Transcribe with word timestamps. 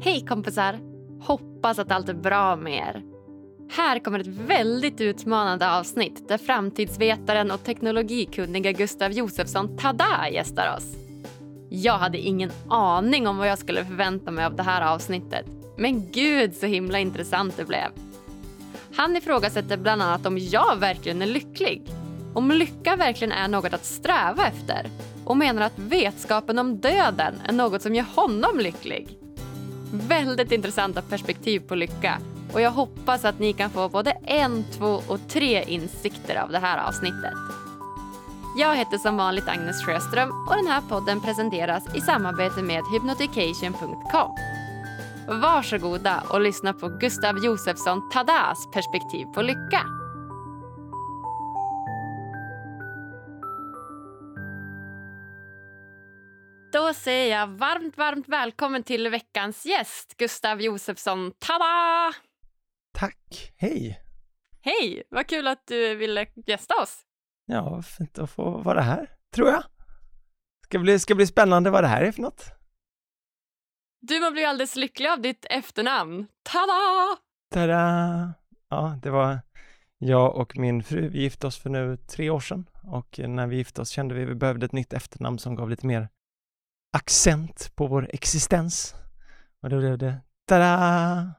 Hej 0.00 0.24
kompisar! 0.26 0.78
Hoppas 1.20 1.78
att 1.78 1.92
allt 1.92 2.08
är 2.08 2.14
bra 2.14 2.56
med 2.56 2.72
er. 2.72 3.02
Här 3.70 3.98
kommer 3.98 4.18
ett 4.18 4.26
väldigt 4.26 5.00
utmanande 5.00 5.70
avsnitt 5.70 6.28
där 6.28 6.38
framtidsvetaren 6.38 7.50
och 7.50 7.64
teknologikunniga 7.64 8.72
Gustav 8.72 9.12
Josefsson 9.12 9.76
Tada 9.76 10.28
gästar 10.32 10.76
oss. 10.76 10.84
Jag 11.68 11.98
hade 11.98 12.18
ingen 12.18 12.50
aning 12.68 13.26
om 13.26 13.38
vad 13.38 13.48
jag 13.48 13.58
skulle 13.58 13.84
förvänta 13.84 14.30
mig 14.30 14.44
av 14.44 14.56
det 14.56 14.62
här 14.62 14.94
avsnittet. 14.94 15.46
Men 15.76 16.10
gud 16.10 16.54
så 16.54 16.66
himla 16.66 16.98
intressant 16.98 17.56
det 17.56 17.64
blev. 17.64 17.90
Han 18.94 19.16
ifrågasätter 19.16 19.76
bland 19.76 20.02
annat 20.02 20.26
om 20.26 20.38
jag 20.38 20.76
verkligen 20.76 21.22
är 21.22 21.26
lycklig. 21.26 21.82
Om 22.34 22.50
lycka 22.50 22.96
verkligen 22.96 23.32
är 23.32 23.48
något 23.48 23.74
att 23.74 23.84
sträva 23.84 24.46
efter 24.46 24.86
och 25.24 25.36
menar 25.36 25.62
att 25.62 25.78
vetskapen 25.78 26.58
om 26.58 26.80
döden 26.80 27.34
är 27.44 27.52
något 27.52 27.82
som 27.82 27.94
gör 27.94 28.06
honom 28.16 28.58
lycklig. 28.58 29.18
Väldigt 29.92 30.52
intressanta 30.52 31.02
perspektiv 31.02 31.60
på 31.60 31.74
lycka 31.74 32.18
och 32.52 32.60
jag 32.60 32.70
hoppas 32.70 33.24
att 33.24 33.38
ni 33.38 33.52
kan 33.52 33.70
få 33.70 33.88
både 33.88 34.10
en, 34.10 34.64
två 34.78 35.02
och 35.08 35.20
tre 35.28 35.64
insikter 35.68 36.36
av 36.36 36.50
det 36.50 36.58
här 36.58 36.88
avsnittet. 36.88 37.34
Jag 38.58 38.76
heter 38.76 38.98
som 38.98 39.16
vanligt 39.16 39.48
Agnes 39.48 39.84
Sjöström 39.84 40.30
och 40.48 40.56
den 40.56 40.66
här 40.66 40.80
podden 40.80 41.20
presenteras 41.20 41.94
i 41.94 42.00
samarbete 42.00 42.62
med 42.62 42.82
hypnotication.com. 42.92 44.30
Varsågoda 45.40 46.22
och 46.28 46.40
lyssna 46.40 46.72
på 46.72 46.88
Gustav 46.88 47.44
Josefsson 47.44 48.10
Tadas 48.10 48.68
perspektiv 48.72 49.26
på 49.34 49.42
lycka. 49.42 49.97
Då 56.72 56.94
säger 56.94 57.38
jag 57.38 57.46
varmt, 57.46 57.98
varmt 57.98 58.28
välkommen 58.28 58.82
till 58.82 59.08
veckans 59.08 59.66
gäst, 59.66 60.16
Gustav 60.16 60.60
Josefsson. 60.60 61.32
Tada! 61.38 62.12
Tack, 62.92 63.52
hej! 63.56 64.00
Hej, 64.60 65.02
vad 65.10 65.26
kul 65.26 65.48
att 65.48 65.66
du 65.66 65.94
ville 65.94 66.26
gästa 66.46 66.74
oss. 66.82 67.02
Ja, 67.46 67.82
fint 67.82 68.18
att 68.18 68.30
få 68.30 68.58
vara 68.58 68.80
här, 68.80 69.10
tror 69.34 69.48
jag. 69.48 69.62
Ska 70.64 70.78
bli, 70.78 70.98
ska 70.98 71.14
bli 71.14 71.26
spännande 71.26 71.70
vad 71.70 71.84
det 71.84 71.88
här 71.88 72.02
är 72.02 72.12
för 72.12 72.22
något. 72.22 72.44
Du 74.00 74.20
man 74.20 74.32
blir 74.32 74.46
alldeles 74.46 74.76
lycklig 74.76 75.08
av 75.08 75.20
ditt 75.20 75.46
efternamn. 75.50 76.26
Tada! 76.42 77.16
Tada! 77.54 78.34
Ja, 78.70 78.98
det 79.02 79.10
var 79.10 79.38
jag 79.98 80.36
och 80.36 80.58
min 80.58 80.82
fru, 80.82 81.08
vi 81.08 81.22
gifte 81.22 81.46
oss 81.46 81.58
för 81.58 81.70
nu 81.70 81.96
tre 81.96 82.30
år 82.30 82.40
sedan 82.40 82.68
och 82.82 83.18
när 83.18 83.46
vi 83.46 83.56
gifte 83.56 83.80
oss 83.80 83.90
kände 83.90 84.14
vi 84.14 84.22
att 84.22 84.28
vi 84.28 84.34
behövde 84.34 84.66
ett 84.66 84.72
nytt 84.72 84.92
efternamn 84.92 85.38
som 85.38 85.54
gav 85.54 85.70
lite 85.70 85.86
mer 85.86 86.08
accent 86.92 87.72
på 87.74 87.86
vår 87.86 88.10
existens. 88.12 88.94
Och 89.62 89.70
då 89.70 89.78
blev 89.78 89.98
det 89.98 90.20
tada! 90.48 91.34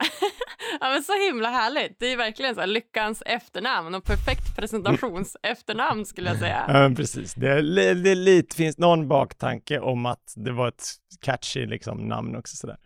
ja, 0.80 0.90
men 0.90 1.02
så 1.02 1.12
himla 1.26 1.50
härligt. 1.50 1.96
Det 1.98 2.12
är 2.12 2.16
verkligen 2.16 2.54
så 2.54 2.66
lyckans 2.66 3.22
efternamn 3.26 3.94
och 3.94 4.04
perfekt 4.04 4.56
presentations 4.56 5.36
efternamn 5.42 6.06
skulle 6.06 6.30
jag 6.30 6.38
säga. 6.38 6.64
Ja, 6.68 6.94
precis. 6.96 7.34
Det, 7.34 7.48
är, 7.48 7.94
det, 7.94 8.14
lite, 8.14 8.56
finns 8.56 8.78
någon 8.78 9.08
baktanke 9.08 9.80
om 9.80 10.06
att 10.06 10.34
det 10.36 10.52
var 10.52 10.68
ett 10.68 10.84
catchy 11.20 11.66
liksom, 11.66 12.08
namn 12.08 12.36
också 12.36 12.56
sådär. 12.56 12.76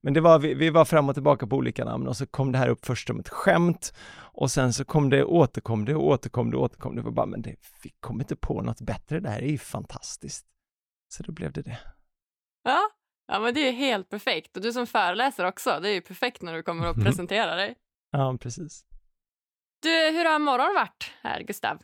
Men 0.00 0.14
det 0.14 0.20
var, 0.20 0.38
vi, 0.38 0.54
vi 0.54 0.70
var 0.70 0.84
fram 0.84 1.08
och 1.08 1.14
tillbaka 1.14 1.46
på 1.46 1.56
olika 1.56 1.84
namn 1.84 2.08
och 2.08 2.16
så 2.16 2.26
kom 2.26 2.52
det 2.52 2.58
här 2.58 2.68
upp 2.68 2.86
först 2.86 3.08
som 3.08 3.20
ett 3.20 3.28
skämt 3.28 3.94
och 4.18 4.50
sen 4.50 4.72
så 4.72 4.84
kom 4.84 5.10
det, 5.10 5.24
återkom 5.24 5.84
det, 5.84 5.94
återkom 5.94 6.50
det, 6.50 6.56
återkom 6.56 6.96
det 6.96 7.02
och 7.02 7.12
bara, 7.12 7.26
men 7.26 7.42
det, 7.42 7.56
vi 7.82 7.90
kom 8.00 8.20
inte 8.20 8.36
på 8.36 8.62
något 8.62 8.80
bättre, 8.80 9.20
det 9.20 9.28
här 9.28 9.42
är 9.42 9.46
ju 9.48 9.58
fantastiskt. 9.58 10.46
Så 11.12 11.22
då 11.22 11.32
blev 11.32 11.52
det 11.52 11.62
det. 11.62 11.78
Ja, 12.62 12.80
ja 13.26 13.40
men 13.40 13.54
det 13.54 13.68
är 13.68 13.72
helt 13.72 14.08
perfekt. 14.08 14.56
Och 14.56 14.62
du 14.62 14.72
som 14.72 14.86
föreläser 14.86 15.44
också, 15.44 15.80
det 15.82 15.88
är 15.88 15.94
ju 15.94 16.00
perfekt 16.00 16.42
när 16.42 16.54
du 16.54 16.62
kommer 16.62 16.86
att 16.86 16.96
presentera 17.04 17.54
dig. 17.54 17.74
Ja, 18.10 18.38
precis. 18.40 18.84
Du, 19.82 19.88
hur 19.88 20.24
har 20.24 20.38
morgonen 20.38 20.74
varit 20.74 21.12
här, 21.22 21.42
Gustav? 21.42 21.82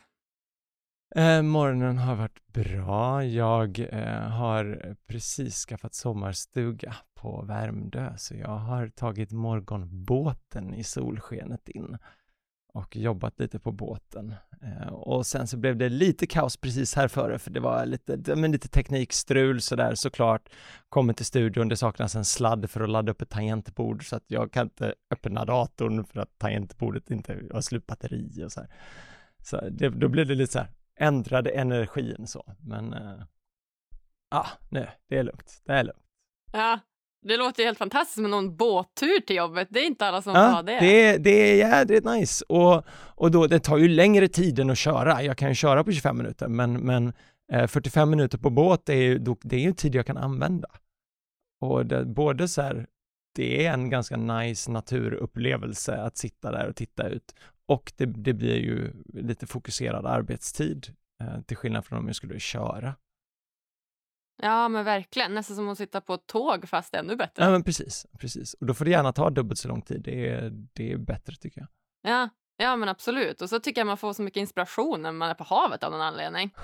Eh, 1.15 1.41
morgonen 1.41 1.97
har 1.97 2.15
varit 2.15 2.47
bra. 2.47 3.23
Jag 3.23 3.79
eh, 3.79 4.29
har 4.29 4.95
precis 5.07 5.65
skaffat 5.65 5.93
sommarstuga 5.93 6.95
på 7.13 7.41
Värmdö, 7.41 8.17
så 8.17 8.35
jag 8.35 8.57
har 8.57 8.87
tagit 8.87 9.31
morgonbåten 9.31 10.73
i 10.73 10.83
solskenet 10.83 11.69
in 11.69 11.97
och 12.73 12.95
jobbat 12.95 13.39
lite 13.39 13.59
på 13.59 13.71
båten. 13.71 14.35
Eh, 14.61 14.87
och 14.87 15.25
sen 15.25 15.47
så 15.47 15.57
blev 15.57 15.77
det 15.77 15.89
lite 15.89 16.27
kaos 16.27 16.57
precis 16.57 16.95
här 16.95 17.07
före 17.07 17.39
för 17.39 17.51
det 17.51 17.59
var 17.59 17.85
lite, 17.85 18.35
men 18.35 18.51
lite 18.51 18.67
teknikstrul 18.67 19.61
sådär 19.61 19.95
såklart. 19.95 20.49
Kommer 20.89 21.13
till 21.13 21.25
studion, 21.25 21.67
det 21.67 21.77
saknas 21.77 22.15
en 22.15 22.25
sladd 22.25 22.69
för 22.69 22.81
att 22.81 22.89
ladda 22.89 23.11
upp 23.11 23.21
ett 23.21 23.29
tangentbord 23.29 24.09
så 24.09 24.15
att 24.15 24.23
jag 24.27 24.51
kan 24.51 24.65
inte 24.65 24.95
öppna 25.11 25.45
datorn 25.45 26.05
för 26.05 26.19
att 26.19 26.37
tangentbordet 26.37 27.11
inte 27.11 27.41
har 27.53 27.61
slut 27.61 27.87
batteri 27.87 28.43
och 28.45 28.51
så 28.51 28.59
här. 28.59 28.69
Så 29.43 29.69
det, 29.69 29.89
då 29.89 30.07
blev 30.07 30.27
det 30.27 30.35
lite 30.35 30.53
så 30.53 30.59
här, 30.59 30.69
ändrade 30.95 31.49
energin 31.49 32.27
så, 32.27 32.55
men 32.59 32.93
eh, 32.93 33.23
ja, 34.29 34.37
ah, 34.37 34.47
nu, 34.69 34.87
det 35.07 35.17
är 35.17 35.23
lugnt, 35.23 35.61
det 35.65 35.73
är 35.73 35.83
lugnt. 35.83 36.05
Ja, 36.51 36.79
det 37.21 37.37
låter 37.37 37.59
ju 37.59 37.65
helt 37.65 37.77
fantastiskt 37.77 38.17
med 38.17 38.29
någon 38.29 38.55
båttur 38.55 39.19
till 39.19 39.35
jobbet. 39.35 39.67
Det 39.71 39.79
är 39.79 39.87
inte 39.87 40.05
alla 40.05 40.21
som 40.21 40.35
ja, 40.35 40.41
har 40.41 40.63
det. 40.63 40.79
Det, 40.79 41.17
det 41.17 41.29
är 41.29 41.55
jädrigt 41.55 42.05
nice 42.05 42.45
och, 42.49 42.83
och 42.91 43.31
då, 43.31 43.47
det 43.47 43.59
tar 43.59 43.77
ju 43.77 43.87
längre 43.87 44.27
tid 44.27 44.59
än 44.59 44.69
att 44.69 44.77
köra. 44.77 45.23
Jag 45.23 45.37
kan 45.37 45.49
ju 45.49 45.55
köra 45.55 45.83
på 45.83 45.91
25 45.91 46.17
minuter, 46.17 46.47
men, 46.47 46.73
men 46.73 47.13
eh, 47.51 47.67
45 47.67 48.09
minuter 48.09 48.37
på 48.37 48.49
båt 48.49 48.89
är 48.89 48.93
ju, 48.93 49.19
det 49.41 49.55
är 49.55 49.59
ju 49.59 49.73
tid 49.73 49.95
jag 49.95 50.05
kan 50.05 50.17
använda. 50.17 50.69
Och 51.61 51.85
det, 51.85 52.05
både 52.05 52.47
så 52.47 52.61
här, 52.61 52.87
det 53.35 53.65
är 53.65 53.73
en 53.73 53.89
ganska 53.89 54.17
nice 54.17 54.71
naturupplevelse 54.71 55.95
att 55.95 56.17
sitta 56.17 56.51
där 56.51 56.67
och 56.67 56.75
titta 56.75 57.07
ut 57.07 57.33
och 57.69 57.93
det, 57.95 58.05
det 58.05 58.33
blir 58.33 58.55
ju 58.55 58.93
lite 59.13 59.47
fokuserad 59.47 60.05
arbetstid 60.05 60.87
eh, 61.21 61.41
till 61.41 61.57
skillnad 61.57 61.85
från 61.85 61.99
om 61.99 62.07
jag 62.07 62.15
skulle 62.15 62.39
köra. 62.39 62.95
Ja, 64.41 64.67
men 64.67 64.85
verkligen. 64.85 65.33
Nästan 65.33 65.55
som 65.55 65.69
att 65.69 65.77
sitta 65.77 66.01
på 66.01 66.13
ett 66.13 66.27
tåg, 66.27 66.69
fast 66.69 66.93
ännu 66.95 67.15
bättre. 67.15 67.43
Ja, 67.43 67.49
men 67.51 67.63
precis. 67.63 68.05
precis. 68.19 68.53
Och 68.53 68.65
då 68.65 68.73
får 68.73 68.85
det 68.85 68.91
gärna 68.91 69.13
ta 69.13 69.29
dubbelt 69.29 69.59
så 69.59 69.67
lång 69.67 69.81
tid. 69.81 70.01
Det 70.01 70.29
är, 70.29 70.51
det 70.73 70.91
är 70.91 70.97
bättre, 70.97 71.35
tycker 71.35 71.61
jag. 71.61 71.69
Ja, 72.01 72.29
ja, 72.57 72.75
men 72.75 72.89
absolut. 72.89 73.41
Och 73.41 73.49
så 73.49 73.59
tycker 73.59 73.81
jag 73.81 73.87
man 73.87 73.97
får 73.97 74.13
så 74.13 74.21
mycket 74.21 74.41
inspiration 74.41 75.01
när 75.01 75.11
man 75.11 75.29
är 75.29 75.33
på 75.33 75.43
havet 75.43 75.83
av 75.83 75.91
någon 75.91 76.01
anledning. 76.01 76.53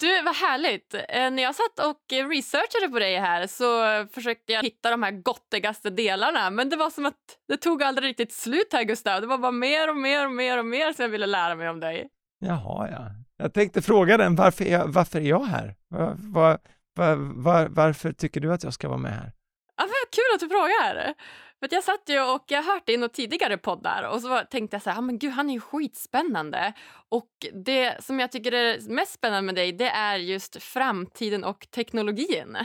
Du, 0.00 0.22
vad 0.22 0.36
härligt! 0.36 0.94
Eh, 0.94 1.30
när 1.30 1.42
jag 1.42 1.54
satt 1.54 1.86
och 1.86 2.28
researchade 2.30 2.88
på 2.92 2.98
dig 2.98 3.18
här 3.18 3.46
så 3.46 4.06
försökte 4.14 4.52
jag 4.52 4.62
hitta 4.62 4.90
de 4.90 5.02
här 5.02 5.10
gottigaste 5.10 5.90
delarna 5.90 6.50
men 6.50 6.68
det 6.68 6.76
var 6.76 6.90
som 6.90 7.06
att 7.06 7.38
det 7.48 7.56
tog 7.56 7.82
aldrig 7.82 8.08
riktigt 8.08 8.32
slut 8.32 8.72
här 8.72 8.84
Gustav. 8.84 9.20
Det 9.20 9.26
var 9.26 9.38
bara 9.38 9.52
mer 9.52 9.90
och 9.90 9.96
mer 9.96 10.26
och 10.26 10.32
mer 10.32 10.58
och 10.58 10.66
mer 10.66 10.92
som 10.92 11.02
jag 11.02 11.10
ville 11.10 11.26
lära 11.26 11.54
mig 11.54 11.68
om 11.68 11.80
dig. 11.80 12.08
Jaha, 12.38 12.90
ja. 12.90 13.10
Jag 13.38 13.54
tänkte 13.54 13.82
fråga 13.82 14.16
den, 14.16 14.36
varför 14.36 14.64
är 14.64 14.72
jag, 14.72 14.88
varför 14.88 15.18
är 15.18 15.24
jag 15.24 15.44
här? 15.44 15.74
Var, 15.88 16.58
var, 16.94 17.14
var, 17.42 17.68
varför 17.68 18.12
tycker 18.12 18.40
du 18.40 18.52
att 18.52 18.64
jag 18.64 18.72
ska 18.72 18.88
vara 18.88 18.98
med 18.98 19.12
här? 19.12 19.32
Ja, 19.76 19.82
vad 19.82 20.10
kul 20.10 20.34
att 20.34 20.40
du 20.40 20.48
frågar! 20.48 21.14
För 21.60 21.68
jag 21.70 21.84
satt 21.84 22.02
ju 22.08 22.20
och 22.20 22.44
jag 22.48 22.62
hört 22.62 22.82
det 22.86 22.92
i 22.92 22.96
några 22.96 23.08
tidigare 23.08 23.58
poddar 23.58 24.08
och 24.12 24.20
så 24.20 24.40
tänkte 24.50 24.74
jag 24.74 24.82
så 24.82 24.90
här, 24.90 24.98
ah, 24.98 25.00
men 25.00 25.18
gud 25.18 25.32
han 25.32 25.50
är 25.50 25.54
ju 25.54 25.60
skitspännande. 25.60 26.72
Och 27.08 27.30
det 27.64 28.04
som 28.04 28.20
jag 28.20 28.32
tycker 28.32 28.52
är 28.52 28.90
mest 28.90 29.12
spännande 29.12 29.46
med 29.46 29.54
dig 29.54 29.72
det 29.72 29.88
är 29.88 30.16
just 30.16 30.62
framtiden 30.62 31.44
och 31.44 31.66
teknologin. 31.70 32.56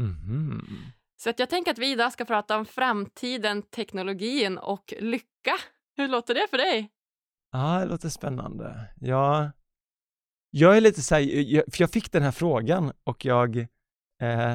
Mm. 0.00 0.66
Så 1.22 1.30
att 1.30 1.38
jag 1.38 1.50
tänker 1.50 1.70
att 1.70 1.78
vi 1.78 1.90
idag 1.90 2.12
ska 2.12 2.24
prata 2.24 2.56
om 2.56 2.66
framtiden, 2.66 3.62
teknologin 3.62 4.58
och 4.58 4.94
lycka. 4.98 5.54
Hur 5.96 6.08
låter 6.08 6.34
det 6.34 6.46
för 6.50 6.58
dig? 6.58 6.90
Ja, 7.52 7.78
det 7.80 7.86
låter 7.86 8.08
spännande. 8.08 8.74
Ja, 9.00 9.50
jag 10.50 10.76
är 10.76 10.80
lite 10.80 11.02
så 11.02 11.14
här, 11.14 11.70
för 11.70 11.82
jag 11.82 11.90
fick 11.90 12.12
den 12.12 12.22
här 12.22 12.30
frågan 12.30 12.92
och 13.04 13.24
jag, 13.24 13.56
eh, 14.22 14.54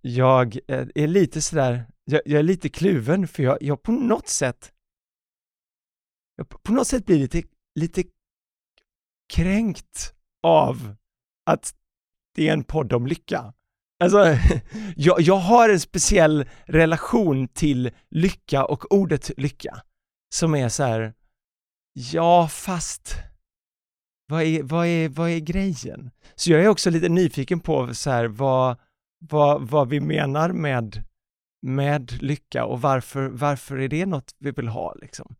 jag 0.00 0.58
eh, 0.68 0.86
är 0.94 1.06
lite 1.06 1.42
sådär, 1.42 1.86
jag, 2.04 2.22
jag 2.24 2.38
är 2.38 2.42
lite 2.42 2.68
kluven 2.68 3.28
för 3.28 3.42
jag, 3.42 3.62
jag 3.62 3.82
på 3.82 3.92
något 3.92 4.28
sätt, 4.28 4.72
jag 6.36 6.48
på 6.48 6.72
något 6.72 6.86
sätt 6.86 7.06
blir 7.06 7.18
lite, 7.18 7.42
lite 7.74 8.04
kränkt 9.32 10.14
av 10.42 10.94
att 11.46 11.74
det 12.34 12.48
är 12.48 12.52
en 12.52 12.64
podd 12.64 12.92
om 12.92 13.06
lycka. 13.06 13.54
Alltså, 14.00 14.18
jag, 14.96 15.20
jag 15.20 15.36
har 15.36 15.68
en 15.68 15.80
speciell 15.80 16.48
relation 16.64 17.48
till 17.48 17.90
lycka 18.10 18.64
och 18.64 18.92
ordet 18.92 19.30
lycka 19.36 19.82
som 20.34 20.54
är 20.54 20.68
så 20.68 20.82
här, 20.82 21.14
ja 21.92 22.48
fast 22.48 23.16
vad 24.26 24.42
är, 24.42 24.62
vad 24.62 24.86
är, 24.86 25.08
vad 25.08 25.30
är 25.30 25.38
grejen? 25.38 26.10
Så 26.34 26.52
jag 26.52 26.64
är 26.64 26.68
också 26.68 26.90
lite 26.90 27.08
nyfiken 27.08 27.60
på 27.60 27.94
så 27.94 28.10
här, 28.10 28.26
vad, 28.26 28.76
vad, 29.18 29.68
vad 29.68 29.88
vi 29.88 30.00
menar 30.00 30.52
med, 30.52 31.02
med 31.62 32.22
lycka 32.22 32.64
och 32.64 32.80
varför, 32.80 33.28
varför 33.28 33.78
är 33.78 33.88
det 33.88 34.06
något 34.06 34.34
vi 34.38 34.50
vill 34.50 34.68
ha 34.68 34.94
liksom. 34.94 35.36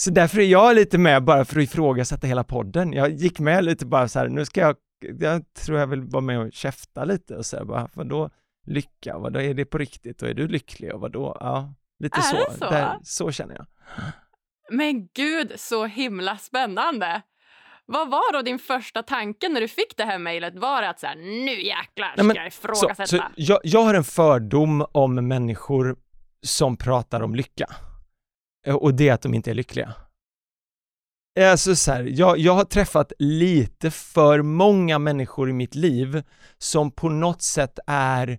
Så 0.00 0.10
därför 0.10 0.40
är 0.40 0.46
jag 0.46 0.74
lite 0.74 0.98
med 0.98 1.24
bara 1.24 1.44
för 1.44 1.60
att 1.60 1.64
ifrågasätta 1.64 2.26
hela 2.26 2.44
podden. 2.44 2.92
Jag 2.92 3.10
gick 3.10 3.38
med 3.38 3.64
lite 3.64 3.86
bara 3.86 4.08
så 4.08 4.18
här, 4.18 4.28
nu 4.28 4.44
ska 4.44 4.60
jag, 4.60 4.76
jag 5.20 5.54
tror 5.54 5.78
jag 5.78 5.86
vill 5.86 6.02
vara 6.02 6.20
med 6.20 6.40
och 6.40 6.52
käfta 6.52 7.04
lite 7.04 7.36
och 7.36 7.46
säga 7.46 7.64
bara, 7.64 7.88
vadå 7.94 8.30
lycka? 8.66 9.18
Vad 9.18 9.32
då 9.32 9.40
är 9.40 9.54
det 9.54 9.64
på 9.64 9.78
riktigt 9.78 10.22
och 10.22 10.28
är 10.28 10.34
du 10.34 10.48
lycklig 10.48 10.94
och 10.94 11.00
vad 11.00 11.12
då? 11.12 11.36
Ja, 11.40 11.74
lite 11.98 12.18
Är 12.18 12.22
så. 12.22 12.36
det 12.36 12.58
så? 12.58 12.70
Där, 12.70 12.98
så 13.02 13.30
känner 13.30 13.54
jag. 13.54 13.66
Men 14.70 15.08
gud, 15.14 15.52
så 15.56 15.86
himla 15.86 16.36
spännande! 16.36 17.22
Vad 17.92 18.10
var 18.10 18.32
då 18.32 18.42
din 18.42 18.58
första 18.58 19.02
tanke 19.02 19.48
när 19.48 19.60
du 19.60 19.68
fick 19.68 19.96
det 19.96 20.04
här 20.04 20.18
mejlet? 20.18 20.56
Var 20.56 20.82
det 20.82 20.88
att 20.90 21.00
så 21.00 21.06
här, 21.06 21.16
nu 21.16 21.62
jäklar 21.62 22.08
ska 22.12 22.22
Nej, 22.22 22.26
men 22.26 22.36
jag 22.36 22.52
Så, 22.52 22.58
ifrågasätta? 22.58 23.06
så 23.06 23.22
jag, 23.36 23.60
jag 23.62 23.82
har 23.82 23.94
en 23.94 24.04
fördom 24.04 24.86
om 24.92 25.14
människor 25.28 25.96
som 26.46 26.76
pratar 26.76 27.20
om 27.22 27.34
lycka. 27.34 27.66
Eh, 28.66 28.74
Och 28.74 28.94
det 28.94 29.08
är 29.08 29.12
att 29.14 29.22
de 29.22 29.34
inte 29.34 29.50
är 29.50 29.54
lyckliga. 29.54 29.94
Alltså 31.40 31.76
så 31.76 31.92
här, 31.92 32.02
jag, 32.10 32.38
jag 32.38 32.52
har 32.52 32.64
träffat 32.64 33.12
lite 33.18 33.90
för 33.90 34.42
många 34.42 34.98
människor 34.98 35.50
i 35.50 35.52
mitt 35.52 35.74
liv 35.74 36.22
som 36.58 36.90
på 36.90 37.08
något 37.08 37.42
sätt 37.42 37.78
är 37.86 38.38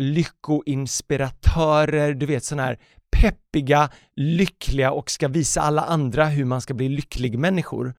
lyckoinspiratörer, 0.00 2.14
du 2.14 2.26
vet 2.26 2.44
sådana 2.44 2.62
här 2.62 2.78
peppiga, 3.16 3.90
lyckliga 4.16 4.92
och 4.92 5.10
ska 5.10 5.28
visa 5.28 5.60
alla 5.60 5.82
andra 5.82 6.24
hur 6.24 6.44
man 6.44 6.60
ska 6.60 6.74
bli 6.74 6.88
lycklig 6.88 7.38
människor 7.38 7.94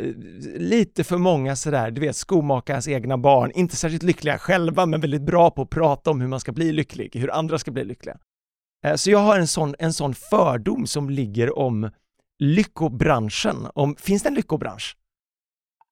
lite 0.57 1.04
för 1.04 1.18
många 1.18 1.56
sådär, 1.56 1.92
du 1.92 2.01
vet 2.01 2.16
skomakarens 2.16 2.88
egna 2.88 3.18
barn, 3.18 3.51
inte 3.56 3.75
särskilt 3.75 4.04
lyckliga 4.04 4.38
själva 4.38 4.86
men 4.86 5.01
väldigt 5.01 5.25
bra 5.25 5.51
på 5.51 5.62
att 5.62 5.69
prata 5.69 6.12
om 6.12 6.22
hur 6.22 6.27
man 6.27 6.39
ska 6.39 6.51
bli 6.51 6.72
lycklig, 6.72 7.16
hur 7.16 7.33
andra 7.33 7.60
ska 7.60 7.72
bli 7.72 7.83
lyckliga. 7.83 8.18
Eh, 8.85 8.95
Så 8.95 9.11
jag 9.11 9.19
har 9.19 9.39
en 9.39 9.47
sån, 9.47 9.75
en 9.79 9.93
sån 9.93 10.13
fördom 10.15 10.87
som 10.87 11.09
ligger 11.09 11.57
om 11.59 11.89
lyckobranschen. 12.39 13.67
Om, 13.75 13.95
finns 13.95 14.23
det 14.23 14.29
en 14.29 14.35
lyckobransch? 14.35 14.97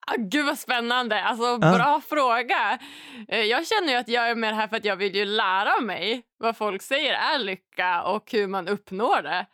Ah, 0.07 0.15
gud 0.17 0.45
vad 0.45 0.59
spännande! 0.59 1.23
Alltså, 1.23 1.57
bra 1.57 2.01
fråga. 2.09 2.79
Eh, 3.27 3.39
Jag 3.39 3.67
känner 3.67 3.93
ju 3.93 3.95
att 3.99 4.07
jag 4.07 4.29
är 4.29 4.35
med 4.35 4.55
här 4.55 4.67
för 4.67 4.75
att 4.77 4.85
jag 4.85 4.95
vill 4.95 5.15
ju 5.15 5.25
lära 5.25 5.81
mig 5.81 6.21
vad 6.39 6.57
folk 6.57 6.81
säger 6.81 7.13
är 7.13 7.39
lycka 7.39 8.03
och 8.03 8.31
hur 8.31 8.47
man 8.47 8.67
uppnår 8.67 9.21
det. 9.21 9.45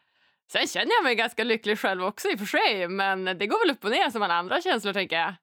Sen 0.52 0.68
känner 0.68 0.92
jag 0.98 1.04
mig 1.04 1.16
ganska 1.16 1.44
lycklig 1.44 1.80
själv 1.80 2.04
också 2.04 2.28
i 2.30 2.36
och 2.36 2.40
för 2.40 2.46
sig, 2.46 2.88
men 2.88 3.26
det 3.26 3.48
går 3.48 3.68
väl 3.68 3.76
upp 3.76 3.84
och 3.86 3.92
ner 3.92 4.10
som 4.10 4.22
alla 4.22 4.34
andra 4.34 4.62
känslor 4.62 4.94
tänker 4.94 5.16
jag. 5.16 5.34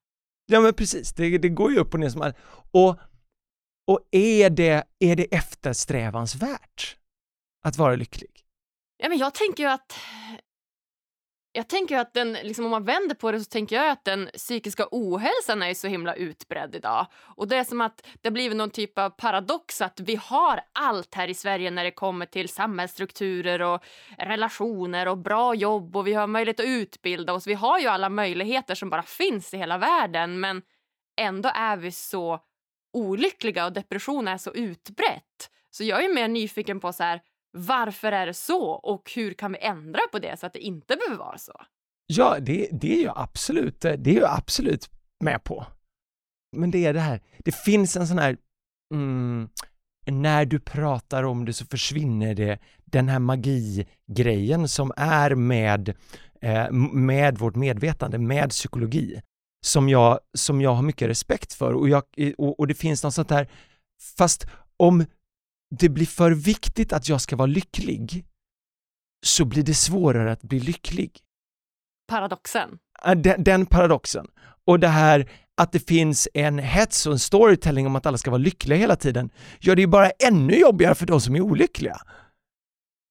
Ja 0.47 0.61
men 0.61 0.75
precis, 0.75 1.13
det, 1.13 1.39
det 1.39 1.49
går 1.49 1.73
ju 1.73 1.79
upp 1.79 1.95
och 1.95 2.01
ner 2.01 2.09
som 2.09 2.23
all... 2.23 2.33
Och, 2.73 2.99
och 3.87 4.01
är, 4.11 4.51
det, 4.51 4.85
är 5.01 5.17
det 5.17 5.35
eftersträvansvärt 5.35 6.97
att 7.67 7.77
vara 7.77 7.97
lycklig? 7.97 8.31
Ja, 8.97 9.09
men 9.09 9.19
jag 9.19 9.35
tänker 9.35 9.63
ju 9.63 9.69
att 9.69 9.99
jag 11.53 11.69
tänker 11.69 11.99
att 11.99 12.15
den, 12.15 12.33
liksom, 12.33 12.65
om 12.65 12.71
man 12.71 12.85
vänder 12.85 13.15
på 13.15 13.33
det 13.33 13.41
så 13.41 13.45
tänker 13.45 13.77
jag 13.77 13.91
att 13.91 14.05
den 14.05 14.31
psykiska 14.35 14.87
ohälsan 14.91 15.63
är 15.63 15.75
så 15.75 15.89
himla 15.89 16.15
utbredd 16.15 16.75
idag. 16.75 17.07
Och 17.15 17.49
det 17.49 17.57
är 17.57 17.65
som 17.65 17.81
att 17.81 18.07
det 18.21 18.29
har 18.29 18.33
blivit 18.33 18.57
någon 18.57 18.71
typ 18.71 18.99
av 18.99 19.11
paradox 19.11 19.81
att 19.81 20.01
vi 20.01 20.15
har 20.17 20.61
allt 20.73 21.15
här 21.15 21.29
i 21.29 21.35
Sverige 21.35 21.71
när 21.71 21.85
det 21.85 21.91
kommer 21.91 22.27
till 22.27 22.49
samhällsstrukturer 22.49 23.63
och 23.63 23.85
relationer 24.19 25.09
och 25.09 25.19
bra 25.19 25.55
jobb 25.55 25.97
och 25.97 26.07
vi 26.07 26.15
har 26.15 26.27
möjlighet 26.27 26.61
att 26.61 26.67
utbilda 26.67 27.33
oss. 27.33 27.47
Vi 27.47 27.55
har 27.55 27.79
ju 27.79 27.87
alla 27.87 28.09
möjligheter 28.09 28.75
som 28.75 28.91
bara 28.91 29.03
finns 29.03 29.55
i 29.55 29.57
hela 29.57 29.79
världen 29.79 30.41
men 30.41 30.63
ändå 31.17 31.51
är 31.55 31.77
vi 31.77 31.93
så 31.93 32.41
olyckliga 32.93 33.67
och 33.67 33.73
depression 33.73 34.29
är 34.29 34.39
så 34.39 34.53
utbrett. 34.53 35.51
Så 35.71 35.85
jag 35.85 36.05
är 36.05 36.15
mer 36.15 36.29
nyfiken 36.29 36.81
på 36.81 36.93
så 36.93 37.03
här, 37.03 37.21
varför 37.57 38.13
är 38.13 38.27
det 38.27 38.35
så 38.35 38.71
och 38.71 39.13
hur 39.15 39.35
kan 39.35 39.53
vi 39.53 39.59
ändra 39.59 40.01
på 40.13 40.19
det 40.19 40.37
så 40.41 40.47
att 40.47 40.53
det 40.53 40.59
inte 40.59 40.97
behöver 40.97 41.25
vara 41.25 41.39
så? 41.39 41.53
Ja, 42.07 42.37
det, 42.41 42.69
det 42.73 43.01
är 43.01 43.05
jag 43.05 43.15
absolut, 43.17 43.85
eh, 43.85 43.93
det 43.93 44.17
är 44.17 44.21
jag 44.21 44.39
absolut 44.39 44.91
med 45.25 45.45
på. 45.45 45.67
Men 46.57 46.71
det 46.71 46.87
är 46.87 46.93
det 46.93 47.01
här, 47.01 47.21
det 47.39 47.55
finns 47.55 47.97
en 47.97 48.07
sån 48.07 48.19
här, 48.19 48.37
mm, 48.95 49.49
när 50.07 50.45
du 50.45 50.61
pratar 50.61 51.23
om 51.23 51.45
det 51.45 51.53
så 51.53 51.67
försvinner 51.67 52.35
det, 52.35 52.59
den 52.85 53.09
här 53.09 53.19
magigrejen 53.19 54.69
som 54.69 54.93
är 54.97 55.35
med, 55.35 55.95
eh, 56.41 56.71
med 56.93 57.39
vårt 57.39 57.57
medvetande, 57.57 58.19
med 58.19 58.51
psykologi, 58.51 59.23
som 59.67 59.89
jag, 59.89 60.21
som 60.39 60.61
jag 60.61 60.75
har 60.75 60.83
mycket 60.83 61.09
respekt 61.09 61.53
för 61.53 61.73
och, 61.73 61.89
jag, 61.89 62.03
och, 62.39 62.61
och 62.61 62.67
det 62.67 62.75
finns 62.75 63.03
något 63.03 63.15
sånt 63.15 63.31
här, 63.31 63.49
fast 64.19 64.47
om 64.77 65.05
det 65.71 65.89
blir 65.89 66.07
för 66.07 66.31
viktigt 66.31 66.93
att 66.93 67.09
jag 67.09 67.21
ska 67.21 67.37
vara 67.37 67.47
lycklig, 67.47 68.25
så 69.27 69.45
blir 69.45 69.63
det 69.63 69.75
svårare 69.75 70.33
att 70.33 70.43
bli 70.43 70.61
lycklig. 70.61 71.21
Paradoxen. 72.09 72.79
Den, 73.17 73.45
den 73.45 73.67
paradoxen. 73.67 74.27
Och 74.65 74.81
det 74.81 74.89
här 74.89 75.31
att 75.57 75.73
det 75.73 75.89
finns 75.89 76.29
en 76.35 76.59
hets 76.59 77.07
och 77.07 77.13
en 77.13 77.19
storytelling 77.19 77.87
om 77.87 77.97
att 77.97 78.07
alla 78.07 78.19
ska 78.19 78.31
vara 78.31 78.39
lyckliga 78.39 78.79
hela 78.79 78.97
tiden, 78.97 79.31
gör 79.61 79.77
det 79.77 79.83
ju 79.83 79.87
bara 79.87 80.11
ännu 80.11 80.55
jobbigare 80.55 80.95
för 80.95 81.07
de 81.07 81.21
som 81.21 81.37
är 81.37 81.41
olyckliga. 81.41 81.97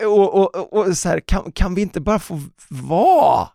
Och, 0.03 0.33
och, 0.35 0.73
och, 0.73 0.97
så 0.97 1.09
här, 1.09 1.19
kan, 1.19 1.51
kan 1.51 1.75
vi 1.75 1.81
inte 1.81 2.01
bara 2.01 2.19
få 2.19 2.41
vara 2.69 3.49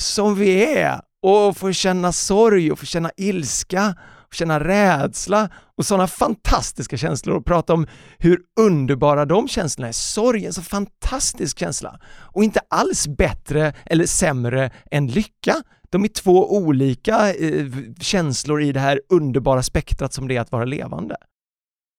som 0.00 0.34
vi 0.34 0.64
är 0.64 1.00
och 1.22 1.56
få 1.56 1.72
känna 1.72 2.12
sorg 2.12 2.72
och 2.72 2.78
få 2.78 2.86
känna 2.86 3.10
ilska 3.16 3.94
känna 4.34 4.60
rädsla 4.60 5.50
och 5.76 5.86
sådana 5.86 6.06
fantastiska 6.06 6.96
känslor 6.96 7.36
och 7.36 7.46
prata 7.46 7.74
om 7.74 7.86
hur 8.18 8.40
underbara 8.60 9.24
de 9.24 9.48
känslorna 9.48 9.88
är. 9.88 9.92
Sorg 9.92 10.42
är 10.42 10.46
en 10.46 10.52
så 10.52 10.62
fantastisk 10.62 11.58
känsla 11.58 12.00
och 12.34 12.44
inte 12.44 12.60
alls 12.70 13.08
bättre 13.08 13.74
eller 13.86 14.06
sämre 14.06 14.70
än 14.90 15.06
lycka. 15.06 15.62
De 15.90 16.04
är 16.04 16.08
två 16.08 16.56
olika 16.56 17.34
eh, 17.34 17.66
känslor 18.00 18.62
i 18.62 18.72
det 18.72 18.80
här 18.80 19.00
underbara 19.08 19.62
spektrat 19.62 20.12
som 20.12 20.28
det 20.28 20.36
är 20.36 20.40
att 20.40 20.52
vara 20.52 20.64
levande. 20.64 21.16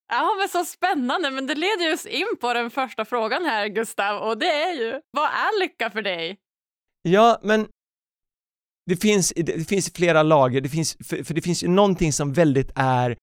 Ja, 0.10 0.36
men 0.40 0.50
så 0.50 0.66
spännande. 0.66 1.32
Men 1.32 1.48
det 1.48 1.56
leder 1.56 1.88
ju 1.88 1.94
oss 1.94 2.06
in 2.06 2.28
på 2.42 2.54
den 2.54 2.70
första 2.70 3.06
frågan 3.06 3.46
här, 3.46 3.68
Gustav. 3.68 4.22
Och 4.22 4.38
det 4.38 4.52
är 4.52 4.74
ju, 4.74 5.02
vad 5.12 5.26
är 5.26 5.60
lycka 5.60 5.90
för 5.90 6.02
dig? 6.02 6.38
Ja, 7.02 7.40
men 7.44 7.68
det 8.86 8.96
finns, 8.96 9.34
det 9.36 9.68
finns 9.68 9.92
flera 9.94 10.24
lager, 10.24 10.62
det 10.62 10.70
finns, 10.70 10.98
för, 11.04 11.24
för 11.24 11.34
det 11.34 11.42
finns 11.42 11.64
ju 11.64 11.68
någonting 11.68 12.14
som 12.14 12.34
väldigt 12.34 12.72
är 12.76 13.18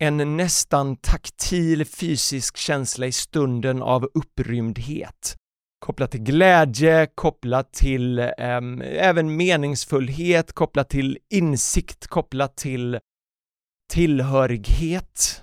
en 0.00 0.36
nästan 0.36 0.96
taktil 0.96 1.84
fysisk 1.84 2.56
känsla 2.56 3.06
i 3.06 3.12
stunden 3.12 3.82
av 3.82 4.10
upprymdhet. 4.14 5.36
Kopplat 5.78 6.10
till 6.10 6.20
glädje, 6.22 7.06
kopplat 7.14 7.72
till 7.72 8.18
ehm, 8.18 8.80
även 8.82 9.36
meningsfullhet, 9.36 10.52
kopplat 10.52 10.88
till 10.88 11.18
insikt, 11.30 12.06
kopplat 12.06 12.56
till 12.56 12.98
tillhörighet. 13.92 15.42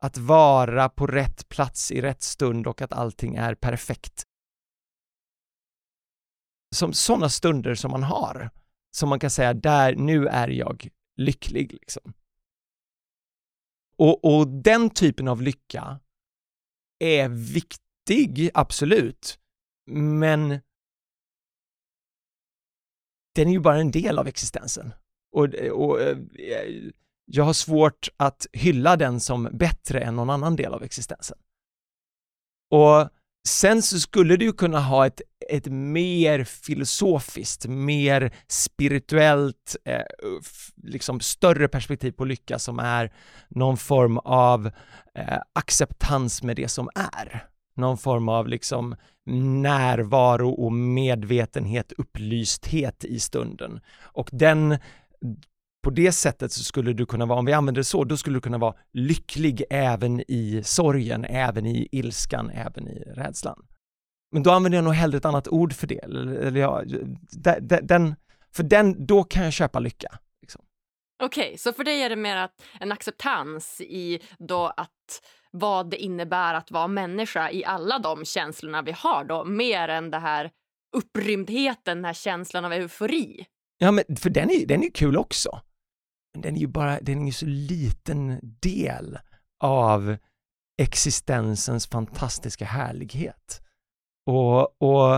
Att 0.00 0.18
vara 0.18 0.88
på 0.88 1.06
rätt 1.06 1.48
plats 1.48 1.90
i 1.90 2.00
rätt 2.00 2.22
stund 2.22 2.66
och 2.66 2.82
att 2.82 2.92
allting 2.92 3.34
är 3.34 3.54
perfekt. 3.54 4.22
Som 6.76 6.92
sådana 6.92 7.28
stunder 7.28 7.74
som 7.74 7.90
man 7.90 8.02
har, 8.02 8.50
som 8.90 9.08
man 9.08 9.20
kan 9.20 9.30
säga, 9.30 9.54
där, 9.54 9.94
nu 9.94 10.26
är 10.26 10.48
jag 10.48 10.88
lycklig 11.16 11.72
liksom. 11.72 12.12
Och, 13.96 14.24
och 14.24 14.48
den 14.48 14.90
typen 14.90 15.28
av 15.28 15.42
lycka 15.42 16.00
är 16.98 17.28
viktig, 17.28 18.50
absolut, 18.54 19.38
men 19.90 20.48
den 23.34 23.48
är 23.48 23.52
ju 23.52 23.60
bara 23.60 23.80
en 23.80 23.90
del 23.90 24.18
av 24.18 24.26
existensen. 24.26 24.92
Och, 25.32 25.44
och 25.72 26.00
eh, 26.00 26.18
jag 27.24 27.44
har 27.44 27.52
svårt 27.52 28.08
att 28.16 28.46
hylla 28.52 28.96
den 28.96 29.20
som 29.20 29.48
bättre 29.52 30.00
än 30.00 30.16
någon 30.16 30.30
annan 30.30 30.56
del 30.56 30.74
av 30.74 30.82
existensen. 30.82 31.38
Och 32.70 33.10
sen 33.48 33.82
så 33.82 34.00
skulle 34.00 34.36
du 34.36 34.52
kunna 34.52 34.80
ha 34.80 35.06
ett, 35.06 35.20
ett 35.50 35.66
mer 35.66 36.44
filosofiskt, 36.44 37.66
mer 37.66 38.34
spirituellt, 38.48 39.76
eh, 39.84 40.02
liksom 40.82 41.20
större 41.20 41.68
perspektiv 41.68 42.12
på 42.12 42.24
lycka 42.24 42.58
som 42.58 42.78
är 42.78 43.12
någon 43.48 43.76
form 43.76 44.18
av 44.18 44.66
eh, 45.14 45.38
acceptans 45.52 46.42
med 46.42 46.56
det 46.56 46.68
som 46.68 46.90
är. 46.94 47.44
Någon 47.76 47.98
form 47.98 48.28
av 48.28 48.48
liksom 48.48 48.96
närvaro 49.62 50.50
och 50.50 50.72
medvetenhet, 50.72 51.92
upplysthet 51.92 53.04
i 53.04 53.20
stunden. 53.20 53.80
Och 54.00 54.28
den, 54.32 54.78
på 55.88 55.94
det 55.94 56.12
sättet 56.12 56.52
så 56.52 56.64
skulle 56.64 56.92
du 56.92 57.06
kunna 57.06 57.26
vara, 57.26 57.38
om 57.38 57.44
vi 57.44 57.52
använder 57.52 57.80
det 57.80 57.84
så, 57.84 58.04
då 58.04 58.16
skulle 58.16 58.36
du 58.36 58.40
kunna 58.40 58.58
vara 58.58 58.74
lycklig 58.92 59.62
även 59.70 60.20
i 60.28 60.62
sorgen, 60.64 61.24
även 61.24 61.66
i 61.66 61.88
ilskan, 61.92 62.50
även 62.50 62.88
i 62.88 63.02
rädslan. 63.16 63.66
Men 64.32 64.42
då 64.42 64.50
använder 64.50 64.78
jag 64.78 64.84
nog 64.84 64.94
hellre 64.94 65.18
ett 65.18 65.24
annat 65.24 65.48
ord 65.48 65.72
för 65.72 65.86
det, 65.86 65.98
eller, 65.98 66.26
eller 66.26 66.60
ja, 66.60 66.82
de- 67.32 67.60
de- 67.60 67.80
den, 67.82 68.14
för 68.52 68.62
den, 68.62 69.06
då 69.06 69.24
kan 69.24 69.44
jag 69.44 69.52
köpa 69.52 69.78
lycka. 69.78 70.18
Liksom. 70.42 70.62
Okej, 71.22 71.46
okay, 71.46 71.58
så 71.58 71.72
för 71.72 71.84
dig 71.84 72.02
är 72.02 72.08
det 72.08 72.16
mer 72.16 72.36
att 72.36 72.62
en 72.80 72.92
acceptans 72.92 73.80
i 73.80 74.20
då 74.38 74.66
att 74.76 75.22
vad 75.50 75.90
det 75.90 75.96
innebär 75.96 76.54
att 76.54 76.70
vara 76.70 76.88
människa 76.88 77.50
i 77.50 77.64
alla 77.64 77.98
de 77.98 78.24
känslorna 78.24 78.82
vi 78.82 78.92
har 78.92 79.24
då, 79.24 79.44
mer 79.44 79.88
än 79.88 80.10
det 80.10 80.18
här 80.18 80.50
upprymdheten, 80.96 81.96
den 81.98 82.04
här 82.04 82.12
känslan 82.12 82.64
av 82.64 82.72
eufori. 82.72 83.46
Ja, 83.78 83.90
men 83.92 84.16
för 84.16 84.30
den 84.30 84.50
är, 84.50 84.66
den 84.66 84.82
är 84.82 84.90
kul 84.90 85.16
också. 85.16 85.60
Den 86.40 86.56
är 86.56 86.60
ju 86.60 86.66
bara, 86.66 87.00
den 87.00 87.22
är 87.22 87.26
ju 87.26 87.32
så 87.32 87.46
liten 87.46 88.40
del 88.60 89.18
av 89.64 90.16
existensens 90.82 91.86
fantastiska 91.86 92.64
härlighet. 92.64 93.60
Och, 94.26 94.82
och 94.82 95.14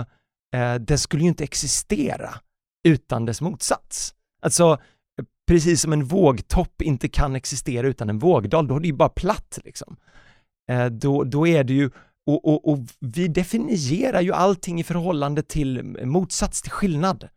eh, 0.57 0.75
den 0.75 0.99
skulle 0.99 1.23
ju 1.23 1.29
inte 1.29 1.45
existera 1.45 2.35
utan 2.89 3.25
dess 3.25 3.41
motsats. 3.41 4.15
Alltså, 4.43 4.79
precis 5.49 5.81
som 5.81 5.93
en 5.93 6.05
vågtopp 6.05 6.83
inte 6.83 7.09
kan 7.09 7.37
existera 7.37 7.87
utan 7.87 8.11
en 8.11 8.19
vågdal, 8.19 8.69
då 8.69 8.77
är 8.77 8.81
det 8.81 8.87
ju 8.87 8.93
bara 8.93 9.09
platt 9.09 9.59
liksom. 9.65 9.97
Eh, 10.71 10.87
då, 10.87 11.25
då 11.25 11.47
är 11.47 11.65
det 11.65 11.73
ju, 11.73 11.91
och, 12.27 12.49
och, 12.49 12.69
och 12.73 12.79
vi 13.01 13.29
definierar 13.29 14.21
ju 14.21 14.33
allting 14.33 14.81
i 14.81 14.85
förhållande 14.85 15.43
till 15.43 15.83
motsats, 16.05 16.63
till 16.63 16.73
skillnad. 16.73 17.29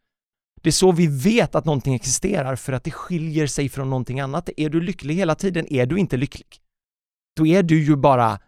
Det 0.63 0.69
är 0.69 0.71
så 0.71 0.91
vi 0.91 1.07
vet 1.07 1.55
att 1.55 1.65
någonting 1.65 1.95
existerar 1.95 2.55
för 2.55 2.73
att 2.73 2.83
det 2.83 2.91
skiljer 2.91 3.47
sig 3.47 3.69
från 3.69 3.89
någonting 3.89 4.19
annat. 4.19 4.49
Är 4.57 4.69
du 4.69 4.81
lycklig 4.81 5.15
hela 5.15 5.35
tiden 5.35 5.73
är 5.73 5.85
du 5.85 5.97
inte 5.97 6.17
lycklig. 6.17 6.47
Då 7.35 7.47
är 7.47 7.63
du 7.63 7.83
ju 7.83 7.95
bara 7.95 8.39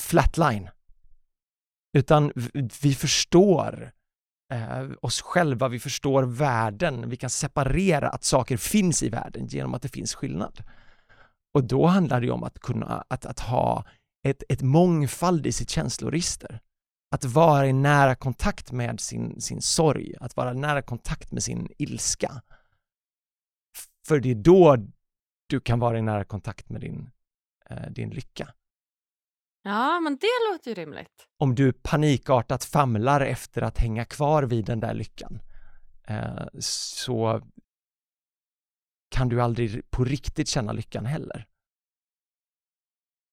flatline. 0.00 0.70
Utan 1.98 2.32
vi 2.82 2.94
förstår 2.94 3.92
eh, 4.52 4.90
oss 5.00 5.20
själva, 5.20 5.68
vi 5.68 5.78
förstår 5.78 6.22
världen, 6.22 7.08
vi 7.08 7.16
kan 7.16 7.30
separera 7.30 8.08
att 8.08 8.24
saker 8.24 8.56
finns 8.56 9.02
i 9.02 9.08
världen 9.08 9.46
genom 9.46 9.74
att 9.74 9.82
det 9.82 9.88
finns 9.88 10.14
skillnad. 10.14 10.64
Och 11.54 11.64
då 11.64 11.86
handlar 11.86 12.20
det 12.20 12.30
om 12.30 12.44
att 12.44 12.58
kunna, 12.58 13.04
att, 13.08 13.26
att 13.26 13.40
ha 13.40 13.84
ett, 14.24 14.42
ett 14.48 14.62
mångfald 14.62 15.46
i 15.46 15.52
sitt 15.52 15.70
känsloregister. 15.70 16.60
Att 17.12 17.24
vara 17.24 17.66
i 17.66 17.72
nära 17.72 18.14
kontakt 18.14 18.72
med 18.72 19.00
sin, 19.00 19.40
sin 19.40 19.62
sorg, 19.62 20.14
att 20.20 20.36
vara 20.36 20.52
i 20.52 20.54
nära 20.54 20.82
kontakt 20.82 21.32
med 21.32 21.42
sin 21.42 21.68
ilska. 21.78 22.42
För 24.06 24.20
det 24.20 24.30
är 24.30 24.34
då 24.34 24.76
du 25.46 25.60
kan 25.60 25.78
vara 25.78 25.98
i 25.98 26.02
nära 26.02 26.24
kontakt 26.24 26.70
med 26.70 26.80
din, 26.80 27.10
eh, 27.70 27.90
din 27.90 28.10
lycka. 28.10 28.54
Ja, 29.62 30.00
men 30.00 30.16
det 30.16 30.52
låter 30.52 30.70
ju 30.70 30.74
rimligt. 30.74 31.28
Om 31.38 31.54
du 31.54 31.72
panikartat 31.72 32.64
famlar 32.64 33.20
efter 33.20 33.62
att 33.62 33.78
hänga 33.78 34.04
kvar 34.04 34.42
vid 34.42 34.64
den 34.64 34.80
där 34.80 34.94
lyckan 34.94 35.42
eh, 36.04 36.46
så 36.60 37.42
kan 39.08 39.28
du 39.28 39.42
aldrig 39.42 39.90
på 39.90 40.04
riktigt 40.04 40.48
känna 40.48 40.72
lyckan 40.72 41.06
heller. 41.06 41.46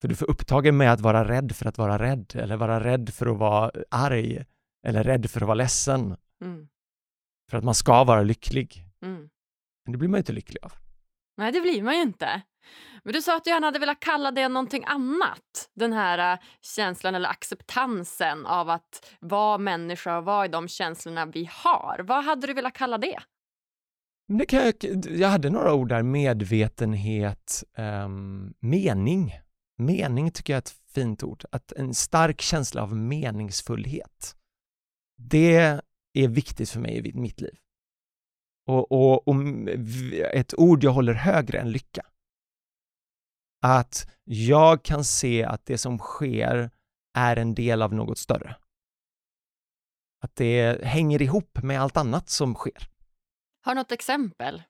För 0.01 0.07
du 0.07 0.15
får 0.15 0.29
upptagen 0.29 0.77
med 0.77 0.93
att 0.93 1.01
vara 1.01 1.27
rädd 1.27 1.55
för 1.55 1.65
att 1.65 1.77
vara 1.77 1.99
rädd 1.99 2.35
eller 2.35 2.57
vara 2.57 2.83
rädd 2.83 3.09
för 3.09 3.25
att 3.25 3.37
vara 3.37 3.71
arg 3.91 4.45
eller 4.87 5.03
rädd 5.03 5.29
för 5.29 5.41
att 5.41 5.47
vara 5.47 5.55
ledsen. 5.55 6.17
Mm. 6.41 6.67
För 7.49 7.57
att 7.57 7.63
man 7.63 7.75
ska 7.75 8.03
vara 8.03 8.21
lycklig. 8.21 8.85
Mm. 9.01 9.29
Men 9.85 9.91
det 9.91 9.97
blir 9.97 10.09
man 10.09 10.17
ju 10.17 10.19
inte 10.19 10.33
lycklig 10.33 10.63
av. 10.63 10.73
Nej, 11.37 11.51
det 11.51 11.61
blir 11.61 11.83
man 11.83 11.95
ju 11.95 12.01
inte. 12.01 12.41
Men 13.03 13.13
du 13.13 13.21
sa 13.21 13.37
att 13.37 13.43
du 13.43 13.49
gärna 13.49 13.67
hade 13.67 13.79
velat 13.79 13.99
kalla 13.99 14.31
det 14.31 14.47
någonting 14.47 14.83
annat. 14.87 15.69
Den 15.73 15.93
här 15.93 16.33
uh, 16.33 16.39
känslan 16.61 17.15
eller 17.15 17.29
acceptansen 17.29 18.45
av 18.45 18.69
att 18.69 19.15
vara 19.19 19.57
människa 19.57 20.17
och 20.17 20.25
vara 20.25 20.45
i 20.45 20.47
de 20.47 20.67
känslorna 20.67 21.25
vi 21.25 21.49
har. 21.51 21.99
Vad 22.03 22.23
hade 22.23 22.47
du 22.47 22.53
velat 22.53 22.73
kalla 22.73 22.97
det? 22.97 23.17
Det 24.27 24.45
kan 24.45 24.65
jag, 24.65 24.75
jag 25.09 25.29
hade 25.29 25.49
några 25.49 25.73
ord 25.73 25.89
där, 25.89 26.03
medvetenhet, 26.03 27.63
um, 27.77 28.53
mening. 28.59 29.39
Mening 29.79 30.31
tycker 30.31 30.53
jag 30.53 30.57
är 30.57 30.61
ett 30.61 30.69
fint 30.69 31.23
ord. 31.23 31.43
Att 31.51 31.71
en 31.71 31.93
stark 31.93 32.41
känsla 32.41 32.81
av 32.81 32.95
meningsfullhet. 32.95 34.35
Det 35.17 35.81
är 36.13 36.27
viktigt 36.27 36.69
för 36.69 36.79
mig 36.79 37.07
i 37.07 37.13
mitt 37.13 37.41
liv. 37.41 37.57
Och, 38.65 38.91
och, 38.91 39.27
och 39.27 39.35
ett 40.33 40.53
ord 40.53 40.83
jag 40.83 40.91
håller 40.91 41.13
högre 41.13 41.59
än 41.59 41.71
lycka. 41.71 42.05
Att 43.61 44.11
jag 44.23 44.83
kan 44.83 45.03
se 45.03 45.43
att 45.43 45.65
det 45.65 45.77
som 45.77 45.97
sker 45.97 46.71
är 47.13 47.35
en 47.35 47.53
del 47.55 47.81
av 47.81 47.93
något 47.93 48.17
större. 48.17 48.55
Att 50.21 50.35
det 50.35 50.85
hänger 50.85 51.21
ihop 51.21 51.63
med 51.63 51.81
allt 51.81 51.97
annat 51.97 52.29
som 52.29 52.55
sker. 52.55 52.89
Har 53.61 53.75
något 53.75 53.91
exempel? 53.91 54.63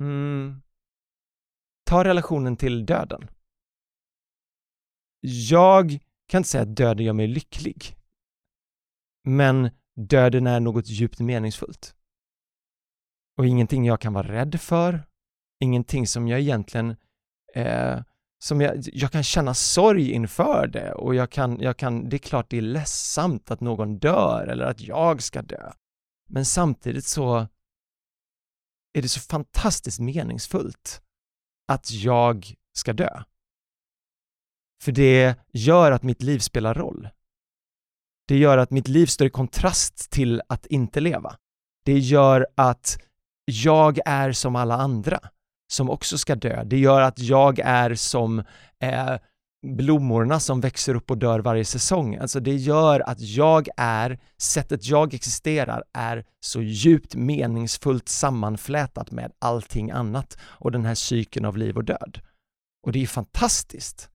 Mm. 0.00 0.62
Ta 1.84 2.04
relationen 2.04 2.56
till 2.56 2.86
döden. 2.86 3.28
Jag 5.20 5.98
kan 6.28 6.38
inte 6.38 6.48
säga 6.48 6.62
att 6.62 6.76
döden 6.76 7.06
gör 7.06 7.12
mig 7.12 7.26
lycklig. 7.26 7.96
Men 9.24 9.70
döden 9.96 10.46
är 10.46 10.60
något 10.60 10.86
djupt 10.86 11.20
meningsfullt. 11.20 11.94
Och 13.36 13.46
ingenting 13.46 13.84
jag 13.84 14.00
kan 14.00 14.12
vara 14.12 14.32
rädd 14.32 14.60
för, 14.60 15.02
ingenting 15.60 16.06
som 16.06 16.28
jag 16.28 16.40
egentligen 16.40 16.96
eh, 17.54 18.02
som 18.38 18.60
jag, 18.60 18.80
jag 18.92 19.12
kan 19.12 19.22
känna 19.22 19.54
sorg 19.54 20.10
inför 20.10 20.66
det 20.66 20.92
och 20.92 21.14
jag 21.14 21.30
kan, 21.30 21.60
jag 21.60 21.76
kan, 21.76 22.08
det 22.08 22.16
är 22.16 22.18
klart 22.18 22.50
det 22.50 22.58
är 22.58 22.62
ledsamt 22.62 23.50
att 23.50 23.60
någon 23.60 23.98
dör 23.98 24.46
eller 24.46 24.64
att 24.64 24.80
jag 24.80 25.22
ska 25.22 25.42
dö. 25.42 25.72
Men 26.28 26.44
samtidigt 26.44 27.04
så 27.06 27.46
är 28.92 29.02
det 29.02 29.08
så 29.08 29.20
fantastiskt 29.20 30.00
meningsfullt 30.00 31.02
att 31.68 31.92
jag 31.92 32.54
ska 32.72 32.92
dö. 32.92 33.22
För 34.82 34.92
det 34.92 35.34
gör 35.52 35.92
att 35.92 36.02
mitt 36.02 36.22
liv 36.22 36.38
spelar 36.38 36.74
roll. 36.74 37.08
Det 38.28 38.38
gör 38.38 38.58
att 38.58 38.70
mitt 38.70 38.88
liv 38.88 39.06
står 39.06 39.26
i 39.26 39.30
kontrast 39.30 40.10
till 40.10 40.42
att 40.48 40.66
inte 40.66 41.00
leva. 41.00 41.36
Det 41.84 41.98
gör 41.98 42.46
att 42.54 42.98
jag 43.44 43.98
är 44.04 44.32
som 44.32 44.56
alla 44.56 44.74
andra 44.74 45.20
som 45.72 45.90
också 45.90 46.18
ska 46.18 46.34
dö. 46.34 46.64
Det 46.64 46.78
gör 46.78 47.00
att 47.00 47.18
jag 47.18 47.58
är 47.58 47.94
som 47.94 48.38
eh, 48.80 49.16
blommorna 49.66 50.40
som 50.40 50.60
växer 50.60 50.94
upp 50.94 51.10
och 51.10 51.18
dör 51.18 51.38
varje 51.38 51.64
säsong. 51.64 52.16
Alltså 52.16 52.40
det 52.40 52.56
gör 52.56 53.00
att 53.00 53.20
jag 53.20 53.68
är, 53.76 54.18
sättet 54.38 54.86
jag 54.86 55.14
existerar 55.14 55.84
är 55.92 56.24
så 56.40 56.62
djupt 56.62 57.14
meningsfullt 57.14 58.08
sammanflätat 58.08 59.10
med 59.10 59.32
allting 59.38 59.90
annat 59.90 60.38
och 60.42 60.72
den 60.72 60.84
här 60.84 60.94
cykeln 60.94 61.44
av 61.44 61.56
liv 61.56 61.76
och 61.76 61.84
död. 61.84 62.20
Och 62.86 62.92
det 62.92 63.02
är 63.02 63.06
fantastiskt. 63.06 64.10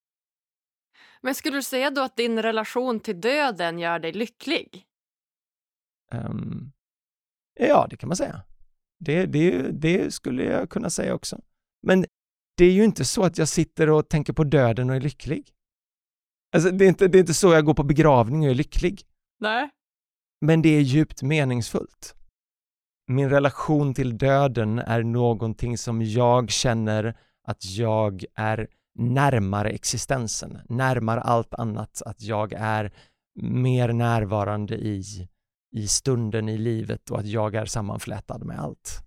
Men 1.24 1.36
skulle 1.36 1.58
du 1.58 1.64
säga 1.64 1.92
då 1.92 2.02
att 2.02 2.18
din 2.18 2.42
relation 2.42 3.00
till 3.00 3.22
döden 3.22 3.80
gör 3.80 4.00
dig 4.00 4.12
lycklig? 4.12 4.86
Um, 6.12 6.72
ja, 7.60 7.88
det 7.90 7.98
kan 7.98 8.10
man 8.10 8.18
säga. 8.18 8.42
Det, 9.00 9.26
det, 9.26 9.72
det 9.72 10.14
skulle 10.14 10.44
jag 10.44 10.70
kunna 10.70 10.90
säga 10.90 11.14
också. 11.14 11.42
Men 11.82 12.06
det 12.58 12.66
är 12.66 12.72
ju 12.72 12.84
inte 12.84 13.06
så 13.06 13.24
att 13.24 13.38
jag 13.38 13.48
sitter 13.48 13.90
och 13.90 14.10
tänker 14.10 14.34
på 14.34 14.44
döden 14.44 14.90
och 14.90 14.96
är 14.96 15.00
lycklig. 15.00 15.52
Alltså, 16.56 16.72
det 16.72 16.86
är 16.86 16.90
inte, 16.90 17.08
det 17.08 17.18
är 17.18 17.20
inte 17.20 17.34
så 17.34 17.54
jag 17.54 17.66
går 17.66 17.74
på 17.74 17.84
begravning 17.84 18.44
och 18.44 18.50
är 18.50 18.56
lycklig. 18.56 19.02
Nej. 19.40 19.70
Men 20.42 20.62
det 20.62 20.70
är 20.70 20.82
djupt 20.82 21.22
meningsfullt. 21.22 22.16
Min 23.08 23.30
relation 23.30 23.94
till 23.94 24.18
döden 24.18 24.80
är 24.80 25.04
någonting 25.04 25.78
som 25.78 26.02
jag 26.02 26.52
känner 26.52 27.18
att 27.44 27.66
jag 27.66 28.26
är 28.36 28.68
närmare 28.96 29.70
existensen, 29.70 30.60
närmare 30.70 31.22
allt 31.22 31.54
annat, 31.54 32.02
att 32.06 32.22
jag 32.22 32.54
är 32.54 32.94
mer 33.42 33.94
närvarande 33.94 34.76
i, 34.76 35.30
i 35.72 35.88
stunden 35.88 36.50
i 36.50 36.58
livet 36.58 37.12
och 37.12 37.20
att 37.20 37.28
jag 37.28 37.56
är 37.56 37.66
sammanflätad 37.66 38.44
med 38.44 38.60
allt. 38.60 39.00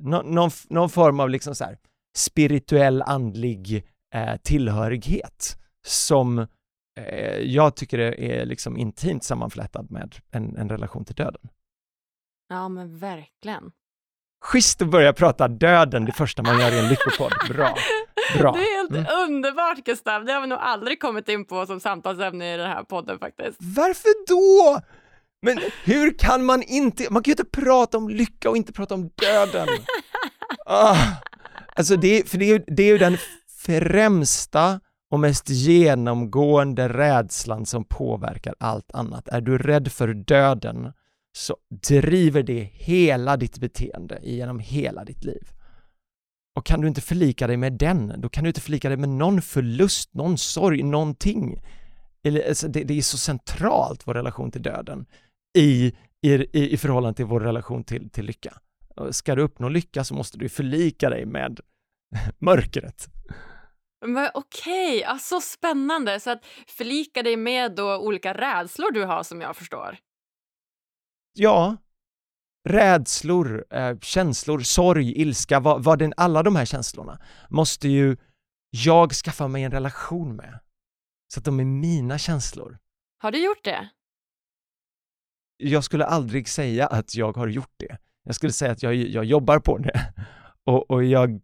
Nå, 0.00 0.22
någon, 0.22 0.50
någon 0.68 0.90
form 0.90 1.20
av 1.20 1.30
liksom 1.30 1.54
så 1.54 1.64
här 1.64 1.78
spirituell 2.16 3.02
andlig 3.02 3.86
eh, 4.14 4.36
tillhörighet 4.36 5.58
som 5.86 6.38
eh, 7.00 7.38
jag 7.38 7.76
tycker 7.76 7.98
är, 7.98 8.46
liksom 8.46 8.76
intimt 8.76 9.24
sammanflätad 9.24 9.90
med 9.90 10.16
en, 10.30 10.56
en 10.56 10.68
relation 10.68 11.04
till 11.04 11.14
döden. 11.14 11.48
Ja, 12.48 12.68
men 12.68 12.98
verkligen. 12.98 13.72
Schysst 14.44 14.82
att 14.82 14.90
börja 14.90 15.12
prata 15.12 15.48
döden 15.48 16.04
det 16.04 16.12
första 16.12 16.42
man 16.42 16.60
gör 16.60 16.72
i 16.72 16.78
en 16.78 16.88
lyckopodd. 16.88 17.32
Bra. 17.48 17.74
Bra. 18.38 18.52
Det 18.52 18.58
är 18.58 18.76
helt 18.76 18.90
mm. 18.90 19.06
underbart 19.28 19.84
Gustav. 19.84 20.24
Det 20.24 20.32
har 20.32 20.40
vi 20.40 20.46
nog 20.46 20.58
aldrig 20.60 21.00
kommit 21.00 21.28
in 21.28 21.44
på 21.44 21.66
som 21.66 21.80
samtalsämne 21.80 22.54
i 22.54 22.56
den 22.56 22.70
här 22.70 22.82
podden 22.82 23.18
faktiskt. 23.18 23.56
Varför 23.60 24.26
då? 24.28 24.80
Men 25.42 25.58
hur 25.84 26.18
kan 26.18 26.44
man 26.44 26.62
inte, 26.62 27.06
man 27.10 27.22
kan 27.22 27.30
ju 27.30 27.32
inte 27.32 27.60
prata 27.60 27.98
om 27.98 28.08
lycka 28.08 28.50
och 28.50 28.56
inte 28.56 28.72
prata 28.72 28.94
om 28.94 29.10
döden. 29.14 29.68
Ah. 30.66 30.96
Alltså 31.76 31.96
det, 31.96 32.28
för 32.28 32.38
det 32.38 32.50
är, 32.50 32.64
det 32.66 32.82
är 32.82 32.86
ju 32.86 32.98
den 32.98 33.16
främsta 33.66 34.80
och 35.10 35.20
mest 35.20 35.48
genomgående 35.48 36.88
rädslan 36.88 37.66
som 37.66 37.84
påverkar 37.84 38.54
allt 38.60 38.94
annat. 38.94 39.28
Är 39.28 39.40
du 39.40 39.58
rädd 39.58 39.92
för 39.92 40.08
döden 40.14 40.92
så 41.32 41.56
driver 41.82 42.42
det 42.42 42.70
hela 42.72 43.36
ditt 43.36 43.58
beteende 43.58 44.18
genom 44.22 44.58
hela 44.58 45.04
ditt 45.04 45.24
liv. 45.24 45.48
Och 46.58 46.64
kan 46.64 46.80
du 46.80 46.88
inte 46.88 47.00
förlika 47.00 47.46
dig 47.46 47.56
med 47.56 47.72
den, 47.72 48.20
då 48.20 48.28
kan 48.28 48.44
du 48.44 48.50
inte 48.50 48.60
förlika 48.60 48.88
dig 48.88 48.98
med 48.98 49.08
någon 49.08 49.42
förlust, 49.42 50.14
någon 50.14 50.38
sorg, 50.38 50.82
någonting. 50.82 51.62
Eller, 52.24 52.48
alltså, 52.48 52.68
det, 52.68 52.84
det 52.84 52.98
är 52.98 53.02
så 53.02 53.18
centralt, 53.18 54.06
vår 54.06 54.14
relation 54.14 54.50
till 54.50 54.62
döden, 54.62 55.06
i, 55.58 55.92
i, 56.22 56.34
i 56.52 56.76
förhållande 56.76 57.16
till 57.16 57.24
vår 57.24 57.40
relation 57.40 57.84
till, 57.84 58.10
till 58.10 58.24
lycka. 58.24 58.52
Ska 59.10 59.34
du 59.34 59.42
uppnå 59.42 59.68
lycka 59.68 60.04
så 60.04 60.14
måste 60.14 60.38
du 60.38 60.48
förlika 60.48 61.10
dig 61.10 61.26
med 61.26 61.60
mörkret. 62.38 63.08
Men 64.06 64.30
okej, 64.34 64.98
okay. 64.98 65.18
så 65.18 65.40
spännande. 65.40 66.20
Så 66.20 66.30
att 66.30 66.46
förlika 66.66 67.22
dig 67.22 67.36
med 67.36 67.74
då 67.74 67.96
olika 67.96 68.34
rädslor 68.34 68.92
du 68.92 69.04
har 69.04 69.22
som 69.22 69.40
jag 69.40 69.56
förstår. 69.56 69.96
Ja, 71.32 71.76
rädslor, 72.68 73.64
eh, 73.70 73.98
känslor, 73.98 74.60
sorg, 74.60 75.20
ilska, 75.20 75.60
vad, 75.60 75.84
vad 75.84 75.98
den, 75.98 76.14
alla 76.16 76.42
de 76.42 76.56
här 76.56 76.64
känslorna 76.64 77.18
måste 77.48 77.88
ju 77.88 78.16
jag 78.70 79.12
skaffa 79.12 79.48
mig 79.48 79.62
en 79.62 79.70
relation 79.70 80.36
med. 80.36 80.58
Så 81.34 81.40
att 81.40 81.44
de 81.44 81.60
är 81.60 81.64
mina 81.64 82.18
känslor. 82.18 82.78
Har 83.18 83.32
du 83.32 83.44
gjort 83.44 83.64
det? 83.64 83.88
Jag 85.56 85.84
skulle 85.84 86.04
aldrig 86.04 86.48
säga 86.48 86.86
att 86.86 87.14
jag 87.14 87.36
har 87.36 87.46
gjort 87.46 87.74
det. 87.76 87.98
Jag 88.24 88.34
skulle 88.34 88.52
säga 88.52 88.72
att 88.72 88.82
jag, 88.82 88.94
jag 88.94 89.24
jobbar 89.24 89.58
på 89.58 89.78
det. 89.78 90.14
Och, 90.64 90.90
och, 90.90 91.04
jag 91.04 91.40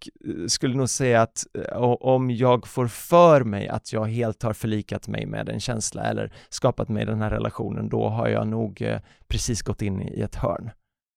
skulle 0.49 0.77
nog 0.77 0.89
säga 0.89 1.23
att 1.23 1.47
eh, 1.55 1.77
om 2.01 2.31
jag 2.31 2.67
får 2.67 2.87
för 2.87 3.45
mig 3.45 3.69
att 3.69 3.93
jag 3.93 4.05
helt 4.05 4.43
har 4.43 4.53
förlikat 4.53 5.09
mig 5.09 5.27
med 5.27 5.49
en 5.49 5.61
känsla 5.61 6.03
eller 6.03 6.33
skapat 6.49 6.89
mig 6.89 7.07
den 7.07 7.21
här 7.21 7.31
relationen, 7.31 7.89
då 7.89 8.09
har 8.09 8.29
jag 8.29 8.49
nog 8.49 8.83
eh, 8.83 9.01
precis 9.29 9.63
gått 9.63 9.83
in 9.83 10.03
i 10.03 10.21
ett 10.21 10.35
hörn, 10.35 10.71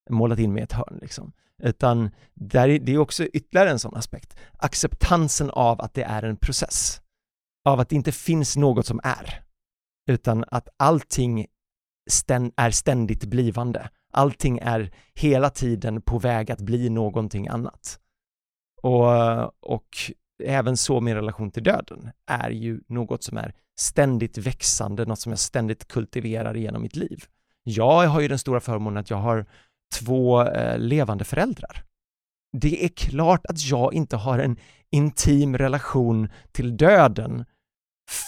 målat 0.10 0.40
in 0.40 0.54
mig 0.54 0.62
i 0.62 0.64
ett 0.64 0.72
hörn 0.72 0.98
liksom. 1.02 1.32
Utan 1.64 2.10
där 2.34 2.70
är, 2.70 2.80
det 2.80 2.92
är 2.92 2.98
också 2.98 3.26
ytterligare 3.26 3.70
en 3.70 3.80
sån 3.80 3.96
aspekt, 3.96 4.38
acceptansen 4.58 5.50
av 5.50 5.82
att 5.82 5.94
det 5.94 6.04
är 6.04 6.24
en 6.24 6.38
process, 6.38 7.02
av 7.66 7.80
att 7.80 7.90
det 7.90 7.96
inte 7.96 8.12
finns 8.12 8.58
något 8.58 8.86
som 8.86 9.00
är, 9.04 9.44
utan 10.10 10.46
att 10.48 10.70
allting 10.78 11.48
ständ, 12.10 12.54
är 12.58 12.72
ständigt 12.72 13.26
blivande 13.26 13.90
allting 14.18 14.60
är 14.62 14.92
hela 15.16 15.50
tiden 15.50 16.02
på 16.02 16.20
väg 16.20 16.52
att 16.52 16.62
bli 16.62 16.90
någonting 16.90 17.48
annat. 17.48 18.00
Och, 18.82 19.74
och 19.74 19.88
även 20.44 20.78
så 20.78 21.02
min 21.02 21.16
relation 21.16 21.52
till 21.52 21.64
döden 21.64 22.12
är 22.28 22.50
ju 22.50 22.82
något 22.88 23.24
som 23.24 23.38
är 23.38 23.54
ständigt 23.80 24.38
växande, 24.38 25.06
något 25.06 25.20
som 25.20 25.32
jag 25.32 25.40
ständigt 25.40 25.88
kultiverar 25.88 26.54
genom 26.56 26.82
mitt 26.82 26.96
liv. 26.96 27.24
Jag 27.64 28.08
har 28.08 28.22
ju 28.22 28.28
den 28.28 28.40
stora 28.40 28.60
förmånen 28.60 28.98
att 28.98 29.10
jag 29.10 29.18
har 29.18 29.46
två 29.96 30.44
eh, 30.44 30.80
levande 30.80 31.26
föräldrar. 31.26 31.84
Det 32.58 32.86
är 32.86 32.90
klart 32.90 33.46
att 33.46 33.66
jag 33.70 33.94
inte 33.94 34.16
har 34.16 34.40
en 34.40 34.58
intim 34.92 35.58
relation 35.58 36.30
till 36.52 36.78
döden 36.78 37.46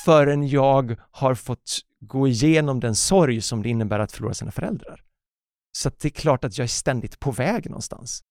förrän 0.05 0.47
jag 0.47 0.95
har 1.11 1.35
fått 1.35 1.79
gå 1.99 2.27
igenom 2.27 2.79
den 2.79 2.95
sorg 2.95 3.41
som 3.41 3.63
det 3.63 3.69
innebär 3.69 3.99
att 3.99 4.11
förlora 4.11 4.33
sina 4.33 4.51
föräldrar. 4.51 5.03
Så 5.71 5.89
det 5.89 6.05
är 6.05 6.09
klart 6.09 6.43
att 6.43 6.57
jag 6.57 6.63
är 6.63 6.67
ständigt 6.67 7.19
på 7.19 7.31
väg 7.31 7.69
någonstans. 7.69 8.23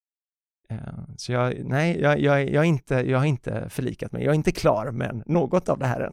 Eh, 0.70 0.78
så 1.16 1.32
jag, 1.32 1.64
nej, 1.64 2.00
jag, 2.00 2.20
jag, 2.20 2.50
jag, 2.50 2.64
inte, 2.64 2.94
jag 2.94 3.18
har 3.18 3.26
inte 3.26 3.68
förlikat 3.68 4.12
mig. 4.12 4.25
Jag 4.25 4.30
är 4.30 4.37
inte 4.37 4.52
klar 4.52 4.90
med 4.90 5.23
något 5.26 5.68
av 5.68 5.78
det 5.78 5.87
här 5.87 6.00
än. 6.00 6.12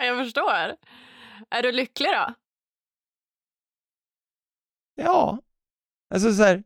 Jag 0.00 0.24
förstår. 0.24 0.76
Är 1.50 1.62
du 1.62 1.72
lycklig 1.72 2.08
då? 2.08 2.34
Ja, 4.94 5.38
alltså 6.14 6.34
så 6.34 6.42
här, 6.42 6.62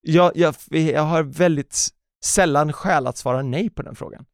jag, 0.00 0.32
jag, 0.34 0.54
jag 0.70 1.02
har 1.02 1.22
väldigt 1.22 1.88
sällan 2.24 2.72
skäl 2.72 3.06
att 3.06 3.16
svara 3.16 3.42
nej 3.42 3.70
på 3.70 3.82
den 3.82 3.94
frågan. 3.94 4.26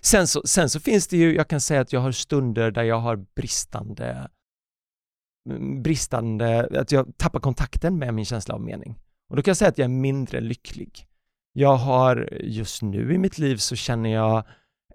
Sen 0.00 0.26
så, 0.26 0.42
sen 0.44 0.70
så 0.70 0.80
finns 0.80 1.08
det 1.08 1.16
ju, 1.16 1.34
jag 1.34 1.48
kan 1.48 1.60
säga 1.60 1.80
att 1.80 1.92
jag 1.92 2.00
har 2.00 2.12
stunder 2.12 2.70
där 2.70 2.82
jag 2.82 2.98
har 2.98 3.16
bristande 3.16 4.30
mm, 5.50 5.82
bristande, 5.82 6.68
att 6.80 6.92
jag 6.92 7.18
tappar 7.18 7.40
kontakten 7.40 7.98
med 7.98 8.14
min 8.14 8.24
känsla 8.24 8.54
av 8.54 8.60
mening. 8.60 8.98
Och 9.30 9.36
då 9.36 9.42
kan 9.42 9.50
jag 9.50 9.56
säga 9.56 9.68
att 9.68 9.78
jag 9.78 9.84
är 9.84 9.88
mindre 9.88 10.40
lycklig. 10.40 11.06
Jag 11.52 11.76
har 11.76 12.28
just 12.40 12.82
nu 12.82 13.14
i 13.14 13.18
mitt 13.18 13.38
liv 13.38 13.56
så 13.56 13.76
känner 13.76 14.10
jag 14.10 14.44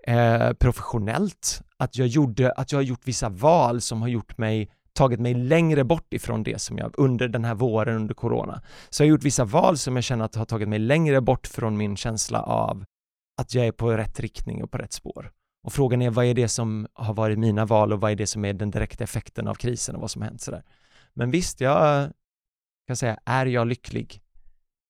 eh, 0.08 0.53
professionellt 0.53 1.62
att 1.77 1.97
jag 1.97 2.08
gjorde, 2.08 2.51
att 2.51 2.71
jag 2.71 2.80
har 2.80 2.84
gjort 2.84 3.08
vissa 3.08 3.30
val 3.30 3.82
som 3.82 4.01
har 4.01 4.08
gjort 4.08 4.38
mig 4.38 4.71
tagit 4.97 5.19
mig 5.19 5.33
längre 5.33 5.83
bort 5.83 6.13
ifrån 6.13 6.43
det 6.43 6.62
som 6.62 6.77
jag 6.77 6.93
under 6.97 7.27
den 7.27 7.45
här 7.45 7.55
våren 7.55 7.95
under 7.95 8.13
corona. 8.13 8.62
Så 8.89 9.03
jag 9.03 9.07
har 9.07 9.10
gjort 9.10 9.23
vissa 9.23 9.45
val 9.45 9.77
som 9.77 9.95
jag 9.95 10.03
känner 10.03 10.25
att 10.25 10.36
har 10.36 10.45
tagit 10.45 10.69
mig 10.69 10.79
längre 10.79 11.21
bort 11.21 11.47
från 11.47 11.77
min 11.77 11.97
känsla 11.97 12.41
av 12.41 12.86
att 13.41 13.53
jag 13.53 13.67
är 13.67 13.71
på 13.71 13.91
rätt 13.91 14.19
riktning 14.19 14.63
och 14.63 14.71
på 14.71 14.77
rätt 14.77 14.93
spår. 14.93 15.31
Och 15.63 15.73
frågan 15.73 16.01
är 16.01 16.10
vad 16.10 16.25
är 16.25 16.33
det 16.33 16.47
som 16.47 16.88
har 16.93 17.13
varit 17.13 17.39
mina 17.39 17.65
val 17.65 17.93
och 17.93 18.01
vad 18.01 18.12
är 18.12 18.15
det 18.15 18.27
som 18.27 18.45
är 18.45 18.53
den 18.53 18.71
direkta 18.71 19.03
effekten 19.03 19.47
av 19.47 19.55
krisen 19.55 19.95
och 19.95 20.01
vad 20.01 20.12
som 20.12 20.21
hänt 20.21 20.41
sådär. 20.41 20.63
Men 21.13 21.31
visst, 21.31 21.62
jag 21.62 22.12
kan 22.88 22.97
säga, 22.97 23.19
är 23.25 23.45
jag 23.45 23.67
lycklig? 23.67 24.21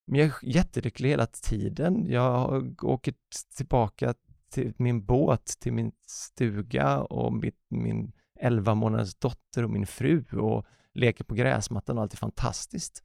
Men 0.08 0.20
jag 0.20 0.28
är 0.28 0.34
jättelycklig 0.42 1.10
hela 1.10 1.26
tiden. 1.26 2.06
Jag 2.08 2.84
åker 2.84 3.14
tillbaka 3.58 4.14
till 4.52 4.74
min 4.78 5.06
båt, 5.06 5.46
till 5.60 5.74
min 5.74 5.92
stuga 6.08 7.00
och 7.00 7.34
mitt, 7.34 7.66
min 7.70 8.12
11 8.40 8.76
månaders 8.76 9.16
dotter 9.16 9.64
och 9.64 9.70
min 9.70 9.88
fru 9.88 10.26
och 10.32 10.66
leker 10.94 11.24
på 11.24 11.36
gräsmattan 11.36 11.98
och 11.98 12.04
allt 12.04 12.14
är 12.14 12.18
fantastiskt. 12.18 13.04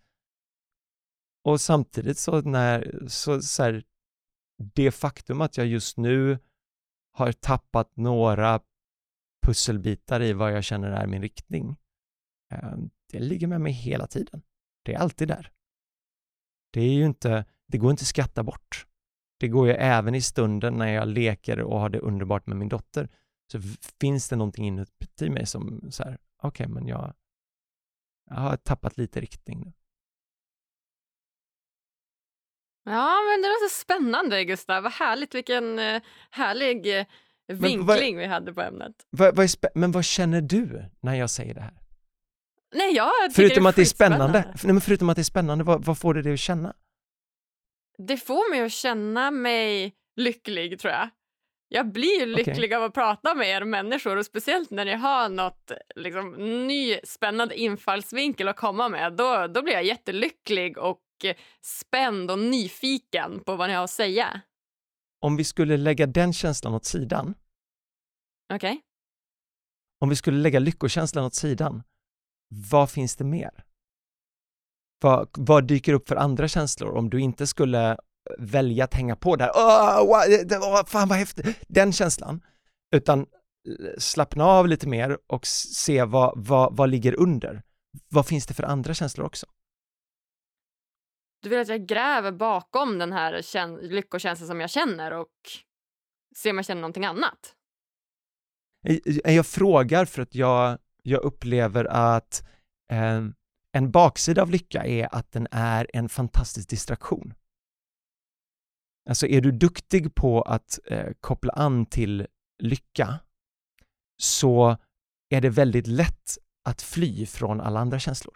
Och 1.44 1.60
samtidigt 1.60 2.18
så 2.18 2.40
när, 2.40 3.04
så, 3.08 3.42
så 3.42 3.62
här, 3.62 3.84
det 4.74 4.90
faktum 4.90 5.40
att 5.40 5.56
jag 5.56 5.66
just 5.66 5.96
nu 5.96 6.38
har 7.12 7.32
tappat 7.32 7.96
några 7.96 8.60
pusselbitar 9.46 10.22
i 10.22 10.32
vad 10.32 10.52
jag 10.52 10.64
känner 10.64 10.90
är 10.90 11.06
min 11.06 11.22
riktning. 11.22 11.76
Eh, 12.52 12.74
det 13.12 13.18
ligger 13.18 13.46
med 13.46 13.60
mig 13.60 13.72
hela 13.72 14.06
tiden. 14.06 14.42
Det 14.82 14.94
är 14.94 14.98
alltid 14.98 15.28
där. 15.28 15.52
Det 16.72 16.80
är 16.80 16.92
ju 16.92 17.06
inte, 17.06 17.44
det 17.66 17.78
går 17.78 17.90
inte 17.90 18.02
att 18.02 18.06
skatta 18.06 18.42
bort. 18.42 18.86
Det 19.38 19.48
går 19.48 19.66
ju 19.66 19.72
även 19.72 20.14
i 20.14 20.20
stunden 20.20 20.74
när 20.74 20.92
jag 20.92 21.08
leker 21.08 21.60
och 21.60 21.80
har 21.80 21.88
det 21.88 21.98
underbart 21.98 22.46
med 22.46 22.56
min 22.56 22.68
dotter. 22.68 23.08
Så 23.52 23.60
finns 24.00 24.28
det 24.28 24.36
någonting 24.36 24.66
inuti 24.66 25.30
mig 25.30 25.46
som 25.46 25.90
så 25.90 26.02
här, 26.02 26.18
okej, 26.42 26.64
okay, 26.64 26.74
men 26.74 26.86
jag, 26.86 27.14
jag 28.30 28.36
har 28.36 28.56
tappat 28.56 28.96
lite 28.96 29.20
riktning 29.20 29.60
nu. 29.60 29.72
Ja, 32.84 33.18
men 33.30 33.42
det 33.42 33.48
låter 33.48 33.68
spännande, 33.68 34.44
Gustav. 34.44 34.82
Vad 34.82 34.92
härligt. 34.92 35.34
Vilken 35.34 35.78
uh, 35.78 36.00
härlig 36.30 36.86
uh, 36.86 37.04
vinkling 37.48 37.86
vad, 37.86 37.98
vi 37.98 38.26
hade 38.26 38.52
på 38.52 38.62
ämnet. 38.62 39.06
Vad, 39.10 39.36
vad 39.36 39.48
men 39.74 39.92
vad 39.92 40.04
känner 40.04 40.40
du 40.40 40.84
när 41.00 41.14
jag 41.14 41.30
säger 41.30 41.54
det 41.54 41.60
här? 41.60 41.74
Nej, 42.74 42.94
jag 42.94 43.10
förutom 43.34 43.64
det 43.64 43.70
att 43.70 43.76
det 43.76 43.82
är 43.82 43.86
spännande. 43.86 44.44
Nej, 44.54 44.72
men 44.72 44.80
förutom 44.80 45.08
att 45.08 45.16
det 45.16 45.22
är 45.22 45.24
spännande, 45.24 45.64
vad, 45.64 45.84
vad 45.84 45.98
får 45.98 46.14
det 46.14 46.22
dig 46.22 46.32
att 46.32 46.40
känna? 46.40 46.74
Det 47.98 48.16
får 48.16 48.50
mig 48.50 48.62
att 48.62 48.72
känna 48.72 49.30
mig 49.30 49.94
lycklig, 50.16 50.78
tror 50.78 50.92
jag. 50.92 51.10
Jag 51.74 51.92
blir 51.92 52.26
lycklig 52.26 52.64
okay. 52.64 52.74
av 52.74 52.82
att 52.82 52.94
prata 52.94 53.34
med 53.34 53.48
er 53.48 53.64
människor 53.64 54.16
och 54.16 54.26
speciellt 54.26 54.70
när 54.70 54.84
ni 54.84 54.94
har 54.94 55.28
något 55.28 55.72
liksom, 55.94 56.32
ny 56.66 56.98
spännande 57.04 57.60
infallsvinkel 57.60 58.48
att 58.48 58.56
komma 58.56 58.88
med. 58.88 59.12
Då, 59.12 59.46
då 59.46 59.62
blir 59.62 59.72
jag 59.72 59.84
jättelycklig 59.84 60.78
och 60.78 61.00
spänd 61.62 62.30
och 62.30 62.38
nyfiken 62.38 63.40
på 63.44 63.56
vad 63.56 63.68
ni 63.68 63.74
har 63.74 63.84
att 63.84 63.90
säga. 63.90 64.40
Om 65.20 65.36
vi 65.36 65.44
skulle 65.44 65.76
lägga 65.76 66.06
den 66.06 66.32
känslan 66.32 66.74
åt 66.74 66.84
sidan. 66.84 67.34
Okej. 68.54 68.56
Okay. 68.56 68.80
Om 70.00 70.08
vi 70.08 70.16
skulle 70.16 70.38
lägga 70.38 70.58
lyckokänslan 70.58 71.24
åt 71.24 71.34
sidan, 71.34 71.82
vad 72.70 72.90
finns 72.90 73.16
det 73.16 73.24
mer? 73.24 73.64
Vad, 75.02 75.28
vad 75.38 75.66
dyker 75.66 75.92
upp 75.92 76.08
för 76.08 76.16
andra 76.16 76.48
känslor 76.48 76.96
om 76.96 77.10
du 77.10 77.20
inte 77.20 77.46
skulle 77.46 77.96
välja 78.38 78.84
att 78.84 78.94
hänga 78.94 79.16
på 79.16 79.36
där, 79.36 79.50
åh, 79.54 80.02
åh, 80.60 80.84
fan 80.86 81.08
vad 81.08 81.18
häftigt, 81.18 81.58
den 81.68 81.92
känslan, 81.92 82.40
utan 82.94 83.20
eh, 83.20 83.26
slappna 83.98 84.44
av 84.44 84.68
lite 84.68 84.88
mer 84.88 85.18
och 85.26 85.46
se 85.46 86.04
vad, 86.04 86.32
vad, 86.36 86.76
vad 86.76 86.90
ligger 86.90 87.20
under. 87.20 87.62
Vad 88.08 88.26
finns 88.26 88.46
det 88.46 88.54
för 88.54 88.62
andra 88.62 88.94
känslor 88.94 89.26
också? 89.26 89.46
Du 91.42 91.48
vill 91.48 91.60
att 91.60 91.68
jag 91.68 91.86
gräver 91.86 92.32
bakom 92.32 92.98
den 92.98 93.12
här 93.12 93.42
lyckokänslan 93.88 94.48
som 94.48 94.60
jag 94.60 94.70
känner 94.70 95.10
och 95.12 95.28
ser 96.36 96.50
om 96.50 96.56
jag 96.56 96.66
känner 96.66 96.80
någonting 96.80 97.04
annat? 97.04 97.54
Jag 99.24 99.46
frågar 99.46 100.04
för 100.04 100.22
att 100.22 100.34
jag, 100.34 100.78
jag 101.02 101.22
upplever 101.22 101.84
att 101.84 102.48
eh, 102.92 103.22
en 103.72 103.90
baksida 103.90 104.42
av 104.42 104.50
lycka 104.50 104.84
är 104.84 105.14
att 105.14 105.32
den 105.32 105.48
är 105.50 105.86
en 105.92 106.08
fantastisk 106.08 106.68
distraktion. 106.68 107.34
Alltså 109.08 109.26
är 109.26 109.40
du 109.40 109.52
duktig 109.52 110.14
på 110.14 110.42
att 110.42 110.78
eh, 110.86 111.06
koppla 111.20 111.52
an 111.52 111.86
till 111.86 112.26
lycka 112.62 113.18
så 114.22 114.76
är 115.30 115.40
det 115.40 115.50
väldigt 115.50 115.86
lätt 115.86 116.38
att 116.64 116.82
fly 116.82 117.26
från 117.26 117.60
alla 117.60 117.80
andra 117.80 117.98
känslor. 117.98 118.34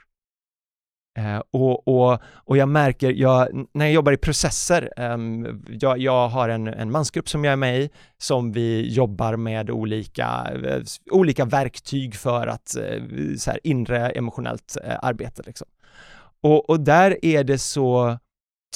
Eh, 1.18 1.42
och, 1.50 1.88
och, 1.88 2.20
och 2.24 2.56
jag 2.56 2.68
märker, 2.68 3.12
jag, 3.12 3.66
när 3.74 3.84
jag 3.84 3.94
jobbar 3.94 4.12
i 4.12 4.16
processer, 4.16 4.92
eh, 4.96 5.16
jag, 5.68 5.98
jag, 5.98 6.28
har 6.28 6.48
en, 6.48 6.66
en 6.66 6.90
mansgrupp 6.90 7.28
som 7.28 7.44
jag 7.44 7.52
är 7.52 7.56
med 7.56 7.80
i, 7.80 7.90
som 8.18 8.52
vi 8.52 8.94
jobbar 8.94 9.36
med 9.36 9.70
olika, 9.70 10.50
eh, 10.64 10.82
olika 11.10 11.44
verktyg 11.44 12.14
för 12.14 12.46
att 12.46 12.76
uh, 12.78 13.36
så 13.36 13.50
här, 13.50 13.60
inre 13.62 14.10
emotionellt 14.10 14.76
eh, 14.84 14.96
arbete. 15.02 15.42
Liksom. 15.46 15.66
Och, 16.40 16.70
och 16.70 16.80
där 16.80 17.24
är 17.24 17.44
det 17.44 17.58
så 17.58 18.18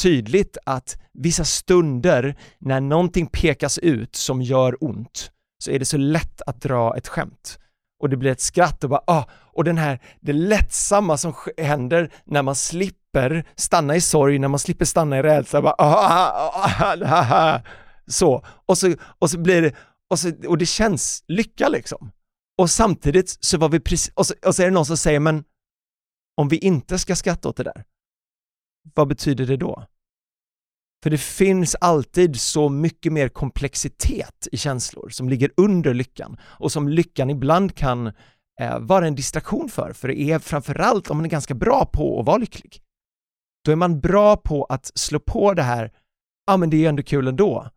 tydligt 0.02 0.58
att 0.66 0.98
vissa 1.12 1.44
stunder 1.44 2.36
när 2.58 2.80
någonting 2.80 3.26
pekas 3.26 3.78
ut 3.78 4.16
som 4.16 4.42
gör 4.42 4.84
ont, 4.84 5.30
så 5.64 5.70
är 5.70 5.78
det 5.78 5.84
så 5.84 5.96
lätt 5.96 6.42
att 6.46 6.62
dra 6.62 6.96
ett 6.96 7.08
skämt. 7.08 7.58
Och 8.02 8.08
det 8.08 8.16
blir 8.16 8.30
ett 8.30 8.40
skratt 8.40 8.84
och 8.84 8.90
bara 8.90 9.02
ah, 9.06 9.24
och 9.52 9.64
den 9.64 9.78
här, 9.78 10.00
det 10.20 10.32
lättsamma 10.32 11.16
som 11.16 11.34
händer 11.58 12.12
när 12.24 12.42
man 12.42 12.54
slipper 12.54 13.44
stanna 13.56 13.96
i 13.96 14.00
sorg, 14.00 14.38
när 14.38 14.48
man 14.48 14.58
slipper 14.58 14.84
stanna 14.84 15.18
i 15.18 15.22
rädsla, 15.22 15.62
bara 15.62 15.74
ah, 15.78 15.94
ah, 15.94 16.50
ah, 16.54 16.82
ah, 16.82 16.96
ah, 17.04 17.54
ah, 17.54 17.60
så, 18.06 18.44
och 18.66 18.78
så, 18.78 18.94
och 19.18 19.30
så 19.30 19.38
blir 19.38 19.62
det, 19.62 19.74
och, 20.10 20.18
så, 20.18 20.32
och 20.48 20.58
det 20.58 20.66
känns 20.66 21.24
lycka 21.28 21.68
liksom. 21.68 22.10
Och 22.58 22.70
samtidigt 22.70 23.38
så 23.40 23.58
var 23.58 23.68
vi 23.68 23.80
precis, 23.80 24.12
och 24.14 24.26
så, 24.26 24.34
och 24.46 24.54
så 24.54 24.62
är 24.62 24.66
det 24.66 24.72
någon 24.72 24.86
som 24.86 24.96
säger 24.96 25.20
men 25.20 25.44
om 26.36 26.48
vi 26.48 26.58
inte 26.58 26.98
ska 26.98 27.16
skratta 27.16 27.48
åt 27.48 27.56
det 27.56 27.62
där, 27.62 27.84
vad 28.94 29.08
betyder 29.08 29.46
det 29.46 29.56
då? 29.56 29.86
För 31.02 31.10
det 31.10 31.18
finns 31.18 31.76
alltid 31.80 32.40
så 32.40 32.68
mycket 32.68 33.12
mer 33.12 33.28
komplexitet 33.28 34.48
i 34.52 34.56
känslor 34.56 35.08
som 35.08 35.28
ligger 35.28 35.50
under 35.56 35.94
lyckan 35.94 36.36
och 36.42 36.72
som 36.72 36.88
lyckan 36.88 37.30
ibland 37.30 37.74
kan 37.74 38.06
eh, 38.60 38.78
vara 38.78 39.06
en 39.06 39.14
distraktion 39.14 39.68
för, 39.68 39.92
för 39.92 40.08
det 40.08 40.20
är 40.20 40.38
framförallt 40.38 41.10
om 41.10 41.16
man 41.16 41.26
är 41.26 41.30
ganska 41.30 41.54
bra 41.54 41.90
på 41.92 42.20
att 42.20 42.26
vara 42.26 42.36
lycklig. 42.36 42.82
Då 43.64 43.72
är 43.72 43.76
man 43.76 44.00
bra 44.00 44.36
på 44.36 44.64
att 44.64 44.98
slå 44.98 45.20
på 45.20 45.54
det 45.54 45.62
här, 45.62 45.92
ja 46.46 46.54
ah, 46.54 46.56
men 46.56 46.70
det 46.70 46.76
är 46.76 46.78
ju 46.78 46.86
ändå 46.86 47.02
kul 47.02 47.28
ändå. 47.28 47.70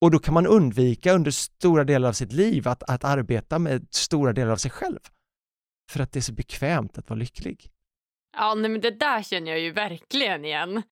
Och 0.00 0.10
då 0.10 0.18
kan 0.18 0.34
man 0.34 0.46
undvika 0.46 1.12
under 1.12 1.30
stora 1.30 1.84
delar 1.84 2.08
av 2.08 2.12
sitt 2.12 2.32
liv 2.32 2.68
att, 2.68 2.82
att 2.82 3.04
arbeta 3.04 3.58
med 3.58 3.86
stora 3.90 4.32
delar 4.32 4.52
av 4.52 4.56
sig 4.56 4.70
själv. 4.70 4.98
För 5.90 6.00
att 6.00 6.12
det 6.12 6.18
är 6.18 6.22
så 6.22 6.32
bekvämt 6.32 6.98
att 6.98 7.08
vara 7.08 7.18
lycklig. 7.18 7.70
Ja, 8.36 8.54
nej, 8.54 8.70
men 8.70 8.80
det 8.80 8.90
där 8.90 9.22
känner 9.22 9.50
jag 9.50 9.60
ju 9.60 9.70
verkligen 9.70 10.44
igen 10.44 10.82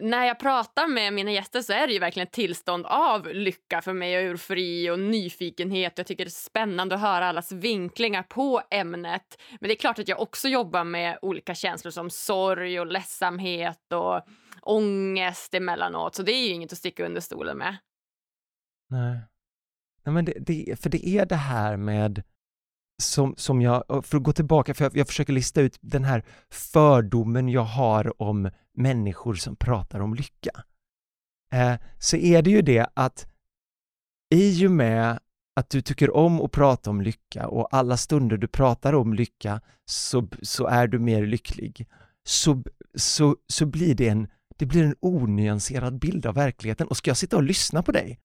när 0.00 0.24
jag 0.24 0.38
pratar 0.38 0.86
med 0.86 1.12
mina 1.12 1.32
gäster 1.32 1.60
så 1.60 1.72
är 1.72 1.86
det 1.86 1.92
ju 1.92 1.98
verkligen 1.98 2.26
ett 2.26 2.32
tillstånd 2.32 2.86
av 2.86 3.28
lycka 3.28 3.82
för 3.82 3.92
mig 3.92 4.16
och 4.16 4.22
eufori 4.22 4.90
och 4.90 4.98
nyfikenhet. 4.98 5.98
Jag 5.98 6.06
tycker 6.06 6.24
det 6.24 6.28
är 6.28 6.30
spännande 6.30 6.94
att 6.94 7.00
höra 7.00 7.26
allas 7.26 7.52
vinklingar 7.52 8.22
på 8.22 8.62
ämnet. 8.70 9.40
Men 9.60 9.68
det 9.68 9.74
är 9.74 9.78
klart 9.78 9.98
att 9.98 10.08
jag 10.08 10.20
också 10.20 10.48
jobbar 10.48 10.84
med 10.84 11.18
olika 11.22 11.54
känslor 11.54 11.90
som 11.90 12.10
sorg 12.10 12.80
och 12.80 12.86
ledsamhet 12.86 13.92
och 13.92 14.22
ångest 14.62 15.54
emellanåt. 15.54 16.14
Så 16.14 16.22
det 16.22 16.32
är 16.32 16.48
ju 16.48 16.54
inget 16.54 16.72
att 16.72 16.78
sticka 16.78 17.06
under 17.06 17.20
stolen 17.20 17.58
med. 17.58 17.76
Nej. 18.88 19.18
Nej 20.04 20.12
men 20.12 20.24
det, 20.24 20.34
det, 20.38 20.80
för 20.80 20.90
det 20.90 21.08
är 21.08 21.26
det 21.26 21.36
här 21.36 21.76
med 21.76 22.22
som, 23.00 23.34
som 23.36 23.62
jag, 23.62 23.84
för 23.88 24.16
att 24.16 24.22
gå 24.22 24.32
tillbaka, 24.32 24.74
för 24.74 24.84
jag, 24.84 24.96
jag, 24.96 25.06
försöker 25.06 25.32
lista 25.32 25.60
ut 25.60 25.78
den 25.80 26.04
här 26.04 26.24
fördomen 26.50 27.48
jag 27.48 27.64
har 27.64 28.22
om 28.22 28.50
människor 28.74 29.34
som 29.34 29.56
pratar 29.56 30.00
om 30.00 30.14
lycka. 30.14 30.64
Eh, 31.52 31.74
så 31.98 32.16
är 32.16 32.42
det 32.42 32.50
ju 32.50 32.62
det 32.62 32.86
att 32.94 33.26
i 34.34 34.66
och 34.66 34.70
med 34.70 35.18
att 35.56 35.70
du 35.70 35.82
tycker 35.82 36.16
om 36.16 36.40
att 36.40 36.52
prata 36.52 36.90
om 36.90 37.00
lycka 37.00 37.48
och 37.48 37.68
alla 37.70 37.96
stunder 37.96 38.36
du 38.36 38.48
pratar 38.48 38.92
om 38.92 39.14
lycka 39.14 39.60
så, 39.84 40.28
så 40.42 40.66
är 40.66 40.86
du 40.86 40.98
mer 40.98 41.26
lycklig, 41.26 41.88
så, 42.24 42.62
så, 42.94 43.36
så 43.46 43.66
blir 43.66 43.94
det 43.94 44.08
en, 44.08 44.28
det 44.56 44.66
blir 44.66 44.84
en 44.84 44.96
onyanserad 45.00 45.98
bild 45.98 46.26
av 46.26 46.34
verkligheten. 46.34 46.86
Och 46.86 46.96
ska 46.96 47.10
jag 47.10 47.16
sitta 47.16 47.36
och 47.36 47.42
lyssna 47.42 47.82
på 47.82 47.92
dig 47.92 48.20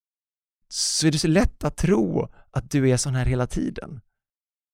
så 0.67 1.07
är 1.07 1.11
det 1.11 1.19
så 1.19 1.27
lätt 1.27 1.63
att 1.63 1.77
tro 1.77 2.27
att 2.51 2.71
du 2.71 2.89
är 2.89 2.97
sån 2.97 3.15
här 3.15 3.25
hela 3.25 3.47
tiden. 3.47 4.01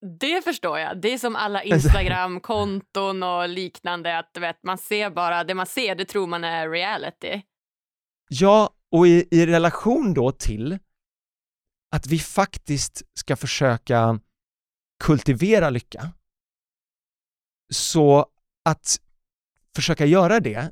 Det 0.01 0.43
förstår 0.43 0.79
jag. 0.79 1.01
Det 1.01 1.13
är 1.13 1.17
som 1.17 1.35
alla 1.35 1.63
Instagram-konton 1.63 3.23
och 3.23 3.49
liknande. 3.49 4.17
Att 4.17 4.37
vet, 4.37 4.63
Man 4.63 4.77
ser 4.77 5.09
bara 5.09 5.43
det 5.43 5.53
man 5.53 5.65
ser, 5.65 5.95
det 5.95 6.05
tror 6.05 6.27
man 6.27 6.43
är 6.43 6.69
reality. 6.69 7.41
Ja, 8.29 8.69
och 8.91 9.07
i, 9.07 9.27
i 9.31 9.45
relation 9.45 10.13
då 10.13 10.31
till 10.31 10.79
att 11.95 12.07
vi 12.07 12.19
faktiskt 12.19 13.01
ska 13.13 13.35
försöka 13.35 14.19
kultivera 15.03 15.69
lycka. 15.69 16.11
Så 17.73 18.25
att 18.65 18.99
försöka 19.75 20.05
göra 20.05 20.39
det 20.39 20.71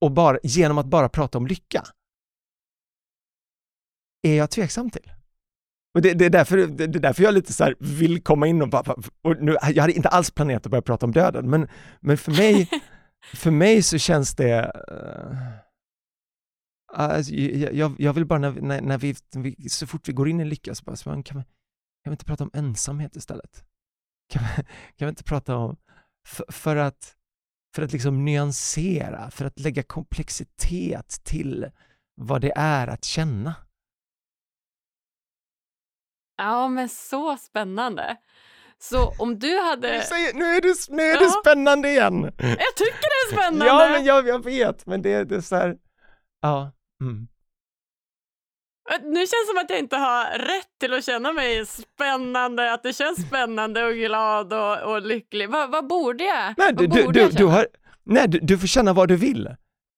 och 0.00 0.10
bara, 0.10 0.38
genom 0.42 0.78
att 0.78 0.86
bara 0.86 1.08
prata 1.08 1.38
om 1.38 1.46
lycka 1.46 1.84
är 4.22 4.34
jag 4.34 4.50
tveksam 4.50 4.90
till. 4.90 5.12
Och 5.94 6.02
det, 6.02 6.14
det, 6.14 6.24
är 6.24 6.30
därför, 6.30 6.56
det, 6.56 6.84
är 6.84 6.88
därför 6.88 7.22
jag 7.22 7.34
lite 7.34 7.52
så 7.52 7.74
vill 7.78 8.22
komma 8.22 8.46
in 8.46 8.62
och 8.62 8.68
bara, 8.68 8.96
och 9.22 9.42
nu, 9.42 9.56
jag 9.74 9.82
hade 9.82 9.92
inte 9.92 10.08
alls 10.08 10.30
planerat 10.30 10.66
att 10.66 10.70
börja 10.70 10.82
prata 10.82 11.06
om 11.06 11.12
döden, 11.12 11.50
men, 11.50 11.68
men 12.00 12.18
för 12.18 12.32
mig, 12.32 12.68
för 13.34 13.50
mig 13.50 13.82
så 13.82 13.98
känns 13.98 14.34
det, 14.34 14.72
uh, 14.92 15.38
alltså, 16.94 17.32
jag, 17.32 17.94
jag, 17.98 18.12
vill 18.12 18.26
bara 18.26 18.38
när, 18.38 18.52
när, 18.52 18.80
när, 18.80 18.98
vi, 18.98 19.14
vi, 19.36 19.68
så 19.68 19.86
fort 19.86 20.08
vi 20.08 20.12
går 20.12 20.28
in 20.28 20.40
i 20.40 20.44
lycka 20.44 20.74
så 20.74 20.84
bara, 20.84 20.96
så 20.96 21.10
kan, 21.10 21.38
vi, 21.38 21.44
kan 22.04 22.10
vi 22.10 22.10
inte 22.10 22.24
prata 22.24 22.44
om 22.44 22.50
ensamhet 22.54 23.16
istället? 23.16 23.64
Kan 24.32 24.42
vi, 24.42 24.62
kan 24.96 25.06
vi 25.06 25.08
inte 25.08 25.24
prata 25.24 25.56
om, 25.56 25.76
för, 26.26 26.44
för 26.48 26.76
att, 26.76 27.14
för 27.74 27.82
att 27.82 27.92
liksom 27.92 28.24
nyansera, 28.24 29.30
för 29.30 29.44
att 29.44 29.60
lägga 29.60 29.82
komplexitet 29.82 31.20
till 31.24 31.66
vad 32.14 32.40
det 32.40 32.52
är 32.56 32.86
att 32.86 33.04
känna. 33.04 33.54
Ja, 36.36 36.68
men 36.68 36.88
så 36.88 37.36
spännande. 37.36 38.16
Så 38.78 39.12
om 39.18 39.38
du 39.38 39.58
hade... 39.58 40.00
Säger, 40.00 40.34
nu 40.34 40.44
är 40.44 40.60
det, 40.60 40.74
nu 40.88 41.02
är 41.02 41.18
det 41.18 41.24
ja. 41.24 41.40
spännande 41.44 41.88
igen! 41.88 42.22
Jag 42.38 42.74
tycker 42.76 43.30
det 43.30 43.34
är 43.34 43.36
spännande! 43.36 43.66
ja, 43.66 43.88
men 43.88 44.04
jag, 44.04 44.28
jag 44.28 44.44
vet, 44.44 44.86
men 44.86 45.02
det, 45.02 45.24
det 45.24 45.36
är 45.36 45.40
så 45.40 45.56
här... 45.56 45.76
Ja. 46.40 46.72
Mm. 47.00 47.28
Nu 49.02 49.18
känns 49.18 49.30
det 49.30 49.46
som 49.46 49.58
att 49.64 49.70
jag 49.70 49.78
inte 49.78 49.96
har 49.96 50.38
rätt 50.38 50.78
till 50.80 50.94
att 50.94 51.04
känna 51.04 51.32
mig 51.32 51.66
spännande, 51.66 52.72
att 52.72 52.82
det 52.82 52.92
känns 52.92 53.26
spännande 53.26 53.84
och 53.84 53.94
glad 53.94 54.52
och, 54.52 54.92
och 54.92 55.02
lycklig. 55.02 55.50
Va, 55.50 55.66
vad 55.66 55.86
borde 55.86 56.24
jag? 56.24 56.54
Nej, 56.56 56.72
du, 56.72 56.88
borde 56.88 57.12
du, 57.12 57.20
jag 57.20 57.34
du, 57.34 57.44
har, 57.44 57.66
nej 58.04 58.28
du, 58.28 58.38
du 58.38 58.58
får 58.58 58.66
känna 58.66 58.92
vad 58.92 59.08
du 59.08 59.16
vill. 59.16 59.48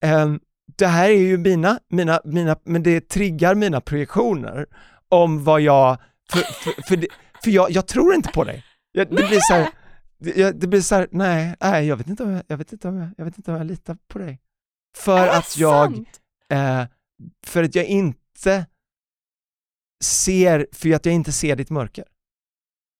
Um, 0.04 0.40
det 0.78 0.86
här 0.86 1.08
är 1.10 1.18
ju 1.18 1.38
mina, 1.38 1.78
mina, 1.88 2.20
mina, 2.24 2.56
men 2.64 2.82
det 2.82 3.00
triggar 3.00 3.54
mina 3.54 3.80
projektioner 3.80 4.66
om 5.08 5.44
vad 5.44 5.60
jag 5.60 5.98
för, 6.32 6.40
för, 6.40 6.82
för, 6.82 6.96
det, 6.96 7.08
för 7.44 7.50
jag, 7.50 7.70
jag, 7.70 7.86
tror 7.86 8.14
inte 8.14 8.28
på 8.28 8.44
dig. 8.44 8.64
Jag, 8.92 9.08
det 9.10 9.28
blir 9.28 9.40
så 9.40 9.54
här, 9.54 9.70
det, 10.18 10.60
det, 10.60 10.66
blir 10.66 10.80
så 10.80 10.94
här, 10.94 11.08
nej, 11.10 11.56
nej, 11.60 11.86
jag 11.86 11.96
vet 11.96 12.08
inte 12.08 12.22
om 12.22 12.30
jag, 12.30 12.42
jag 12.46 12.56
vet 12.56 12.72
inte 12.72 12.88
om 12.88 12.96
jag, 12.96 13.10
jag 13.16 13.24
vet 13.24 13.38
inte 13.38 13.50
om 13.50 13.56
jag 13.56 13.66
litar 13.66 13.98
på 14.08 14.18
dig. 14.18 14.40
För 14.96 15.28
att 15.28 15.56
jag, 15.56 16.04
eh, 16.50 16.84
för 17.46 17.62
att 17.62 17.74
jag 17.74 17.84
inte 17.84 18.66
ser, 20.04 20.66
för 20.72 20.94
att 20.94 21.06
jag 21.06 21.14
inte 21.14 21.32
ser 21.32 21.56
ditt 21.56 21.70
mörker. 21.70 22.04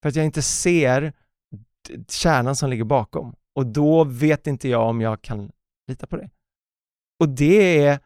För 0.01 0.09
att 0.09 0.15
jag 0.15 0.25
inte 0.25 0.41
ser 0.41 1.13
kärnan 2.07 2.55
som 2.55 2.69
ligger 2.69 2.83
bakom. 2.83 3.35
Och 3.55 3.65
då 3.65 4.03
vet 4.03 4.47
inte 4.47 4.69
jag 4.69 4.89
om 4.89 5.01
jag 5.01 5.21
kan 5.21 5.51
lita 5.87 6.07
på 6.07 6.17
dig. 6.17 6.31
Och 7.19 7.29
det 7.29 7.85
är 7.85 7.99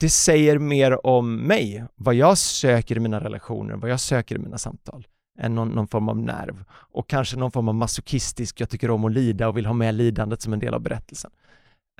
det 0.00 0.10
säger 0.10 0.58
mer 0.58 1.06
om 1.06 1.36
mig, 1.36 1.84
vad 1.94 2.14
jag 2.14 2.38
söker 2.38 2.96
i 2.96 3.00
mina 3.00 3.20
relationer, 3.20 3.76
vad 3.76 3.90
jag 3.90 4.00
söker 4.00 4.34
i 4.34 4.38
mina 4.38 4.58
samtal, 4.58 5.06
än 5.38 5.54
någon, 5.54 5.68
någon, 5.68 5.88
form 5.88 6.08
av 6.08 6.18
nerv. 6.18 6.64
Och 6.70 7.08
kanske 7.08 7.36
någon 7.36 7.52
form 7.52 7.68
av 7.68 7.74
masochistisk, 7.74 8.60
jag 8.60 8.70
tycker 8.70 8.90
om 8.90 9.04
att 9.04 9.12
lida 9.12 9.48
och 9.48 9.56
vill 9.56 9.66
ha 9.66 9.72
med 9.72 9.94
lidandet 9.94 10.42
som 10.42 10.52
en 10.52 10.58
del 10.58 10.74
av 10.74 10.80
berättelsen. 10.80 11.30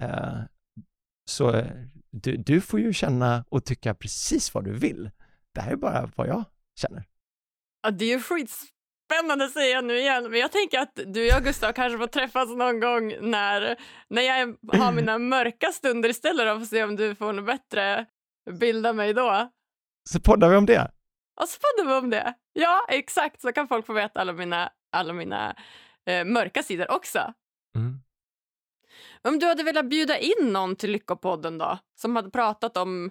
Uh, 0.03 0.41
så 1.31 1.55
eh, 1.55 1.67
du, 2.11 2.37
du 2.37 2.61
får 2.61 2.81
ju 2.81 2.93
känna 2.93 3.45
och 3.49 3.65
tycka 3.65 3.95
precis 3.95 4.55
vad 4.55 4.65
du 4.65 4.73
vill. 4.73 5.11
Det 5.55 5.61
här 5.61 5.73
är 5.73 5.77
bara 5.77 6.11
vad 6.17 6.29
jag 6.29 6.45
känner. 6.81 7.05
Ja, 7.83 7.91
det 7.91 8.05
är 8.05 8.09
ju 8.09 8.21
skitspännande 9.05 9.49
säger 9.49 9.75
jag 9.75 9.85
nu 9.85 9.99
igen, 9.99 10.31
men 10.31 10.41
jag 10.41 10.53
tänker 10.53 10.79
att 10.79 11.01
du 11.07 11.21
och 11.21 11.27
jag 11.27 11.45
Gustav 11.45 11.73
kanske 11.73 11.99
får 11.99 12.07
träffas 12.07 12.49
någon 12.49 12.81
gång 12.81 13.17
när, 13.21 13.77
när 14.09 14.23
jag 14.23 14.57
har 14.79 14.93
mina 14.93 15.19
mörka 15.19 15.73
stunder 15.73 16.09
istället 16.09 16.55
och 16.55 16.61
får 16.61 16.67
se 16.67 16.85
om 16.85 16.97
du 16.97 17.15
får 17.15 17.33
något 17.33 17.47
bättre 17.47 18.07
bild 18.61 18.87
av 18.87 18.97
mig 18.97 19.15
då. 19.15 19.51
Så 20.11 20.21
poddar 20.21 20.49
vi 20.49 20.57
om 20.57 20.67
det? 20.67 20.91
Ja, 21.37 21.47
så 21.47 21.59
poddar 21.61 21.91
vi 21.91 21.99
om 22.05 22.11
det. 22.11 22.35
Ja, 22.53 22.87
exakt, 22.89 23.41
så 23.41 23.53
kan 23.53 23.69
folk 23.69 23.87
få 23.87 23.93
veta 23.93 24.21
alla 24.21 24.33
mina, 24.33 24.71
alla 24.93 25.13
mina 25.13 25.57
eh, 26.07 26.25
mörka 26.25 26.63
sidor 26.63 26.91
också. 26.91 27.35
Mm. 27.77 28.01
Om 29.23 29.39
du 29.39 29.47
hade 29.47 29.63
velat 29.63 29.89
bjuda 29.89 30.19
in 30.19 30.53
någon 30.53 30.77
till 30.77 30.91
Lyckopodden 30.91 31.59
då, 31.59 31.79
som 32.01 32.17
hade 32.17 32.31
pratat 32.31 32.77
om 32.77 33.11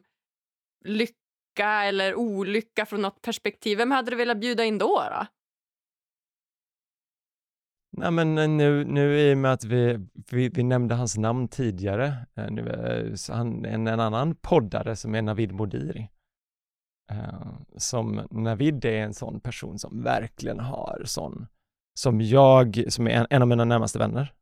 lycka 0.86 1.84
eller 1.84 2.16
olycka 2.16 2.86
från 2.86 3.02
något 3.02 3.22
perspektiv, 3.22 3.78
vem 3.78 3.92
hade 3.92 4.12
du 4.12 4.18
velat 4.18 4.38
bjuda 4.38 4.64
in 4.64 4.78
då? 4.78 5.04
då? 5.10 5.26
Nej 7.98 8.12
men 8.12 8.38
eh, 8.38 8.50
nu, 8.50 8.86
nu 8.86 9.20
i 9.20 9.34
och 9.34 9.38
med 9.38 9.54
att 9.54 9.64
vi, 9.64 10.00
vi, 10.32 10.50
vi 10.50 10.64
nämnde 10.64 10.96
hans 10.96 11.18
namn 11.18 11.48
tidigare, 11.48 12.26
eh, 12.36 12.52
nu, 12.52 12.70
eh, 12.70 13.36
han, 13.36 13.66
en, 13.66 13.88
en 13.88 14.00
annan 14.00 14.36
poddare 14.36 14.96
som 14.96 15.16
är 15.16 15.22
Navid 15.22 15.52
Modiri. 15.52 16.10
Som 17.78 18.28
Navid 18.32 18.86
är 18.86 19.04
en 19.04 19.14
sån 19.14 19.40
person 19.40 19.80
som 19.80 20.04
verkligen 20.04 20.60
har 20.60 21.02
sån, 21.06 21.48
som 22.00 22.22
jag, 22.22 22.84
som 22.88 23.08
är 23.08 23.12
en, 23.12 23.28
en 23.30 23.42
av 23.42 23.48
mina 23.48 23.66
närmaste 23.66 24.00
vänner, 24.00 24.34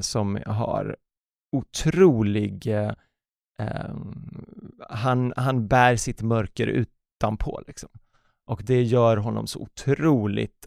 som 0.00 0.38
har 0.46 0.96
otrolig, 1.56 2.66
eh, 2.66 3.94
han, 4.88 5.32
han 5.36 5.68
bär 5.68 5.96
sitt 5.96 6.22
mörker 6.22 6.66
utanpå 6.66 7.62
liksom. 7.66 7.90
Och 8.46 8.62
det 8.64 8.82
gör 8.82 9.16
honom 9.16 9.46
så 9.46 9.60
otroligt 9.60 10.66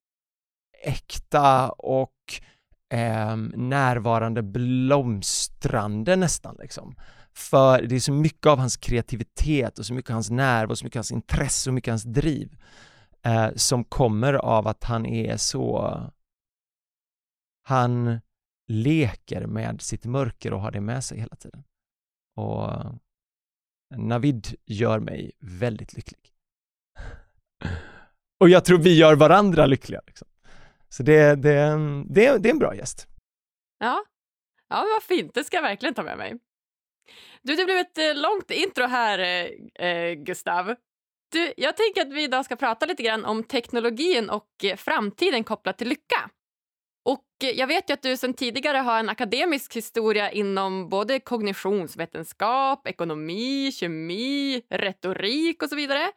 äkta 0.82 1.70
och 1.70 2.16
eh, 2.94 3.36
närvarande, 3.56 4.44
blomstrande 4.44 6.16
nästan 6.16 6.56
liksom. 6.60 6.96
För 7.34 7.82
det 7.82 7.96
är 7.96 8.00
så 8.00 8.14
mycket 8.14 8.46
av 8.46 8.60
hans 8.60 8.78
kreativitet 8.78 9.80
och 9.80 9.86
så 9.86 9.94
mycket 9.94 10.10
av 10.10 10.14
hans 10.14 10.30
nerv 10.30 10.70
och 10.70 10.78
så 10.78 10.86
mycket 10.86 10.98
av 10.98 11.00
hans 11.00 11.12
intresse 11.12 11.70
och 11.70 11.74
mycket 11.74 11.88
av 11.88 11.94
hans 11.94 12.04
driv 12.04 12.58
eh, 13.26 13.50
som 13.56 13.84
kommer 13.84 14.34
av 14.34 14.68
att 14.68 14.84
han 14.84 15.06
är 15.06 15.38
så 15.38 16.00
han 17.64 18.20
leker 18.68 19.46
med 19.46 19.82
sitt 19.82 20.06
mörker 20.06 20.54
och 20.54 20.62
har 20.62 20.72
det 20.72 20.82
med 20.82 21.04
sig 21.04 21.20
hela 21.20 21.36
tiden. 21.36 21.64
Och 22.36 22.72
Navid 23.96 24.56
gör 24.66 25.00
mig 25.00 25.32
väldigt 25.40 25.94
lycklig. 25.94 26.34
Och 28.40 28.50
jag 28.50 28.66
tror 28.66 28.78
vi 28.78 28.98
gör 28.98 29.16
varandra 29.16 29.66
lyckliga. 29.66 30.02
Liksom. 30.08 30.28
Så 30.90 31.04
det, 31.04 31.36
det, 31.36 31.78
det, 32.10 32.38
det 32.38 32.50
är 32.50 32.54
en 32.54 32.60
bra 32.60 32.76
gäst. 32.76 33.08
Ja. 33.80 34.04
ja, 34.70 34.86
vad 34.94 35.04
fint. 35.04 35.34
Det 35.34 35.44
ska 35.44 35.58
jag 35.58 35.62
verkligen 35.62 35.96
ta 35.96 36.04
med 36.04 36.18
mig. 36.18 36.36
Du, 37.42 37.56
det 37.56 37.66
blev 37.66 37.78
ett 37.78 37.98
eh, 37.98 38.16
långt 38.16 38.52
intro 38.52 38.86
här, 38.86 39.20
eh, 39.20 39.88
eh, 39.88 40.14
Gustav. 40.14 40.76
Du, 41.32 41.54
jag 41.58 41.78
tänker 41.78 42.02
att 42.02 42.14
vi 42.14 42.24
idag 42.24 42.46
ska 42.46 42.56
prata 42.56 42.86
lite 42.86 43.04
grann 43.04 43.26
om 43.26 43.44
teknologin 43.44 44.30
och 44.30 44.50
eh, 44.64 44.76
framtiden 44.76 45.44
kopplat 45.44 45.78
till 45.78 45.90
lycka. 45.90 46.30
Och 47.06 47.26
jag 47.56 47.68
vet 47.68 47.90
ju 47.90 47.94
att 47.94 48.02
du 48.02 48.18
sedan 48.18 48.34
tidigare 48.34 48.78
har 48.78 49.00
en 49.00 49.10
akademisk 49.10 49.76
historia 49.76 50.32
inom 50.32 50.90
både 50.90 51.20
kognitionsvetenskap, 51.20 52.88
ekonomi, 52.88 53.72
kemi, 53.72 54.62
retorik 54.70 55.64
och 55.64 55.70
så 55.70 55.76
vidare. 55.76 56.12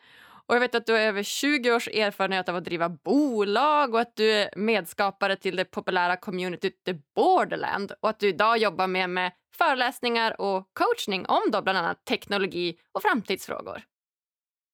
Och 0.47 0.55
jag 0.55 0.61
vet 0.61 0.75
att 0.75 0.87
du 0.87 0.93
har 0.93 1.01
över 1.01 1.23
20 1.23 1.73
års 1.73 1.89
erfarenhet 1.89 2.49
av 2.49 2.57
att 2.57 2.65
driva 2.65 2.89
bolag 2.89 3.95
och 3.95 4.01
att 4.01 4.17
du 4.17 4.33
är 4.33 4.51
medskapare 4.57 5.37
till 5.37 5.57
det 5.57 5.65
populära 5.65 6.17
communityt 6.17 6.85
The 6.85 6.95
Borderland 7.17 7.93
och 8.01 8.09
att 8.09 8.19
du 8.19 8.29
idag 8.29 8.59
jobbar 8.59 8.87
med, 8.87 9.11
med 9.11 9.33
föreläsningar 9.57 10.41
och 10.41 10.71
coachning 10.73 11.27
om 11.27 11.43
då 11.53 11.63
bland 11.63 11.79
annat 11.79 12.05
teknologi 12.05 12.77
och 12.93 13.03
framtidsfrågor. 13.03 13.83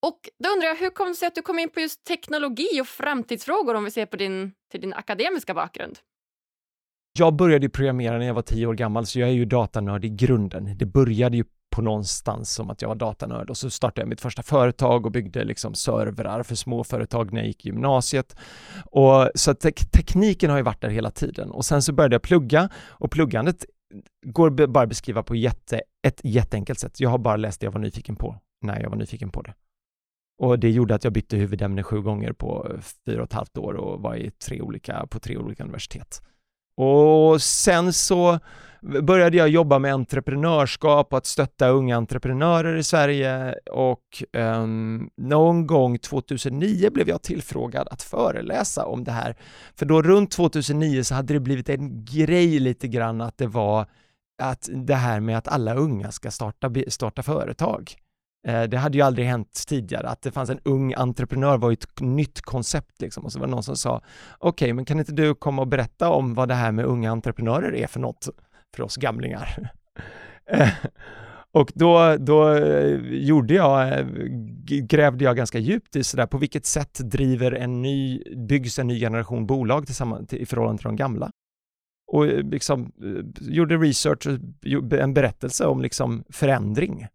Och 0.07 0.21
då 0.45 0.51
undrar 0.51 0.69
jag, 0.69 0.77
hur 0.77 0.91
kom 0.91 1.09
det 1.09 1.15
sig 1.15 1.29
att 1.29 1.35
du 1.35 1.43
kom 1.43 1.59
in 1.59 1.69
på 1.69 1.81
just 1.81 2.05
teknologi 2.05 2.81
och 2.81 2.87
framtidsfrågor 2.87 3.75
om 3.75 3.85
vi 3.85 3.91
ser 3.91 4.07
på 4.07 4.17
din, 4.17 4.53
till 4.71 4.81
din 4.81 4.95
akademiska 4.95 5.55
bakgrund? 5.55 5.99
Jag 7.19 7.37
började 7.37 7.69
programmera 7.69 8.19
när 8.19 8.27
jag 8.27 8.35
var 8.35 8.43
tio 8.43 8.67
år 8.67 8.75
gammal, 8.75 9.07
så 9.07 9.21
jag 9.21 9.29
är 9.29 9.33
ju 9.33 9.45
datanörd 9.45 10.05
i 10.05 10.09
grunden. 10.09 10.79
Det 10.79 10.87
började 10.87 11.37
ju 11.37 11.45
på 11.71 11.83
någonstans 11.83 12.51
som 12.51 12.71
att 12.71 12.83
jag 12.83 12.89
var 12.89 12.97
datanörd 12.97 13.51
och 13.51 13.57
så 13.57 13.71
startade 13.71 14.01
jag 14.01 14.09
mitt 14.09 14.21
första 14.21 14.43
företag 14.43 15.07
och 15.07 15.13
byggde 15.13 15.45
liksom 15.45 15.75
servrar 15.75 16.43
för 16.43 16.55
småföretag 16.55 17.33
när 17.33 17.41
jag 17.41 17.47
gick 17.47 17.67
i 17.67 17.69
gymnasiet. 17.69 18.37
Och 18.85 19.31
så 19.35 19.55
te 19.55 19.73
tekniken 19.73 20.51
har 20.51 20.57
ju 20.57 20.63
varit 20.63 20.81
där 20.81 20.89
hela 20.89 21.11
tiden 21.11 21.51
och 21.51 21.65
sen 21.65 21.83
så 21.83 21.93
började 21.93 22.15
jag 22.15 22.23
plugga 22.23 22.69
och 22.89 23.11
pluggandet 23.11 23.65
går 24.27 24.67
bara 24.67 24.83
att 24.83 24.89
beskriva 24.89 25.23
på 25.23 25.37
jätte, 25.37 25.81
ett 26.07 26.21
jätteenkelt 26.25 26.79
sätt. 26.79 27.01
Jag 27.01 27.11
har 27.11 27.19
bara 27.19 27.37
läst 27.37 27.61
det 27.61 27.65
jag 27.65 27.73
var 27.73 27.81
nyfiken 27.81 28.17
på 28.17 28.37
när 28.63 28.81
jag 28.81 28.91
var 28.91 28.97
nyfiken 28.97 29.31
på 29.31 29.43
det. 29.43 29.55
Och 30.39 30.59
det 30.59 30.71
gjorde 30.71 30.95
att 30.95 31.05
jag 31.05 31.13
bytte 31.13 31.37
huvudämne 31.37 31.83
sju 31.83 32.01
gånger 32.01 32.33
på 32.33 32.67
eh, 32.71 32.81
fyra 32.81 33.23
och 33.23 33.27
ett 33.27 33.33
halvt 33.33 33.59
år 33.59 33.75
och 33.75 34.03
var 34.03 34.17
i 34.17 34.31
tre 34.31 34.61
olika, 34.61 35.07
på 35.07 35.19
tre 35.19 35.37
olika 35.37 35.63
universitet. 35.63 36.23
Och 36.81 37.43
sen 37.43 37.93
så 37.93 38.39
började 39.03 39.37
jag 39.37 39.49
jobba 39.49 39.79
med 39.79 39.95
entreprenörskap 39.95 41.13
och 41.13 41.19
att 41.19 41.27
stötta 41.27 41.69
unga 41.69 41.97
entreprenörer 41.97 42.77
i 42.77 42.83
Sverige 42.83 43.55
och 43.71 44.23
um, 44.33 45.11
någon 45.17 45.67
gång 45.67 45.99
2009 45.99 46.91
blev 46.91 47.09
jag 47.09 47.23
tillfrågad 47.23 47.89
att 47.91 48.03
föreläsa 48.03 48.87
om 48.87 49.05
det 49.05 49.13
här. 49.13 49.37
För 49.75 49.87
då 49.87 50.03
runt 50.03 50.31
2009 50.31 51.03
så 51.03 51.15
hade 51.15 51.35
det 51.35 51.41
blivit 51.41 51.69
en 51.69 52.05
grej 52.05 52.59
lite 52.59 52.89
grann 52.89 53.21
att 53.21 53.39
det 53.39 53.47
var 53.47 53.87
att 54.43 54.69
det 54.73 54.95
här 54.95 55.21
med 55.21 55.39
att 55.39 55.49
alla 55.49 55.75
unga 55.75 56.13
ska 56.13 56.31
starta, 56.31 56.73
starta 56.89 57.23
företag. 57.23 57.95
Eh, 58.47 58.63
det 58.63 58.77
hade 58.77 58.99
ju 58.99 59.05
aldrig 59.05 59.27
hänt 59.27 59.65
tidigare, 59.69 60.09
att 60.09 60.23
det 60.23 60.33
fanns 60.33 60.51
en 60.51 60.61
ung 60.65 60.95
entreprenör 60.95 61.59
var 61.59 61.71
ju 61.71 61.75
ett 61.75 62.01
nytt 62.01 62.41
koncept 62.41 63.01
liksom. 63.01 63.25
Och 63.25 63.33
så 63.33 63.39
var 63.39 63.47
det 63.47 63.51
någon 63.51 63.63
som 63.63 63.77
sa, 63.77 63.97
okej, 64.39 64.67
okay, 64.67 64.73
men 64.73 64.85
kan 64.85 64.99
inte 64.99 65.13
du 65.13 65.35
komma 65.35 65.63
och 65.63 65.69
berätta 65.69 66.11
om 66.11 66.35
vad 66.35 66.49
det 66.49 66.55
här 66.55 66.73
med 66.73 66.85
unga 66.85 67.11
entreprenörer 67.11 67.75
är 67.75 67.87
för 67.87 68.01
något 68.01 68.29
för 68.77 68.83
oss 68.83 68.97
gamlingar? 68.97 69.71
Eh, 70.51 70.69
och 71.53 71.73
då, 71.75 72.17
då 72.17 72.55
eh, 72.55 73.01
gjorde 73.11 73.55
jag, 73.55 74.07
grävde 74.65 75.25
jag 75.25 75.37
ganska 75.37 75.59
djupt 75.59 75.97
i 75.97 76.05
sådär, 76.05 76.27
på 76.27 76.39
vilket 76.39 76.67
sätt 76.67 77.01
driver 77.05 77.53
en 77.53 77.83
ny, 77.83 78.23
byggs 78.49 78.79
en 78.79 78.87
ny 78.87 79.01
generation 79.01 79.47
bolag 79.47 79.87
tillsammans, 79.87 80.33
i 80.33 80.47
förhållande 80.47 80.79
till 80.79 80.89
de 80.89 80.97
gamla? 80.97 81.31
Och 82.13 82.27
liksom 82.27 82.93
gjorde 83.41 83.77
research, 83.77 84.27
en 84.93 85.15
berättelse 85.15 85.67
om 85.67 85.83
liksom 85.83 86.25
förändring 86.29 87.07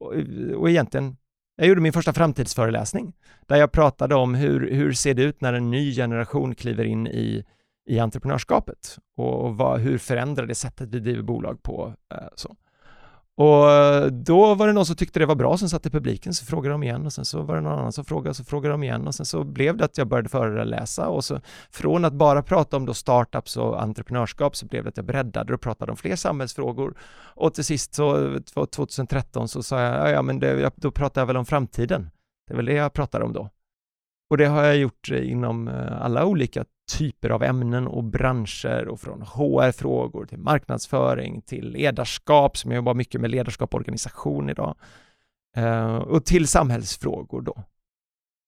och, 0.00 0.14
och 0.56 0.70
egentligen, 0.70 1.16
jag 1.56 1.68
gjorde 1.68 1.80
min 1.80 1.92
första 1.92 2.12
framtidsföreläsning 2.12 3.12
där 3.46 3.56
jag 3.56 3.72
pratade 3.72 4.14
om 4.14 4.34
hur, 4.34 4.70
hur 4.70 4.92
ser 4.92 5.14
det 5.14 5.22
ut 5.22 5.40
när 5.40 5.52
en 5.52 5.70
ny 5.70 5.94
generation 5.94 6.54
kliver 6.54 6.84
in 6.84 7.06
i, 7.06 7.44
i 7.90 7.98
entreprenörskapet 7.98 8.98
och 9.16 9.56
vad, 9.56 9.80
hur 9.80 9.98
förändrar 9.98 10.46
det 10.46 10.54
sättet 10.54 10.88
vi 10.88 11.00
driver 11.00 11.22
bolag 11.22 11.62
på. 11.62 11.94
Eh, 12.14 12.28
så. 12.34 12.56
Och 13.40 13.70
eh, 13.70 14.06
då 14.06 14.54
var 14.54 14.66
det 14.66 14.72
någon 14.72 14.86
som 14.86 14.96
tyckte 14.96 15.18
det 15.18 15.26
var 15.26 15.34
bra 15.34 15.56
som 15.56 15.68
satt 15.68 15.86
i 15.86 15.90
publiken, 15.90 16.34
så 16.34 16.46
frågade 16.46 16.74
de 16.74 16.82
igen 16.82 17.06
och 17.06 17.12
sen 17.12 17.24
så 17.24 17.42
var 17.42 17.54
det 17.54 17.60
någon 17.60 17.78
annan 17.78 17.92
som 17.92 18.04
frågade, 18.04 18.34
så 18.34 18.44
frågade 18.44 18.72
de 18.72 18.82
igen 18.82 19.06
och 19.06 19.14
sen 19.14 19.26
så 19.26 19.44
blev 19.44 19.76
det 19.76 19.84
att 19.84 19.98
jag 19.98 20.06
började 20.06 20.28
föreläsa 20.28 21.08
och 21.08 21.24
så 21.24 21.40
från 21.70 22.04
att 22.04 22.12
bara 22.12 22.42
prata 22.42 22.76
om 22.76 22.86
då 22.86 22.94
startups 22.94 23.56
och 23.56 23.82
entreprenörskap 23.82 24.56
så 24.56 24.66
blev 24.66 24.82
det 24.82 24.88
att 24.88 24.96
jag 24.96 25.06
breddade 25.06 25.54
och 25.54 25.60
pratade 25.60 25.92
om 25.92 25.96
fler 25.96 26.16
samhällsfrågor 26.16 26.94
och 27.34 27.54
till 27.54 27.64
sist 27.64 27.94
så 27.94 28.38
2013 28.54 29.48
så 29.48 29.62
sa 29.62 29.80
jag, 29.80 30.10
ja 30.10 30.22
men 30.22 30.38
det, 30.38 30.72
då 30.76 30.90
pratar 30.90 31.20
jag 31.20 31.26
väl 31.26 31.36
om 31.36 31.46
framtiden. 31.46 32.10
Det 32.46 32.54
är 32.54 32.56
väl 32.56 32.66
det 32.66 32.74
jag 32.74 32.92
pratar 32.92 33.20
om 33.20 33.32
då. 33.32 33.50
Och 34.30 34.36
det 34.36 34.46
har 34.46 34.64
jag 34.64 34.76
gjort 34.76 35.10
inom 35.10 35.68
eh, 35.68 36.02
alla 36.02 36.26
olika 36.26 36.64
typer 36.98 37.30
av 37.30 37.42
ämnen 37.42 37.86
och 37.86 38.04
branscher 38.04 38.88
och 38.88 39.00
från 39.00 39.22
HR-frågor 39.22 40.26
till 40.26 40.38
marknadsföring 40.38 41.42
till 41.42 41.70
ledarskap 41.70 42.56
som 42.56 42.70
jag 42.70 42.76
jobbar 42.76 42.94
mycket 42.94 43.20
med 43.20 43.30
ledarskap 43.30 43.74
och 43.74 43.80
organisation 43.80 44.50
idag 44.50 44.74
eh, 45.56 45.96
och 45.96 46.24
till 46.24 46.48
samhällsfrågor 46.48 47.42
då. 47.42 47.64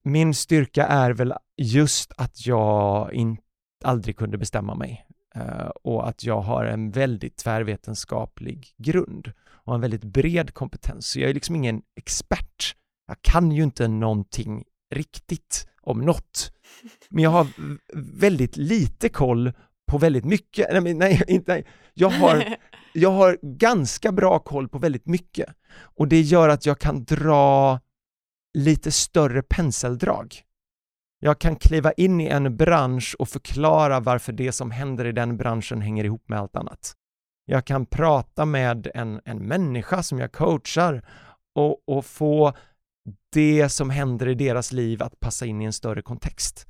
Min 0.05 0.35
styrka 0.35 0.87
är 0.87 1.11
väl 1.11 1.35
just 1.57 2.13
att 2.17 2.47
jag 2.47 3.13
in, 3.13 3.37
aldrig 3.85 4.17
kunde 4.17 4.39
bestämma 4.39 4.75
mig 4.75 5.07
eh, 5.35 5.67
och 5.67 6.09
att 6.09 6.25
jag 6.25 6.41
har 6.41 6.65
en 6.65 6.91
väldigt 6.91 7.37
tvärvetenskaplig 7.37 8.75
grund 8.77 9.33
och 9.49 9.75
en 9.75 9.81
väldigt 9.81 10.05
bred 10.05 10.55
kompetens. 10.55 11.07
Så 11.07 11.21
jag 11.21 11.31
är 11.31 11.35
liksom 11.35 11.57
ingen 11.57 11.83
expert. 11.97 12.77
Jag 13.07 13.23
kan 13.23 13.53
ju 13.53 13.63
inte 13.63 13.89
någonting 13.89 14.65
riktigt 14.95 15.69
om 15.83 16.01
något. 16.01 16.53
Men 17.09 17.25
jag 17.25 17.31
har 17.31 17.47
väldigt 18.21 18.57
lite 18.57 19.09
koll 19.09 19.53
på 19.87 19.99
väldigt 19.99 20.25
mycket. 20.25 20.83
Nej, 20.83 20.95
nej, 20.95 21.23
inte, 21.29 21.53
nej. 21.53 21.67
Jag, 21.95 22.11
har, 22.11 22.57
jag 22.93 23.11
har 23.11 23.39
ganska 23.43 24.13
bra 24.13 24.39
koll 24.39 24.69
på 24.69 24.79
väldigt 24.79 25.07
mycket 25.07 25.49
och 25.75 26.09
det 26.09 26.21
gör 26.21 26.49
att 26.49 26.67
jag 26.67 26.79
kan 26.79 27.05
dra 27.05 27.81
lite 28.59 28.93
större 28.93 29.43
penseldrag. 29.43 30.43
Jag 31.21 31.39
kan 31.39 31.57
kliva 31.57 31.93
in 31.93 32.21
i 32.21 32.27
en 32.27 32.57
bransch 32.57 33.17
och 33.19 33.29
förklara 33.29 34.01
varför 34.01 34.33
det 34.33 34.53
som 34.53 34.71
händer 34.71 35.05
i 35.05 35.13
den 35.13 35.37
branschen 35.37 35.83
hänger 35.83 36.05
ihop 36.05 36.29
med 36.29 36.39
allt 36.39 36.57
annat. 36.57 36.95
Jag 37.45 37.65
kan 37.65 37.87
prata 37.87 38.45
med 38.45 38.91
en, 38.95 39.21
en 39.25 39.39
människa 39.39 40.03
som 40.03 40.19
jag 40.19 40.33
coachar 40.33 41.03
och, 41.55 41.89
och 41.89 42.05
få 42.05 42.53
det 43.33 43.69
som 43.69 43.91
händer 43.91 44.29
i 44.29 44.35
deras 44.35 44.73
liv 44.73 45.03
att 45.03 45.21
passa 45.21 45.47
in 45.47 45.63
i 45.63 45.65
en 45.65 45.73
större 45.73 46.03
kontext. 46.03 46.67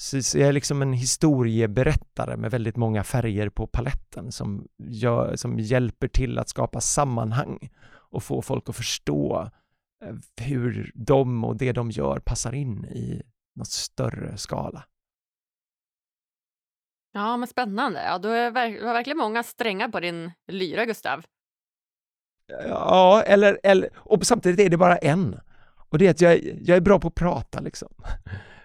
Så 0.00 0.38
jag 0.38 0.48
är 0.48 0.52
liksom 0.52 0.82
en 0.82 0.92
historieberättare 0.92 2.36
med 2.36 2.50
väldigt 2.50 2.76
många 2.76 3.04
färger 3.04 3.48
på 3.48 3.66
paletten 3.66 4.32
som, 4.32 4.68
gör, 4.78 5.36
som 5.36 5.58
hjälper 5.58 6.08
till 6.08 6.38
att 6.38 6.48
skapa 6.48 6.80
sammanhang 6.80 7.70
och 7.90 8.22
få 8.22 8.42
folk 8.42 8.68
att 8.68 8.76
förstå 8.76 9.50
eh, 10.04 10.14
hur 10.46 10.92
de 10.94 11.44
och 11.44 11.56
det 11.56 11.72
de 11.72 11.90
gör 11.90 12.18
passar 12.18 12.54
in 12.54 12.84
i 12.84 13.22
något 13.54 13.68
större 13.68 14.36
skala. 14.36 14.84
Ja, 17.12 17.36
men 17.36 17.48
spännande. 17.48 18.04
Ja, 18.04 18.18
du 18.18 18.28
har 18.28 18.50
verkligen 18.92 19.18
många 19.18 19.42
strängar 19.42 19.88
på 19.88 20.00
din 20.00 20.32
lyra, 20.46 20.84
Gustav. 20.84 21.24
Ja, 22.46 23.22
eller, 23.26 23.60
eller, 23.62 23.90
och 23.94 24.26
samtidigt 24.26 24.60
är 24.60 24.70
det 24.70 24.76
bara 24.76 24.96
en. 24.96 25.40
Och 25.88 25.98
det 25.98 26.06
är 26.06 26.10
att 26.10 26.20
jag, 26.20 26.44
jag 26.62 26.76
är 26.76 26.80
bra 26.80 27.00
på 27.00 27.08
att 27.08 27.14
prata 27.14 27.60
liksom. 27.60 27.88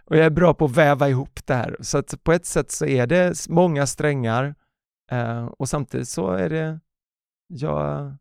Och 0.05 0.17
jag 0.17 0.25
är 0.25 0.29
bra 0.29 0.53
på 0.53 0.65
att 0.65 0.77
väva 0.77 1.09
ihop 1.09 1.39
det 1.45 1.53
här. 1.53 1.77
Så 1.81 1.97
att 1.97 2.23
på 2.23 2.33
ett 2.33 2.45
sätt 2.45 2.71
så 2.71 2.85
är 2.85 3.07
det 3.07 3.49
många 3.49 3.87
strängar 3.87 4.55
eh, 5.11 5.45
och 5.45 5.69
samtidigt 5.69 6.09
så 6.09 6.31
är 6.31 6.49
det, 6.49 6.79
ja, 7.47 8.17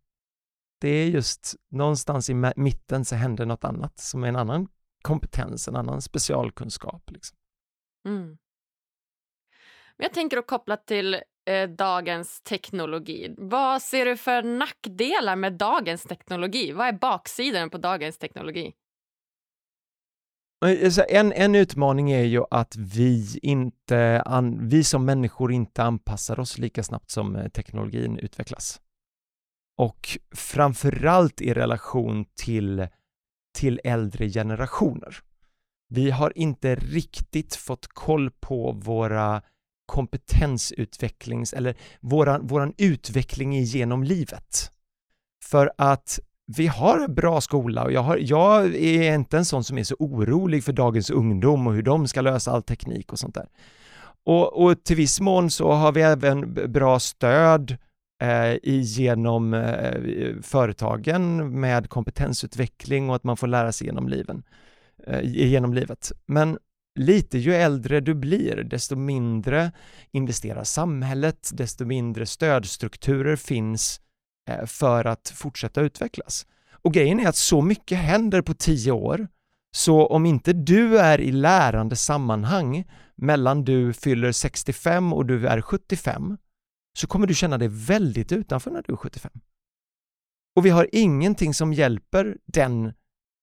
det 0.80 0.88
är 0.88 1.06
just 1.06 1.54
någonstans 1.70 2.30
i 2.30 2.34
mitten 2.56 3.04
så 3.04 3.14
händer 3.14 3.46
något 3.46 3.64
annat 3.64 3.98
som 3.98 4.24
är 4.24 4.28
en 4.28 4.36
annan 4.36 4.68
kompetens, 5.02 5.68
en 5.68 5.76
annan 5.76 6.02
specialkunskap. 6.02 7.10
Liksom. 7.10 7.38
Mm. 8.08 8.38
Jag 9.96 10.12
tänker 10.12 10.36
att 10.36 10.46
koppla 10.46 10.76
till 10.76 11.14
eh, 11.46 11.68
dagens 11.68 12.42
teknologi. 12.42 13.34
Vad 13.38 13.82
ser 13.82 14.04
du 14.04 14.16
för 14.16 14.42
nackdelar 14.42 15.36
med 15.36 15.52
dagens 15.52 16.02
teknologi? 16.02 16.72
Vad 16.72 16.86
är 16.86 16.92
baksidan 16.92 17.70
på 17.70 17.78
dagens 17.78 18.18
teknologi? 18.18 18.74
Eh, 20.62 20.98
en, 21.08 21.32
en 21.32 21.54
utmaning 21.54 22.10
är 22.10 22.24
ju 22.24 22.44
att 22.50 22.76
vi, 22.76 23.38
inte, 23.42 24.24
vi 24.60 24.84
som 24.84 25.04
människor 25.04 25.52
inte 25.52 25.82
anpassar 25.82 26.40
oss 26.40 26.58
lika 26.58 26.82
snabbt 26.82 27.10
som 27.10 27.36
eh, 27.36 27.48
teknologin 27.48 28.18
utvecklas. 28.18 28.80
Och 29.76 30.18
framförallt 30.34 31.40
i 31.40 31.54
relation 31.54 32.24
till, 32.34 32.88
till 33.58 33.80
äldre 33.84 34.28
generationer. 34.30 35.16
Vi 35.88 36.10
har 36.10 36.38
inte 36.38 36.74
riktigt 36.74 37.54
fått 37.54 37.86
koll 37.86 38.30
på 38.30 38.72
våra 38.72 39.42
kompetensutvecklings 39.86 41.52
eller 41.52 41.76
våran, 42.00 42.46
våran 42.46 42.74
utveckling 42.78 43.62
genom 43.62 44.04
livet. 44.04 44.70
För 45.44 45.72
att 45.78 46.20
vi 46.56 46.66
har 46.66 46.98
en 46.98 47.14
bra 47.14 47.40
skola 47.40 47.84
och 47.84 47.92
jag, 47.92 48.02
har, 48.02 48.16
jag 48.16 48.74
är 48.74 49.14
inte 49.14 49.38
en 49.38 49.44
sån 49.44 49.64
som 49.64 49.78
är 49.78 49.84
så 49.84 49.96
orolig 49.98 50.64
för 50.64 50.72
dagens 50.72 51.10
ungdom 51.10 51.66
och 51.66 51.74
hur 51.74 51.82
de 51.82 52.08
ska 52.08 52.20
lösa 52.20 52.50
all 52.50 52.62
teknik 52.62 53.12
och 53.12 53.18
sånt 53.18 53.34
där. 53.34 53.46
Och, 54.24 54.64
och 54.64 54.84
till 54.84 54.96
viss 54.96 55.20
mån 55.20 55.50
så 55.50 55.72
har 55.72 55.92
vi 55.92 56.02
även 56.02 56.54
bra 56.72 56.98
stöd 56.98 57.76
eh, 58.22 58.58
genom 58.82 59.54
eh, 59.54 60.34
företagen 60.42 61.50
med 61.60 61.88
kompetensutveckling 61.88 63.10
och 63.10 63.16
att 63.16 63.24
man 63.24 63.36
får 63.36 63.46
lära 63.46 63.72
sig 63.72 63.86
genom, 63.86 64.08
liven, 64.08 64.42
eh, 65.06 65.20
genom 65.22 65.74
livet. 65.74 66.12
Men 66.26 66.58
lite 67.00 67.38
ju 67.38 67.54
äldre 67.54 68.00
du 68.00 68.14
blir, 68.14 68.56
desto 68.56 68.96
mindre 68.96 69.72
investerar 70.10 70.64
samhället, 70.64 71.50
desto 71.52 71.84
mindre 71.84 72.26
stödstrukturer 72.26 73.36
finns 73.36 74.00
Eh, 74.48 74.66
för 74.66 75.04
att 75.04 75.32
fortsätta 75.34 75.80
utvecklas. 75.80 76.46
Och 76.72 76.94
grejen 76.94 77.20
är 77.20 77.28
att 77.28 77.36
så 77.36 77.62
mycket 77.62 77.98
händer 77.98 78.42
på 78.42 78.54
tio 78.54 78.92
år, 78.92 79.28
så 79.74 80.06
om 80.06 80.26
inte 80.26 80.52
du 80.52 80.98
är 80.98 81.20
i 81.20 81.32
lärande 81.32 81.96
sammanhang 81.96 82.84
mellan 83.14 83.64
du 83.64 83.92
fyller 83.92 84.32
65 84.32 85.12
och 85.12 85.26
du 85.26 85.46
är 85.46 85.60
75, 85.60 86.38
så 86.98 87.06
kommer 87.06 87.26
du 87.26 87.34
känna 87.34 87.58
dig 87.58 87.68
väldigt 87.68 88.32
utanför 88.32 88.70
när 88.70 88.82
du 88.82 88.92
är 88.92 88.96
75. 88.96 89.32
Och 90.56 90.66
vi 90.66 90.70
har 90.70 90.88
ingenting 90.92 91.54
som 91.54 91.72
hjälper 91.72 92.36
den 92.46 92.92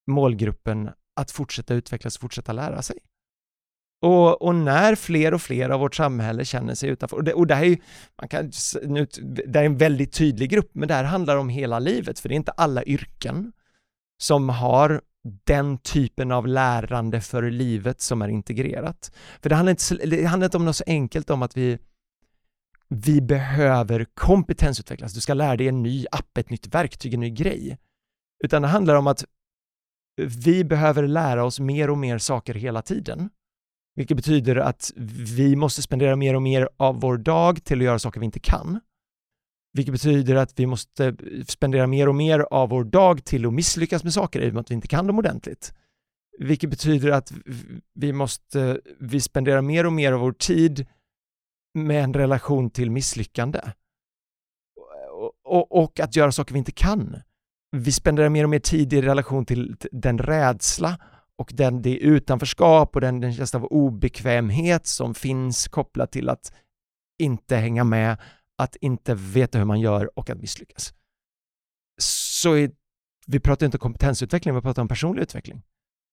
målgruppen 0.07 0.89
att 1.15 1.31
fortsätta 1.31 1.73
utvecklas 1.73 2.15
och 2.15 2.21
fortsätta 2.21 2.53
lära 2.53 2.81
sig. 2.81 2.97
Och, 4.01 4.41
och, 4.41 4.55
när 4.55 4.95
fler 4.95 5.33
och 5.33 5.41
fler 5.41 5.69
av 5.69 5.79
vårt 5.79 5.95
samhälle 5.95 6.45
känner 6.45 6.75
sig 6.75 6.89
utanför, 6.89 7.17
och 7.17 7.23
det, 7.23 7.33
och 7.33 7.47
det 7.47 7.55
här 7.55 7.63
är 7.63 7.67
ju, 7.67 7.77
man 8.21 8.29
kan, 8.29 8.51
nu, 8.83 9.07
det 9.21 9.59
är 9.59 9.63
en 9.63 9.77
väldigt 9.77 10.13
tydlig 10.13 10.49
grupp, 10.49 10.69
men 10.73 10.87
det 10.87 10.93
här 10.93 11.03
handlar 11.03 11.37
om 11.37 11.49
hela 11.49 11.79
livet, 11.79 12.19
för 12.19 12.29
det 12.29 12.35
är 12.35 12.37
inte 12.37 12.51
alla 12.51 12.83
yrken 12.83 13.51
som 14.21 14.49
har 14.49 15.01
den 15.23 15.77
typen 15.77 16.31
av 16.31 16.47
lärande 16.47 17.21
för 17.21 17.51
livet 17.51 18.01
som 18.01 18.21
är 18.21 18.27
integrerat. 18.27 19.11
För 19.41 19.49
det 19.49 19.55
handlar 19.55 19.71
inte, 19.71 19.95
det 20.05 20.25
handlar 20.25 20.45
inte 20.45 20.57
om 20.57 20.65
något 20.65 20.75
så 20.75 20.83
enkelt 20.87 21.29
om 21.29 21.41
att 21.41 21.57
vi, 21.57 21.79
vi 22.89 23.21
behöver 23.21 24.05
kompetensutvecklas, 24.13 25.13
du 25.13 25.21
ska 25.21 25.33
lära 25.33 25.57
dig 25.57 25.67
en 25.67 25.83
ny 25.83 26.05
app, 26.11 26.37
ett 26.37 26.49
nytt 26.49 26.75
verktyg, 26.75 27.13
en 27.13 27.19
ny 27.19 27.29
grej. 27.29 27.77
Utan 28.43 28.61
det 28.61 28.67
handlar 28.67 28.95
om 28.95 29.07
att 29.07 29.25
vi 30.45 30.63
behöver 30.63 31.07
lära 31.07 31.43
oss 31.43 31.59
mer 31.59 31.89
och 31.89 31.97
mer 31.97 32.17
saker 32.17 32.53
hela 32.53 32.81
tiden 32.81 33.29
vilket 33.99 34.17
betyder 34.17 34.55
att 34.55 34.91
vi 35.35 35.55
måste 35.55 35.81
spendera 35.81 36.15
mer 36.15 36.35
och 36.35 36.41
mer 36.41 36.69
av 36.77 36.99
vår 37.01 37.17
dag 37.17 37.63
till 37.63 37.77
att 37.77 37.83
göra 37.83 37.99
saker 37.99 38.19
vi 38.19 38.25
inte 38.25 38.39
kan. 38.39 38.79
Vilket 39.73 39.91
betyder 39.91 40.35
att 40.35 40.59
vi 40.59 40.65
måste 40.65 41.15
spendera 41.47 41.87
mer 41.87 42.09
och 42.09 42.15
mer 42.15 42.39
av 42.39 42.69
vår 42.69 42.83
dag 42.83 43.25
till 43.25 43.45
att 43.45 43.53
misslyckas 43.53 44.03
med 44.03 44.13
saker 44.13 44.41
i 44.41 44.49
och 44.49 44.53
med 44.53 44.61
att 44.61 44.71
vi 44.71 44.75
inte 44.75 44.87
kan 44.87 45.07
dem 45.07 45.19
ordentligt. 45.19 45.73
Vilket 46.37 46.69
betyder 46.69 47.11
att 47.11 47.33
vi 47.93 48.13
måste, 48.13 48.81
vi 48.99 49.21
spenderar 49.21 49.61
mer 49.61 49.85
och 49.85 49.93
mer 49.93 50.13
av 50.13 50.19
vår 50.19 50.31
tid 50.31 50.87
med 51.73 52.03
en 52.03 52.13
relation 52.13 52.69
till 52.69 52.91
misslyckande. 52.91 53.61
Och, 55.43 55.83
och, 55.83 55.99
att 55.99 56.15
göra 56.15 56.31
saker 56.31 56.53
vi 56.53 56.59
inte 56.59 56.71
kan. 56.71 57.21
Vi 57.71 57.91
spenderar 57.91 58.29
mer 58.29 58.43
och 58.43 58.49
mer 58.49 58.59
tid 58.59 58.93
i 58.93 59.01
relation 59.01 59.45
till 59.45 59.75
den 59.91 60.17
rädsla 60.17 60.97
och 61.39 61.51
den, 61.53 61.81
det 61.81 61.97
utanförskap 61.97 62.95
och 62.95 63.01
den, 63.01 63.19
den 63.19 63.33
känsla 63.33 63.59
av 63.59 63.65
obekvämhet 63.65 64.87
som 64.87 65.15
finns 65.15 65.67
kopplat 65.67 66.11
till 66.11 66.29
att 66.29 66.53
inte 67.19 67.55
hänga 67.55 67.83
med, 67.83 68.17
att 68.57 68.75
inte 68.75 69.15
veta 69.15 69.57
hur 69.57 69.65
man 69.65 69.79
gör 69.79 70.19
och 70.19 70.29
att 70.29 70.37
misslyckas. 70.37 70.93
Så 72.01 72.53
är, 72.53 72.71
vi 73.27 73.39
pratar 73.39 73.65
inte 73.65 73.77
om 73.77 73.81
kompetensutveckling, 73.81 74.55
vi 74.55 74.61
pratar 74.61 74.81
om 74.81 74.87
personlig 74.87 75.21
utveckling. 75.21 75.61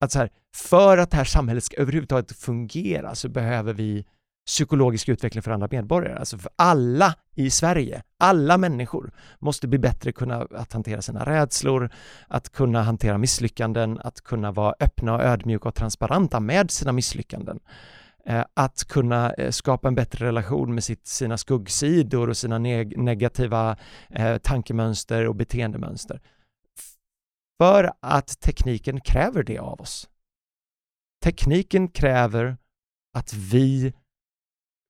Att 0.01 0.12
så 0.12 0.19
här, 0.19 0.31
för 0.57 0.99
att 0.99 1.11
det 1.11 1.17
här 1.17 1.25
samhället 1.25 1.65
ska 1.65 1.77
överhuvudtaget 1.77 2.33
fungera 2.33 3.15
så 3.15 3.29
behöver 3.29 3.73
vi 3.73 4.07
psykologisk 4.46 5.09
utveckling 5.09 5.42
för 5.42 5.50
andra 5.50 5.68
medborgare. 5.70 6.18
Alltså 6.18 6.38
för 6.38 6.50
alla 6.56 7.14
i 7.35 7.50
Sverige, 7.50 8.02
alla 8.18 8.59
människor 8.59 9.11
måste 9.38 9.68
bli 9.68 9.78
bättre 9.78 10.12
kunna 10.12 10.37
att 10.37 10.72
hantera 10.72 11.02
sina 11.02 11.24
rädslor, 11.24 11.90
att 12.28 12.52
kunna 12.52 12.82
hantera 12.82 13.18
misslyckanden, 13.18 14.00
att 14.04 14.20
kunna 14.20 14.52
vara 14.52 14.74
öppna 14.80 15.14
och 15.14 15.22
ödmjuka 15.22 15.68
och 15.68 15.74
transparenta 15.74 16.40
med 16.40 16.70
sina 16.70 16.92
misslyckanden. 16.92 17.61
Eh, 18.26 18.44
att 18.54 18.85
kunna 18.85 19.32
eh, 19.32 19.50
skapa 19.50 19.88
en 19.88 19.94
bättre 19.94 20.26
relation 20.26 20.74
med 20.74 20.85
sitt, 20.85 21.06
sina 21.06 21.38
skuggsidor 21.38 22.28
och 22.28 22.37
sina 22.37 22.59
neg 22.59 22.98
negativa 22.98 23.76
eh, 24.11 24.38
tankemönster 24.38 25.26
och 25.26 25.35
beteendemönster. 25.35 26.20
För 27.59 27.92
att 28.00 28.40
tekniken 28.40 29.00
kräver 29.00 29.42
det 29.42 29.59
av 29.59 29.80
oss. 29.80 30.09
Tekniken 31.24 31.88
kräver 31.88 32.56
att 33.14 33.35
vi 33.35 33.92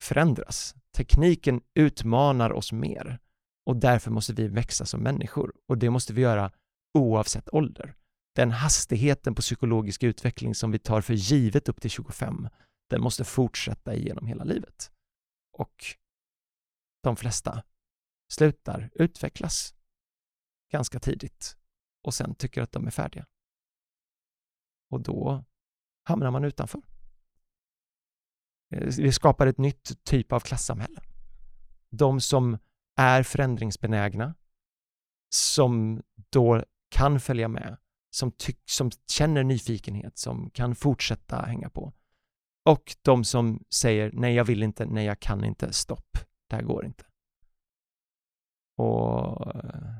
förändras. 0.03 0.75
Tekniken 0.95 1.61
utmanar 1.73 2.51
oss 2.51 2.71
mer 2.71 3.19
och 3.65 3.75
därför 3.75 4.11
måste 4.11 4.33
vi 4.33 4.47
växa 4.47 4.85
som 4.85 5.03
människor 5.03 5.53
och 5.67 5.77
det 5.77 5.89
måste 5.89 6.13
vi 6.13 6.21
göra 6.21 6.51
oavsett 6.93 7.53
ålder. 7.53 7.95
Den 8.35 8.51
hastigheten 8.51 9.35
på 9.35 9.41
psykologisk 9.41 10.03
utveckling 10.03 10.55
som 10.55 10.71
vi 10.71 10.79
tar 10.79 11.01
för 11.01 11.13
givet 11.13 11.69
upp 11.69 11.81
till 11.81 11.89
25, 11.89 12.49
den 12.89 13.01
måste 13.01 13.23
fortsätta 13.23 13.95
genom 13.95 14.27
hela 14.27 14.43
livet. 14.43 14.91
Och 15.53 15.85
de 17.03 17.15
flesta 17.15 17.63
slutar 18.31 18.89
utvecklas 18.93 19.75
ganska 20.71 20.99
tidigt 20.99 21.57
och 22.03 22.13
sen 22.13 22.35
tycker 22.35 22.61
att 22.61 22.71
de 22.71 22.87
är 22.87 22.91
färdiga. 22.91 23.25
Och 24.89 25.01
då 25.01 25.45
hamnar 26.03 26.31
man 26.31 26.43
utanför. 26.43 26.81
Eh, 28.71 28.87
vi 28.97 29.11
skapar 29.11 29.47
ett 29.47 29.57
nytt 29.57 30.03
typ 30.03 30.31
av 30.31 30.39
klassamhälle. 30.39 31.01
De 31.89 32.21
som 32.21 32.57
är 32.97 33.23
förändringsbenägna, 33.23 34.35
som 35.29 36.03
då 36.29 36.63
kan 36.89 37.19
följa 37.19 37.47
med, 37.47 37.77
som, 38.09 38.31
som 38.65 38.91
känner 39.11 39.43
nyfikenhet, 39.43 40.17
som 40.17 40.49
kan 40.49 40.75
fortsätta 40.75 41.41
hänga 41.41 41.69
på. 41.69 41.93
Och 42.65 42.95
de 43.01 43.23
som 43.23 43.63
säger 43.69 44.11
nej, 44.13 44.35
jag 44.35 44.45
vill 44.45 44.63
inte, 44.63 44.85
nej, 44.85 45.05
jag 45.05 45.19
kan 45.19 45.43
inte, 45.43 45.73
stopp, 45.73 46.17
det 46.49 46.55
här 46.55 46.63
går 46.63 46.85
inte. 46.85 47.03
Och 48.77 49.55
eh, 49.55 49.93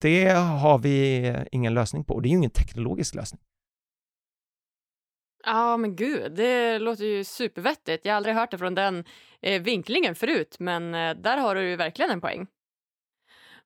det 0.00 0.28
har 0.32 0.78
vi 0.78 1.34
ingen 1.52 1.74
lösning 1.74 2.04
på. 2.04 2.20
Det 2.20 2.28
är 2.28 2.30
ju 2.30 2.36
ingen 2.36 2.50
teknologisk 2.50 3.14
lösning. 3.14 3.42
Ja, 5.50 5.76
men 5.76 5.96
gud, 5.96 6.32
det 6.32 6.78
låter 6.78 7.04
ju 7.04 7.24
supervettigt. 7.24 8.04
Jag 8.04 8.12
har 8.12 8.16
aldrig 8.16 8.34
hört 8.34 8.50
det 8.50 8.58
från 8.58 8.74
den 8.74 9.04
eh, 9.40 9.62
vinklingen 9.62 10.14
förut, 10.14 10.56
men 10.58 10.94
eh, 10.94 11.14
där 11.16 11.36
har 11.36 11.54
du 11.54 11.68
ju 11.68 11.76
verkligen 11.76 12.10
en 12.10 12.20
poäng. 12.20 12.46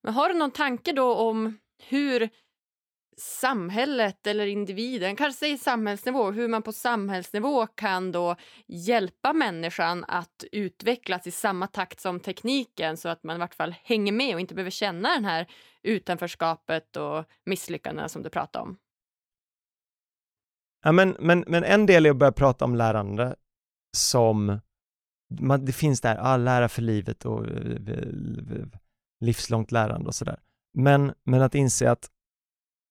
Men 0.03 0.15
har 0.15 0.29
du 0.29 0.35
någon 0.35 0.51
tanke 0.51 0.93
då 0.93 1.15
om 1.15 1.59
hur 1.89 2.29
samhället 3.17 4.27
eller 4.27 4.47
individen, 4.47 5.17
kanske 5.17 5.49
i 5.49 5.59
samhällsnivå, 5.59 6.31
hur 6.31 6.49
man 6.49 6.63
på 6.63 6.73
samhällsnivå 6.73 7.67
kan 7.67 8.13
då 8.13 8.37
hjälpa 8.67 9.33
människan 9.33 10.05
att 10.09 10.45
utvecklas 10.53 11.27
i 11.27 11.31
samma 11.31 11.67
takt 11.67 12.01
som 12.01 12.21
tekniken 12.21 12.97
så 12.97 13.09
att 13.09 13.23
man 13.23 13.37
i 13.37 13.39
vart 13.39 13.55
fall 13.55 13.75
hänger 13.83 14.13
med 14.13 14.35
och 14.35 14.41
inte 14.41 14.55
behöver 14.55 14.71
känna 14.71 15.15
den 15.15 15.25
här 15.25 15.47
utanförskapet 15.83 16.97
och 16.97 17.25
misslyckandena 17.47 18.09
som 18.09 18.23
du 18.23 18.31
pratade 18.31 18.63
om. 18.63 18.79
Ja, 20.83 20.93
men, 20.93 21.17
men, 21.19 21.45
men 21.47 21.65
en 21.65 21.87
del 21.87 22.07
är 22.07 22.11
att 22.11 22.17
börja 22.17 22.33
prata 22.33 22.65
om 22.65 22.75
lärande 22.75 23.35
som 23.97 24.61
man, 25.41 25.65
det 25.65 25.73
finns 25.73 26.01
där, 26.01 26.19
ah, 26.21 26.37
lära 26.37 26.69
för 26.69 26.83
livet 26.83 27.25
och 27.25 27.47
eh, 27.47 27.57
eh, 27.57 27.99
eh, 28.59 28.67
livslångt 29.21 29.73
lärande 29.73 30.07
och 30.07 30.15
sådär. 30.15 30.41
Men, 30.75 31.13
men 31.25 31.43
att 31.43 31.55
inse 31.55 31.91
att 31.91 32.11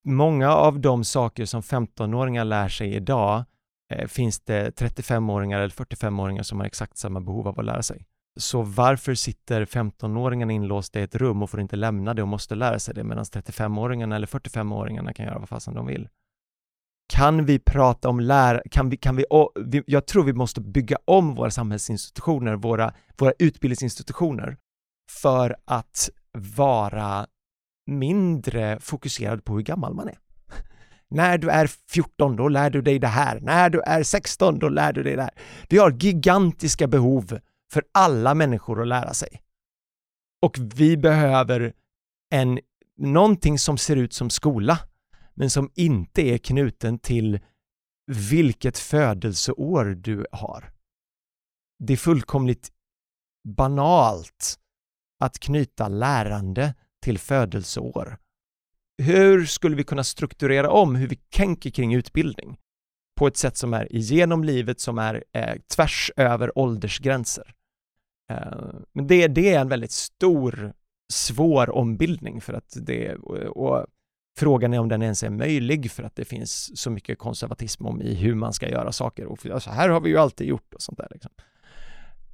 många 0.06 0.56
av 0.56 0.80
de 0.80 1.04
saker 1.04 1.46
som 1.46 1.62
15-åringar 1.62 2.46
lär 2.46 2.70
sig 2.70 2.96
idag 2.96 3.44
eh, 3.92 4.08
finns 4.08 4.40
det 4.40 4.80
35-åringar 4.82 5.60
eller 5.60 5.74
45-åringar 5.74 6.44
som 6.44 6.60
har 6.60 6.68
exakt 6.68 6.98
samma 6.98 7.22
behov 7.22 7.48
av 7.48 7.60
att 7.60 7.66
lära 7.66 7.84
sig. 7.84 8.06
Så 8.40 8.62
varför 8.62 9.16
sitter 9.16 9.66
15-åringarna 9.66 10.52
inlåsta 10.52 11.00
i 11.00 11.04
ett 11.04 11.16
rum 11.16 11.44
och 11.44 11.50
får 11.50 11.62
inte 11.62 11.76
lämna 11.76 12.14
det 12.14 12.22
och 12.22 12.28
måste 12.28 12.56
lära 12.56 12.80
sig 12.80 12.94
det 12.94 13.04
medan 13.04 13.24
35-åringarna 13.24 14.16
eller 14.16 14.28
45-åringarna 14.28 15.14
kan 15.14 15.26
göra 15.26 15.40
vad 15.40 15.50
fasen 15.50 15.74
de 15.74 15.86
vill? 15.86 16.10
Kan 17.12 17.46
vi 17.46 17.60
prata 17.60 18.10
om 18.10 18.20
lära... 18.20 18.62
Kan 18.72 18.90
vi, 18.90 18.98
kan 18.98 19.16
vi, 19.16 19.26
vi, 19.66 19.84
jag 19.88 20.08
tror 20.08 20.24
vi 20.24 20.34
måste 20.34 20.62
bygga 20.62 20.98
om 21.06 21.36
våra 21.36 21.52
samhällsinstitutioner, 21.52 22.56
våra, 22.56 22.94
våra 23.18 23.34
utbildningsinstitutioner 23.40 24.58
för 25.22 25.56
att 25.66 26.10
vara 26.58 27.28
mindre 27.88 28.80
fokuserad 28.80 29.46
på 29.46 29.54
hur 29.54 29.62
gammal 29.62 29.94
man 29.94 30.08
är. 30.08 30.18
När 31.10 31.38
du 31.38 31.50
är 31.50 31.70
14, 31.90 32.36
då 32.36 32.48
lär 32.48 32.70
du 32.70 32.82
dig 32.82 33.00
det 33.00 33.08
här. 33.08 33.40
När 33.40 33.70
du 33.70 33.82
är 33.82 34.04
16, 34.04 34.60
då 34.60 34.70
lär 34.70 34.94
du 34.94 35.04
dig 35.04 35.16
det 35.16 35.22
här. 35.22 35.34
Vi 35.70 35.78
har 35.78 35.92
gigantiska 35.92 36.88
behov 36.88 37.40
för 37.74 37.84
alla 37.92 38.34
människor 38.34 38.82
att 38.82 38.88
lära 38.88 39.14
sig. 39.14 39.42
Och 40.42 40.58
vi 40.76 40.98
behöver 40.98 41.74
en, 42.30 42.60
någonting 42.98 43.60
som 43.60 43.78
ser 43.78 43.96
ut 43.96 44.14
som 44.14 44.30
skola, 44.30 44.80
men 45.42 45.50
som 45.50 45.72
inte 45.76 46.22
är 46.22 46.38
knuten 46.38 47.00
till 47.00 47.40
vilket 48.12 48.78
födelseår 48.78 49.86
du 49.86 50.26
har. 50.32 50.72
Det 51.80 51.94
är 51.94 51.98
fullkomligt 51.98 52.72
banalt 53.48 54.60
att 55.20 55.40
knyta 55.40 55.88
lärande 55.88 56.74
till 57.04 57.18
födelseår. 57.18 58.18
Hur 58.98 59.46
skulle 59.46 59.76
vi 59.76 59.84
kunna 59.84 60.04
strukturera 60.04 60.72
om 60.72 60.96
hur 60.96 61.08
vi 61.08 61.16
tänker 61.16 61.70
kring 61.70 61.94
utbildning 61.94 62.60
på 63.20 63.28
ett 63.28 63.38
sätt 63.38 63.58
som 63.58 63.74
är 63.74 63.88
genom 63.92 64.44
livet, 64.44 64.80
som 64.80 64.98
är 64.98 65.24
eh, 65.34 65.56
tvärs 65.76 66.12
över 66.16 66.58
åldersgränser? 66.58 67.54
Eh, 68.32 68.74
men 68.94 69.08
det, 69.08 69.28
det 69.28 69.54
är 69.54 69.62
en 69.62 69.70
väldigt 69.70 69.92
stor, 69.92 70.74
svår 71.14 71.76
ombildning 71.76 72.42
för 72.42 72.54
att 72.54 72.78
det, 72.82 73.16
och 73.16 73.88
frågan 74.38 74.74
är 74.74 74.80
om 74.80 74.90
den 74.90 75.02
ens 75.02 75.24
är 75.24 75.30
möjlig 75.30 75.92
för 75.92 76.04
att 76.04 76.16
det 76.16 76.26
finns 76.26 76.80
så 76.80 76.90
mycket 76.90 77.18
konservatism 77.18 77.86
om 77.86 78.02
i 78.02 78.14
hur 78.14 78.36
man 78.36 78.54
ska 78.54 78.70
göra 78.70 78.92
saker 78.92 79.26
och 79.26 79.40
så 79.40 79.54
alltså, 79.54 79.70
här 79.70 79.90
har 79.90 80.02
vi 80.02 80.10
ju 80.10 80.18
alltid 80.18 80.48
gjort 80.48 80.74
och 80.74 80.82
sånt 80.82 80.98
där 80.98 81.08
liksom. 81.12 81.32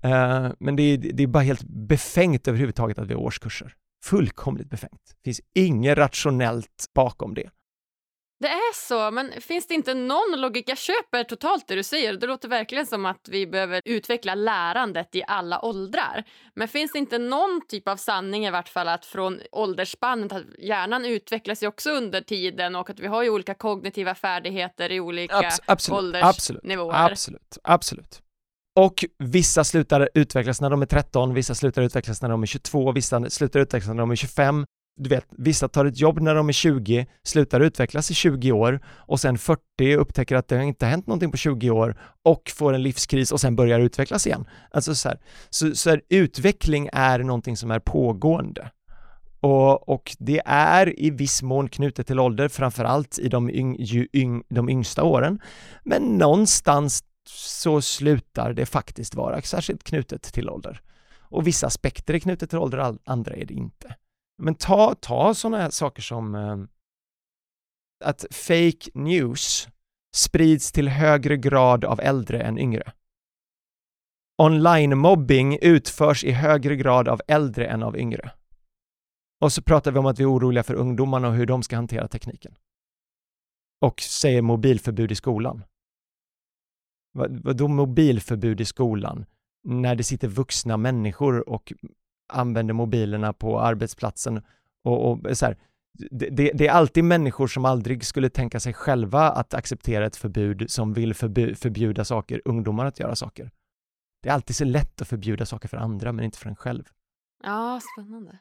Uh, 0.05 0.51
men 0.59 0.75
det 0.75 0.83
är, 0.83 0.97
det 0.97 1.23
är 1.23 1.27
bara 1.27 1.43
helt 1.43 1.63
befängt 1.63 2.47
överhuvudtaget 2.47 2.99
att 2.99 3.07
vi 3.07 3.13
har 3.13 3.21
årskurser. 3.21 3.73
Fullkomligt 4.03 4.69
befängt. 4.69 5.01
Det 5.05 5.23
finns 5.23 5.41
inget 5.53 5.97
rationellt 5.97 6.85
bakom 6.95 7.33
det. 7.33 7.49
Det 8.39 8.47
är 8.47 8.73
så, 8.87 9.11
men 9.11 9.31
finns 9.41 9.67
det 9.67 9.73
inte 9.73 9.93
någon 9.93 10.41
logik? 10.41 10.69
Jag 10.69 10.77
köper 10.77 11.23
totalt 11.23 11.67
det 11.67 11.75
du 11.75 11.83
säger. 11.83 12.13
Det 12.13 12.27
låter 12.27 12.49
verkligen 12.49 12.85
som 12.85 13.05
att 13.05 13.27
vi 13.29 13.47
behöver 13.47 13.81
utveckla 13.85 14.35
lärandet 14.35 15.15
i 15.15 15.23
alla 15.27 15.65
åldrar. 15.65 16.23
Men 16.55 16.67
finns 16.67 16.91
det 16.91 16.99
inte 16.99 17.17
någon 17.17 17.61
typ 17.67 17.87
av 17.87 17.95
sanning 17.95 18.45
i 18.45 18.51
vart 18.51 18.69
fall 18.69 18.87
att 18.87 19.05
från 19.05 19.39
åldersspannet 19.51 20.31
att 20.31 20.43
hjärnan 20.59 21.05
utvecklas 21.05 21.63
ju 21.63 21.67
också 21.67 21.89
under 21.89 22.21
tiden 22.21 22.75
och 22.75 22.89
att 22.89 22.99
vi 22.99 23.07
har 23.07 23.23
ju 23.23 23.29
olika 23.29 23.53
kognitiva 23.53 24.15
färdigheter 24.15 24.91
i 24.91 24.99
olika 24.99 25.37
Abs 25.37 25.59
absolut, 25.65 25.97
åldersnivåer. 25.97 26.95
Absolut, 26.95 27.41
absolut, 27.41 27.57
absolut. 27.63 28.21
Och 28.77 29.05
vissa 29.17 29.63
slutar 29.63 30.09
utvecklas 30.13 30.61
när 30.61 30.69
de 30.69 30.81
är 30.81 30.85
13, 30.85 31.33
vissa 31.33 31.55
slutar 31.55 31.81
utvecklas 31.81 32.21
när 32.21 32.29
de 32.29 32.43
är 32.43 32.47
22, 32.47 32.91
vissa 32.91 33.29
slutar 33.29 33.59
utvecklas 33.59 33.87
när 33.87 34.01
de 34.01 34.11
är 34.11 34.15
25. 34.15 34.65
Du 34.97 35.09
vet, 35.09 35.25
vissa 35.29 35.67
tar 35.67 35.85
ett 35.85 35.99
jobb 35.99 36.19
när 36.19 36.35
de 36.35 36.49
är 36.49 36.53
20, 36.53 37.07
slutar 37.23 37.59
utvecklas 37.59 38.11
i 38.11 38.13
20 38.13 38.51
år 38.51 38.79
och 38.87 39.19
sen 39.19 39.37
40 39.37 39.95
upptäcker 39.95 40.35
att 40.35 40.47
det 40.47 40.63
inte 40.63 40.85
har 40.85 40.91
hänt 40.91 41.07
någonting 41.07 41.31
på 41.31 41.37
20 41.37 41.69
år 41.69 41.97
och 42.23 42.51
får 42.55 42.73
en 42.73 42.83
livskris 42.83 43.31
och 43.31 43.41
sen 43.41 43.55
börjar 43.55 43.79
utvecklas 43.79 44.27
igen. 44.27 44.45
Alltså 44.71 44.95
så 44.95 45.09
här, 45.09 45.19
så, 45.49 45.75
så 45.75 45.89
här, 45.89 46.01
utveckling 46.09 46.89
är 46.93 47.19
någonting 47.19 47.57
som 47.57 47.71
är 47.71 47.79
pågående. 47.79 48.71
Och, 49.39 49.89
och, 49.89 50.15
det 50.19 50.41
är 50.45 50.99
i 50.99 51.09
viss 51.09 51.41
mån 51.41 51.69
knutet 51.69 52.07
till 52.07 52.19
ålder, 52.19 52.47
framförallt 52.47 53.19
i 53.19 53.27
de, 53.27 53.49
yng, 53.49 53.77
yng, 54.13 54.43
de 54.49 54.69
yngsta 54.69 55.03
åren. 55.03 55.39
Men 55.83 56.01
någonstans 56.03 57.03
så 57.29 57.81
slutar 57.81 58.53
det 58.53 58.65
faktiskt 58.65 59.15
vara 59.15 59.41
särskilt 59.41 59.83
knutet 59.83 60.21
till 60.21 60.49
ålder. 60.49 60.81
Och 61.29 61.47
vissa 61.47 61.67
aspekter 61.67 62.13
är 62.13 62.19
knutet 62.19 62.49
till 62.49 62.59
ålder, 62.59 62.97
andra 63.05 63.33
är 63.33 63.45
det 63.45 63.53
inte. 63.53 63.95
Men 64.37 64.55
ta, 64.55 64.95
ta 64.95 65.33
sådana 65.33 65.57
här 65.57 65.69
saker 65.69 66.01
som 66.01 66.35
eh, 66.35 66.57
att 68.05 68.25
fake 68.31 68.89
news 68.93 69.67
sprids 70.15 70.71
till 70.71 70.89
högre 70.89 71.37
grad 71.37 71.85
av 71.85 71.99
äldre 71.99 72.41
än 72.41 72.57
yngre. 72.57 72.93
Online-mobbing 74.41 75.57
utförs 75.61 76.23
i 76.23 76.31
högre 76.31 76.75
grad 76.75 77.07
av 77.07 77.21
äldre 77.27 77.67
än 77.67 77.83
av 77.83 77.97
yngre. 77.97 78.31
Och 79.41 79.53
så 79.53 79.61
pratar 79.61 79.91
vi 79.91 79.99
om 79.99 80.05
att 80.05 80.19
vi 80.19 80.23
är 80.23 80.31
oroliga 80.31 80.63
för 80.63 80.73
ungdomarna 80.73 81.27
och 81.27 81.33
hur 81.33 81.45
de 81.45 81.63
ska 81.63 81.75
hantera 81.75 82.07
tekniken. 82.07 82.55
Och 83.81 84.01
säger 84.01 84.41
mobilförbud 84.41 85.11
i 85.11 85.15
skolan. 85.15 85.63
Vadå 87.13 87.67
mobilförbud 87.67 88.61
i 88.61 88.65
skolan? 88.65 89.25
När 89.63 89.95
det 89.95 90.03
sitter 90.03 90.27
vuxna 90.27 90.77
människor 90.77 91.49
och 91.49 91.73
använder 92.27 92.73
mobilerna 92.73 93.33
på 93.33 93.59
arbetsplatsen 93.59 94.41
och, 94.83 95.11
och 95.11 95.37
så 95.37 95.45
här, 95.45 95.57
det, 96.11 96.29
det, 96.53 96.67
är 96.67 96.71
alltid 96.71 97.03
människor 97.03 97.47
som 97.47 97.65
aldrig 97.65 98.05
skulle 98.05 98.29
tänka 98.29 98.59
sig 98.59 98.73
själva 98.73 99.29
att 99.29 99.53
acceptera 99.53 100.05
ett 100.05 100.15
förbud 100.15 100.71
som 100.71 100.93
vill 100.93 101.13
förbu, 101.13 101.55
förbjuda 101.55 102.05
saker, 102.05 102.41
ungdomar 102.45 102.85
att 102.85 102.99
göra 102.99 103.15
saker. 103.15 103.51
Det 104.23 104.29
är 104.29 104.33
alltid 104.33 104.55
så 104.55 104.65
lätt 104.65 105.01
att 105.01 105.07
förbjuda 105.07 105.45
saker 105.45 105.67
för 105.67 105.77
andra 105.77 106.11
men 106.11 106.25
inte 106.25 106.37
för 106.37 106.49
en 106.49 106.55
själv. 106.55 106.83
Ja, 107.43 107.81
spännande. 107.93 108.39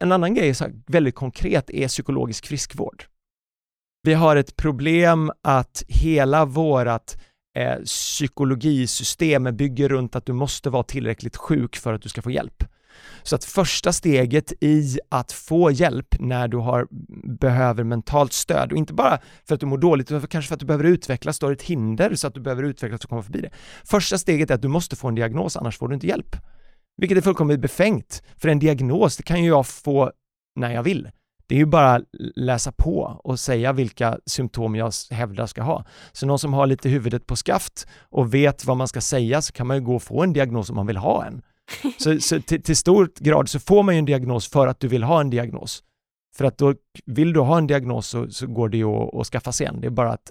En 0.00 0.12
annan 0.12 0.34
grej, 0.34 0.54
så 0.54 0.64
här, 0.64 0.74
väldigt 0.86 1.14
konkret, 1.14 1.70
är 1.70 1.88
psykologisk 1.88 2.46
friskvård. 2.46 3.04
Vi 4.02 4.14
har 4.14 4.36
ett 4.36 4.56
problem 4.56 5.32
att 5.42 5.82
hela 5.88 6.44
vårat 6.44 7.22
eh, 7.56 7.78
psykologisystem 7.78 9.56
bygger 9.56 9.88
runt 9.88 10.16
att 10.16 10.26
du 10.26 10.32
måste 10.32 10.70
vara 10.70 10.82
tillräckligt 10.82 11.36
sjuk 11.36 11.76
för 11.76 11.92
att 11.92 12.02
du 12.02 12.08
ska 12.08 12.22
få 12.22 12.30
hjälp. 12.30 12.64
Så 13.22 13.36
att 13.36 13.44
första 13.44 13.92
steget 13.92 14.52
i 14.60 14.98
att 15.08 15.32
få 15.32 15.70
hjälp 15.70 16.14
när 16.20 16.48
du 16.48 16.56
har, 16.56 16.86
behöver 17.38 17.84
mentalt 17.84 18.32
stöd 18.32 18.72
och 18.72 18.78
inte 18.78 18.94
bara 18.94 19.18
för 19.44 19.54
att 19.54 19.60
du 19.60 19.66
mår 19.66 19.78
dåligt 19.78 20.10
utan 20.10 20.28
kanske 20.28 20.48
för 20.48 20.54
att 20.54 20.60
du 20.60 20.66
behöver 20.66 20.84
utvecklas, 20.84 21.38
du 21.38 21.46
har 21.46 21.52
ett 21.52 21.62
hinder 21.62 22.14
så 22.14 22.26
att 22.26 22.34
du 22.34 22.40
behöver 22.40 22.62
utvecklas 22.62 23.04
och 23.04 23.10
komma 23.10 23.22
förbi 23.22 23.40
det. 23.40 23.50
Första 23.84 24.18
steget 24.18 24.50
är 24.50 24.54
att 24.54 24.62
du 24.62 24.68
måste 24.68 24.96
få 24.96 25.08
en 25.08 25.14
diagnos 25.14 25.56
annars 25.56 25.78
får 25.78 25.88
du 25.88 25.94
inte 25.94 26.06
hjälp. 26.06 26.36
Vilket 26.96 27.18
är 27.18 27.22
fullkomligt 27.22 27.60
befängt, 27.60 28.22
för 28.36 28.48
en 28.48 28.58
diagnos 28.58 29.16
det 29.16 29.22
kan 29.22 29.42
ju 29.42 29.48
jag 29.48 29.66
få 29.66 30.12
när 30.56 30.74
jag 30.74 30.82
vill. 30.82 31.08
Det 31.46 31.54
är 31.54 31.58
ju 31.58 31.66
bara 31.66 32.00
läsa 32.36 32.72
på 32.72 33.20
och 33.24 33.40
säga 33.40 33.72
vilka 33.72 34.18
symptom 34.26 34.74
jag 34.74 34.92
hävdar 35.10 35.46
ska 35.46 35.62
ha. 35.62 35.84
Så 36.12 36.26
någon 36.26 36.38
som 36.38 36.52
har 36.52 36.66
lite 36.66 36.88
huvudet 36.88 37.26
på 37.26 37.36
skaft 37.36 37.86
och 38.10 38.34
vet 38.34 38.64
vad 38.64 38.76
man 38.76 38.88
ska 38.88 39.00
säga 39.00 39.42
så 39.42 39.52
kan 39.52 39.66
man 39.66 39.76
ju 39.76 39.82
gå 39.82 39.94
och 39.94 40.02
få 40.02 40.22
en 40.22 40.32
diagnos 40.32 40.70
om 40.70 40.76
man 40.76 40.86
vill 40.86 40.96
ha 40.96 41.24
en. 41.24 41.42
Så, 41.98 42.20
så 42.20 42.40
till, 42.40 42.62
till 42.62 42.76
stor 42.76 43.10
grad 43.20 43.48
så 43.48 43.60
får 43.60 43.82
man 43.82 43.94
ju 43.94 43.98
en 43.98 44.04
diagnos 44.04 44.48
för 44.48 44.66
att 44.66 44.80
du 44.80 44.88
vill 44.88 45.02
ha 45.02 45.20
en 45.20 45.30
diagnos. 45.30 45.82
För 46.36 46.44
att 46.44 46.58
då 46.58 46.74
vill 47.04 47.32
du 47.32 47.40
ha 47.40 47.58
en 47.58 47.66
diagnos 47.66 48.08
så, 48.08 48.30
så 48.30 48.46
går 48.46 48.68
det 48.68 48.76
ju 48.76 48.86
att, 48.86 49.14
att 49.14 49.26
skaffa 49.26 49.52
sig 49.52 49.66
en. 49.66 49.80
Det 49.80 49.86
är 49.86 49.90
bara 49.90 50.12
att 50.12 50.30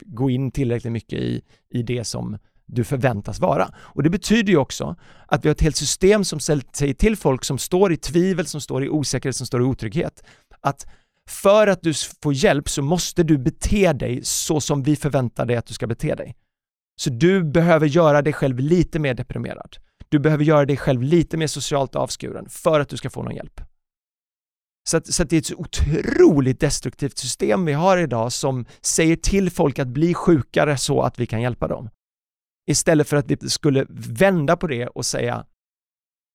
gå 0.00 0.30
in 0.30 0.50
tillräckligt 0.50 0.92
mycket 0.92 1.18
i, 1.18 1.42
i 1.70 1.82
det 1.82 2.04
som 2.04 2.38
du 2.66 2.84
förväntas 2.84 3.40
vara. 3.40 3.74
Och 3.78 4.02
det 4.02 4.10
betyder 4.10 4.52
ju 4.52 4.58
också 4.58 4.96
att 5.26 5.44
vi 5.44 5.48
har 5.48 5.54
ett 5.54 5.60
helt 5.60 5.76
system 5.76 6.24
som 6.24 6.40
säger 6.40 6.94
till 6.94 7.16
folk 7.16 7.44
som 7.44 7.58
står 7.58 7.92
i 7.92 7.96
tvivel, 7.96 8.46
som 8.46 8.60
står 8.60 8.84
i 8.84 8.88
osäkerhet, 8.88 9.36
som 9.36 9.46
står 9.46 9.60
i 9.60 9.64
otrygghet, 9.64 10.24
att 10.60 10.86
för 11.28 11.66
att 11.66 11.82
du 11.82 11.92
får 12.22 12.34
hjälp 12.34 12.68
så 12.68 12.82
måste 12.82 13.22
du 13.22 13.38
bete 13.38 13.92
dig 13.92 14.20
så 14.24 14.60
som 14.60 14.82
vi 14.82 14.96
förväntar 14.96 15.46
dig 15.46 15.56
att 15.56 15.66
du 15.66 15.74
ska 15.74 15.86
bete 15.86 16.14
dig. 16.14 16.36
Så 16.96 17.10
du 17.10 17.44
behöver 17.44 17.86
göra 17.86 18.22
dig 18.22 18.32
själv 18.32 18.58
lite 18.58 18.98
mer 18.98 19.14
deprimerad. 19.14 19.76
Du 20.10 20.18
behöver 20.18 20.44
göra 20.44 20.66
dig 20.66 20.76
själv 20.76 21.02
lite 21.02 21.36
mer 21.36 21.46
socialt 21.46 21.96
avskuren 21.96 22.48
för 22.48 22.80
att 22.80 22.88
du 22.88 22.96
ska 22.96 23.10
få 23.10 23.22
någon 23.22 23.34
hjälp. 23.34 23.60
Så, 24.88 24.96
att, 24.96 25.06
så 25.06 25.22
att 25.22 25.30
det 25.30 25.36
är 25.36 25.40
ett 25.40 25.60
otroligt 25.60 26.60
destruktivt 26.60 27.18
system 27.18 27.64
vi 27.64 27.72
har 27.72 27.98
idag 27.98 28.32
som 28.32 28.66
säger 28.80 29.16
till 29.16 29.50
folk 29.50 29.78
att 29.78 29.88
bli 29.88 30.14
sjukare 30.14 30.76
så 30.76 31.02
att 31.02 31.20
vi 31.20 31.26
kan 31.26 31.42
hjälpa 31.42 31.68
dem. 31.68 31.90
Istället 32.66 33.08
för 33.08 33.16
att 33.16 33.30
vi 33.30 33.48
skulle 33.48 33.86
vända 33.90 34.56
på 34.56 34.66
det 34.66 34.86
och 34.86 35.06
säga 35.06 35.46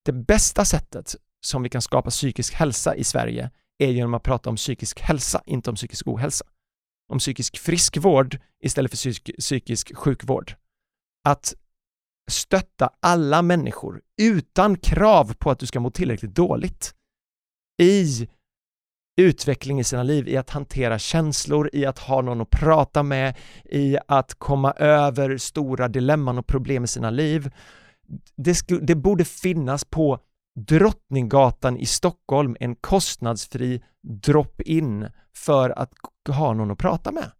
det 0.05 0.11
bästa 0.11 0.65
sättet 0.65 1.15
som 1.45 1.63
vi 1.63 1.69
kan 1.69 1.81
skapa 1.81 2.09
psykisk 2.09 2.53
hälsa 2.53 2.95
i 2.95 3.03
Sverige 3.03 3.51
är 3.77 3.89
genom 3.89 4.13
att 4.13 4.23
prata 4.23 4.49
om 4.49 4.55
psykisk 4.55 4.99
hälsa, 4.99 5.41
inte 5.45 5.69
om 5.69 5.75
psykisk 5.75 6.07
ohälsa. 6.07 6.45
Om 7.11 7.19
psykisk 7.19 7.57
friskvård 7.57 8.39
istället 8.63 8.91
för 8.91 8.97
psyk 8.97 9.37
psykisk 9.39 9.95
sjukvård. 9.95 10.55
Att 11.23 11.53
stötta 12.31 12.89
alla 12.99 13.41
människor 13.41 14.01
utan 14.21 14.77
krav 14.77 15.33
på 15.33 15.51
att 15.51 15.59
du 15.59 15.65
ska 15.65 15.79
må 15.79 15.91
tillräckligt 15.91 16.35
dåligt 16.35 16.93
i 17.81 18.27
utveckling 19.17 19.79
i 19.79 19.83
sina 19.83 20.03
liv, 20.03 20.27
i 20.27 20.37
att 20.37 20.49
hantera 20.49 20.99
känslor, 20.99 21.69
i 21.73 21.85
att 21.85 21.99
ha 21.99 22.21
någon 22.21 22.41
att 22.41 22.49
prata 22.49 23.03
med, 23.03 23.37
i 23.65 23.97
att 24.07 24.33
komma 24.33 24.71
över 24.71 25.37
stora 25.37 25.87
dilemman 25.87 26.37
och 26.37 26.47
problem 26.47 26.83
i 26.83 26.87
sina 26.87 27.09
liv. 27.09 27.51
Det, 28.35 28.67
det 28.81 28.95
borde 28.95 29.25
finnas 29.25 29.85
på 29.85 30.19
Drottninggatan 30.55 31.77
i 31.77 31.85
Stockholm 31.85 32.55
en 32.59 32.75
kostnadsfri 32.75 33.83
drop-in 34.01 35.07
för 35.35 35.69
att 35.69 35.93
ha 36.29 36.53
någon 36.53 36.71
att 36.71 36.77
prata 36.77 37.11
med. 37.11 37.31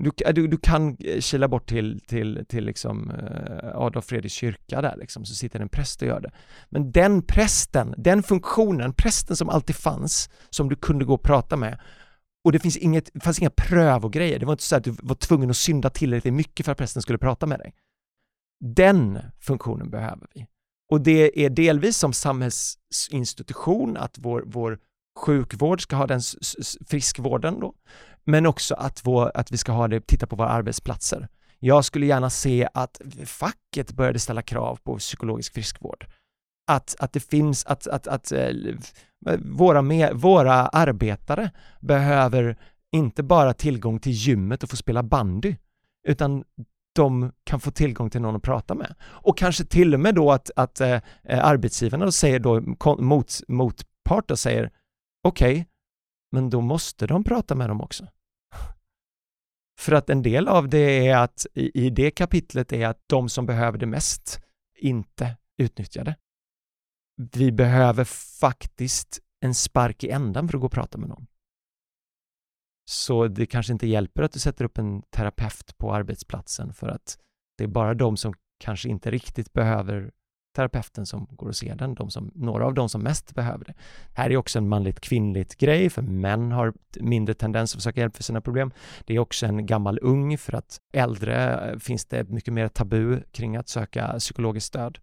Du, 0.00 0.10
äh, 0.26 0.32
du, 0.32 0.46
du 0.46 0.56
kan 0.56 0.96
eh, 1.00 1.20
kila 1.20 1.48
bort 1.48 1.68
till, 1.68 2.00
till, 2.00 2.44
till 2.48 2.64
liksom 2.64 3.10
eh, 3.10 3.76
Adolf 3.76 4.04
Fredriks 4.04 4.34
kyrka 4.34 4.82
där 4.82 4.96
liksom, 4.96 5.24
så 5.24 5.34
sitter 5.34 5.60
en 5.60 5.68
präst 5.68 6.02
och 6.02 6.08
gör 6.08 6.20
det. 6.20 6.30
Men 6.68 6.92
den 6.92 7.22
prästen, 7.22 7.94
den 7.98 8.22
funktionen, 8.22 8.92
prästen 8.92 9.36
som 9.36 9.48
alltid 9.48 9.76
fanns, 9.76 10.30
som 10.50 10.68
du 10.68 10.76
kunde 10.76 11.04
gå 11.04 11.14
och 11.14 11.22
prata 11.22 11.56
med, 11.56 11.80
och 12.44 12.52
det 12.52 12.58
finns 12.58 12.76
inget, 12.76 13.10
det 13.14 13.20
fanns 13.20 13.38
inga 13.38 13.50
prövogrejer, 13.50 14.38
det 14.38 14.46
var 14.46 14.52
inte 14.52 14.64
så 14.64 14.76
att 14.76 14.84
du 14.84 14.96
var 15.02 15.14
tvungen 15.14 15.50
att 15.50 15.56
synda 15.56 15.90
tillräckligt 15.90 16.34
mycket 16.34 16.66
för 16.66 16.72
att 16.72 16.78
prästen 16.78 17.02
skulle 17.02 17.18
prata 17.18 17.46
med 17.46 17.58
dig. 17.58 17.74
Den 18.64 19.18
funktionen 19.40 19.90
behöver 19.90 20.26
vi. 20.34 20.46
Och 20.90 21.00
det 21.00 21.44
är 21.44 21.50
delvis 21.50 21.96
som 21.96 22.12
samhällsinstitution, 22.12 23.96
att 23.96 24.18
vår, 24.18 24.42
vår 24.46 24.78
sjukvård 25.18 25.82
ska 25.82 25.96
ha 25.96 26.06
den 26.06 26.20
friskvården 26.86 27.60
då, 27.60 27.74
men 28.30 28.46
också 28.46 28.74
att, 28.74 29.06
vår, 29.06 29.32
att 29.34 29.52
vi 29.52 29.56
ska 29.56 29.72
ha 29.72 29.88
det, 29.88 30.06
titta 30.06 30.26
på 30.26 30.36
våra 30.36 30.48
arbetsplatser. 30.48 31.28
Jag 31.58 31.84
skulle 31.84 32.06
gärna 32.06 32.30
se 32.30 32.68
att 32.74 33.00
facket 33.24 33.92
började 33.92 34.18
ställa 34.18 34.42
krav 34.42 34.78
på 34.84 34.96
psykologisk 34.98 35.54
friskvård. 35.54 36.06
Att, 36.66 36.96
att 36.98 37.12
det 37.12 37.20
finns, 37.20 37.66
att, 37.66 37.86
att, 37.86 38.06
att 38.06 38.32
eh, 38.32 38.48
våra, 39.38 39.82
med, 39.82 40.14
våra 40.14 40.54
arbetare 40.54 41.50
behöver 41.80 42.56
inte 42.92 43.22
bara 43.22 43.52
tillgång 43.52 43.98
till 43.98 44.12
gymmet 44.12 44.62
och 44.62 44.70
få 44.70 44.76
spela 44.76 45.02
bandy, 45.02 45.56
utan 46.08 46.44
de 46.94 47.32
kan 47.44 47.60
få 47.60 47.70
tillgång 47.70 48.10
till 48.10 48.20
någon 48.20 48.36
att 48.36 48.42
prata 48.42 48.74
med. 48.74 48.94
Och 49.02 49.38
kanske 49.38 49.64
till 49.64 49.94
och 49.94 50.00
med 50.00 50.14
då 50.14 50.32
att, 50.32 50.50
att 50.56 50.80
äh, 50.80 51.00
arbetsgivarna 51.28 52.04
då 52.04 52.12
säger 52.12 52.38
då 52.38 52.60
mot, 52.98 53.40
motpart 53.48 54.38
säger 54.38 54.70
okej, 55.28 55.52
okay, 55.52 55.64
men 56.32 56.50
då 56.50 56.60
måste 56.60 57.06
de 57.06 57.24
prata 57.24 57.54
med 57.54 57.70
dem 57.70 57.80
också. 57.80 58.06
För 59.80 59.92
att 59.92 60.10
en 60.10 60.22
del 60.22 60.48
av 60.48 60.68
det 60.68 61.08
är 61.08 61.16
att 61.16 61.46
i, 61.54 61.86
i 61.86 61.90
det 61.90 62.10
kapitlet 62.10 62.72
är 62.72 62.86
att 62.86 63.02
de 63.06 63.28
som 63.28 63.46
behöver 63.46 63.78
det 63.78 63.86
mest 63.86 64.40
inte 64.78 65.36
utnyttjar 65.58 66.04
det. 66.04 66.16
Vi 67.32 67.52
behöver 67.52 68.04
faktiskt 68.40 69.20
en 69.40 69.54
spark 69.54 70.04
i 70.04 70.10
ändan 70.10 70.48
för 70.48 70.56
att 70.56 70.60
gå 70.60 70.66
och 70.66 70.72
prata 70.72 70.98
med 70.98 71.08
någon. 71.08 71.26
Så 72.84 73.28
det 73.28 73.46
kanske 73.46 73.72
inte 73.72 73.86
hjälper 73.86 74.22
att 74.22 74.32
du 74.32 74.38
sätter 74.38 74.64
upp 74.64 74.78
en 74.78 75.02
terapeut 75.02 75.78
på 75.78 75.94
arbetsplatsen 75.94 76.74
för 76.74 76.88
att 76.88 77.18
det 77.58 77.64
är 77.64 77.68
bara 77.68 77.94
de 77.94 78.16
som 78.16 78.34
kanske 78.58 78.88
inte 78.88 79.10
riktigt 79.10 79.52
behöver 79.52 80.10
terapeuten 80.52 81.06
som 81.06 81.26
går 81.30 81.48
och 81.48 81.56
ser 81.56 81.74
den, 81.74 81.94
de 81.94 82.10
som, 82.10 82.30
några 82.34 82.66
av 82.66 82.74
de 82.74 82.88
som 82.88 83.02
mest 83.02 83.34
behöver 83.34 83.64
det. 83.64 83.74
Här 84.12 84.30
är 84.30 84.36
också 84.36 84.58
en 84.58 84.68
manligt 84.68 85.00
kvinnligt 85.00 85.56
grej, 85.56 85.90
för 85.90 86.02
män 86.02 86.52
har 86.52 86.74
mindre 87.00 87.34
tendens 87.34 87.76
att 87.76 87.82
söka 87.82 88.00
hjälp 88.00 88.16
för 88.16 88.22
sina 88.22 88.40
problem. 88.40 88.72
Det 89.06 89.14
är 89.14 89.18
också 89.18 89.46
en 89.46 89.66
gammal 89.66 89.98
ung, 90.02 90.38
för 90.38 90.54
att 90.54 90.80
äldre 90.92 91.70
eh, 91.70 91.78
finns 91.78 92.06
det 92.06 92.28
mycket 92.28 92.54
mer 92.54 92.68
tabu 92.68 93.20
kring 93.32 93.56
att 93.56 93.68
söka 93.68 94.14
psykologiskt 94.18 94.66
stöd. 94.66 94.98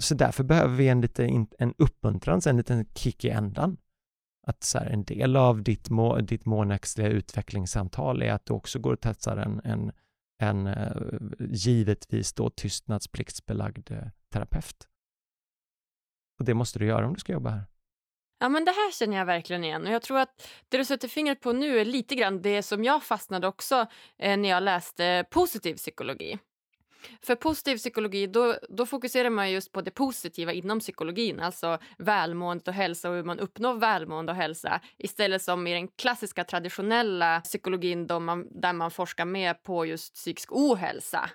Så 0.00 0.14
därför 0.14 0.44
behöver 0.44 0.74
vi 0.74 0.88
en, 0.88 1.00
lite, 1.00 1.46
en 1.58 1.74
uppmuntran, 1.78 2.40
en 2.46 2.56
liten 2.56 2.84
kick 2.94 3.24
i 3.24 3.30
ändan. 3.30 3.76
Att 4.46 4.62
så 4.62 4.78
här, 4.78 4.86
en 4.86 5.04
del 5.04 5.36
av 5.36 5.62
ditt, 5.62 5.90
må, 5.90 6.18
ditt 6.20 6.46
månexliga 6.46 7.08
utvecklingssamtal 7.08 8.22
är 8.22 8.32
att 8.32 8.46
du 8.46 8.52
också 8.52 8.78
går 8.78 8.92
och 8.92 9.00
testar 9.00 9.36
en, 9.36 9.60
en 9.64 9.92
en 10.38 10.66
eh, 10.66 10.92
givetvis 11.40 12.32
då 12.32 12.50
tystnadspliktsbelagd 12.50 13.90
eh, 13.90 14.08
terapeut. 14.32 14.88
Och 16.38 16.44
det 16.44 16.54
måste 16.54 16.78
du 16.78 16.86
göra 16.86 17.06
om 17.06 17.14
du 17.14 17.20
ska 17.20 17.32
jobba 17.32 17.50
här. 17.50 17.64
Ja, 18.40 18.48
men 18.48 18.64
det 18.64 18.70
här 18.70 18.92
känner 18.92 19.16
jag 19.16 19.26
verkligen 19.26 19.64
igen. 19.64 19.86
Och 19.86 19.92
jag 19.92 20.02
tror 20.02 20.18
att 20.18 20.48
det 20.68 20.78
du 20.78 20.84
sätter 20.84 21.08
fingret 21.08 21.40
på 21.40 21.52
nu 21.52 21.78
är 21.78 21.84
lite 21.84 22.14
grann 22.14 22.42
det 22.42 22.62
som 22.62 22.84
jag 22.84 23.02
fastnade 23.02 23.46
också 23.46 23.86
eh, 24.18 24.36
när 24.36 24.48
jag 24.48 24.62
läste 24.62 25.24
positiv 25.30 25.74
psykologi. 25.74 26.38
För 27.22 27.34
positiv 27.34 27.76
psykologi 27.76 28.26
då, 28.26 28.56
då 28.68 28.86
fokuserar 28.86 29.30
man 29.30 29.50
just 29.50 29.72
på 29.72 29.80
det 29.80 29.90
positiva 29.90 30.52
inom 30.52 30.80
psykologin, 30.80 31.40
alltså 31.40 31.78
välmående 31.98 32.64
och 32.66 32.74
hälsa 32.74 33.10
och 33.10 33.16
hur 33.16 33.24
man 33.24 33.38
uppnår 33.38 33.74
välmående 33.74 34.32
och 34.32 34.36
hälsa 34.36 34.80
istället 34.98 35.42
som 35.42 35.66
i 35.66 35.74
den 35.74 35.88
klassiska 35.88 36.44
traditionella 36.44 37.40
psykologin 37.40 38.06
då 38.06 38.20
man, 38.20 38.60
där 38.60 38.72
man 38.72 38.90
forskar 38.90 39.24
mer 39.24 39.54
på 39.54 39.86
just 39.86 40.14
psykisk 40.14 40.52
ohälsa. 40.52 41.30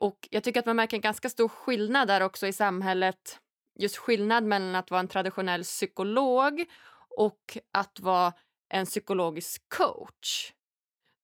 Och 0.00 0.28
jag 0.30 0.44
tycker 0.44 0.60
att 0.60 0.66
man 0.66 0.76
märker 0.76 0.96
en 0.96 1.00
ganska 1.00 1.28
stor 1.28 1.48
skillnad 1.48 2.08
där 2.08 2.20
också 2.20 2.46
i 2.46 2.52
samhället. 2.52 3.38
Just 3.78 3.96
skillnad 3.96 4.44
mellan 4.44 4.74
att 4.74 4.90
vara 4.90 5.00
en 5.00 5.08
traditionell 5.08 5.62
psykolog 5.62 6.64
och 7.16 7.58
att 7.72 8.00
vara 8.00 8.32
en 8.68 8.86
psykologisk 8.86 9.62
coach. 9.68 10.52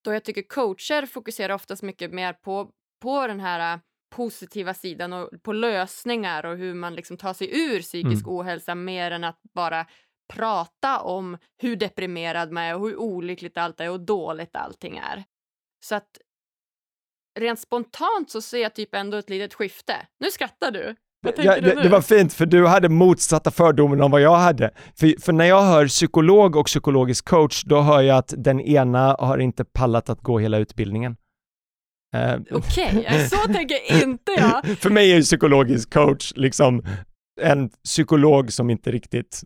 Då 0.05 0.13
jag 0.13 0.25
tycker 0.25 0.43
coacher 0.43 1.07
fokuserar 1.07 1.55
oftast 1.55 1.83
mycket 1.83 2.13
mer 2.13 2.33
på 2.33 2.71
på 3.03 3.27
den 3.27 3.41
här 3.41 3.75
äh, 3.75 3.81
positiva 4.15 4.75
sidan 4.75 5.13
och 5.13 5.31
på 5.43 5.53
lösningar 5.53 6.47
och 6.47 6.57
hur 6.57 6.75
man 6.75 6.95
liksom 6.95 7.17
tar 7.17 7.35
sig 7.35 7.61
ur 7.61 7.81
psykisk 7.81 8.27
mm. 8.27 8.37
ohälsa 8.37 8.75
mer 8.75 9.11
än 9.11 9.25
att 9.25 9.41
bara 9.55 9.87
prata 10.35 11.01
om 11.01 11.39
hur 11.59 11.77
deprimerad 11.77 12.53
man 12.53 12.65
är 12.65 12.75
och 12.75 12.89
hur 12.89 12.97
olyckligt 12.97 13.57
allt 13.57 13.81
är 13.81 13.91
och 13.91 14.01
dåligt 14.01 14.57
allting 14.57 14.97
är. 14.97 15.25
Så 15.85 15.95
att 15.95 16.19
rent 17.37 17.61
spontant 17.61 18.31
så 18.31 18.41
ser 18.41 18.63
jag 18.63 18.75
typ 18.75 18.95
ändå 18.95 19.17
ett 19.17 19.31
litet 19.31 19.55
skifte. 19.55 19.95
Nu 20.21 20.31
skrattar 20.31 20.71
du. 20.71 20.95
Ja, 21.37 21.61
det, 21.61 21.83
det, 21.83 21.89
var 21.89 22.01
fint, 22.01 22.33
för 22.33 22.47
du 22.47 22.67
hade 22.67 22.89
motsatta 22.89 23.51
fördomar 23.51 24.01
om 24.01 24.11
vad 24.11 24.21
jag 24.21 24.37
hade. 24.37 24.71
För, 24.95 25.23
för, 25.23 25.33
när 25.33 25.45
jag 25.45 25.63
hör 25.63 25.89
psykolog 25.89 26.57
och 26.57 26.67
psykologisk 26.67 27.25
coach, 27.25 27.65
då 27.65 27.81
hör 27.81 28.03
jag 28.03 28.19
att 28.19 28.35
den 28.37 28.61
ena 28.61 29.17
har 29.19 29.39
inte 29.39 29.65
pallat 29.65 30.11
att 30.11 30.21
gå 30.21 30.39
hela 30.39 30.59
utbildningen. 30.59 31.17
Eh, 32.15 32.37
Okej, 32.51 32.99
okay, 32.99 33.29
så 33.29 33.37
tänker 33.37 34.03
inte 34.03 34.33
jag. 34.33 34.67
För 34.79 34.91
mig 34.91 35.13
är 35.13 35.23
psykologisk 35.23 35.93
coach 35.93 36.33
liksom 36.37 36.83
en 37.41 37.69
psykolog 37.69 38.53
som 38.53 38.71
inte 38.71 38.91
riktigt 38.91 39.43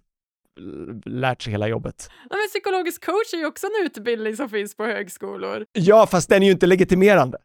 lärt 1.04 1.42
sig 1.42 1.50
hela 1.50 1.68
jobbet. 1.68 2.10
Ja, 2.30 2.36
men 2.36 2.48
psykologisk 2.48 3.04
coach 3.04 3.34
är 3.34 3.38
ju 3.38 3.46
också 3.46 3.66
en 3.66 3.86
utbildning 3.86 4.36
som 4.36 4.48
finns 4.48 4.76
på 4.76 4.84
högskolor. 4.84 5.64
Ja, 5.72 6.06
fast 6.06 6.28
den 6.28 6.42
är 6.42 6.46
ju 6.46 6.52
inte 6.52 6.66
legitimerande. 6.66 7.38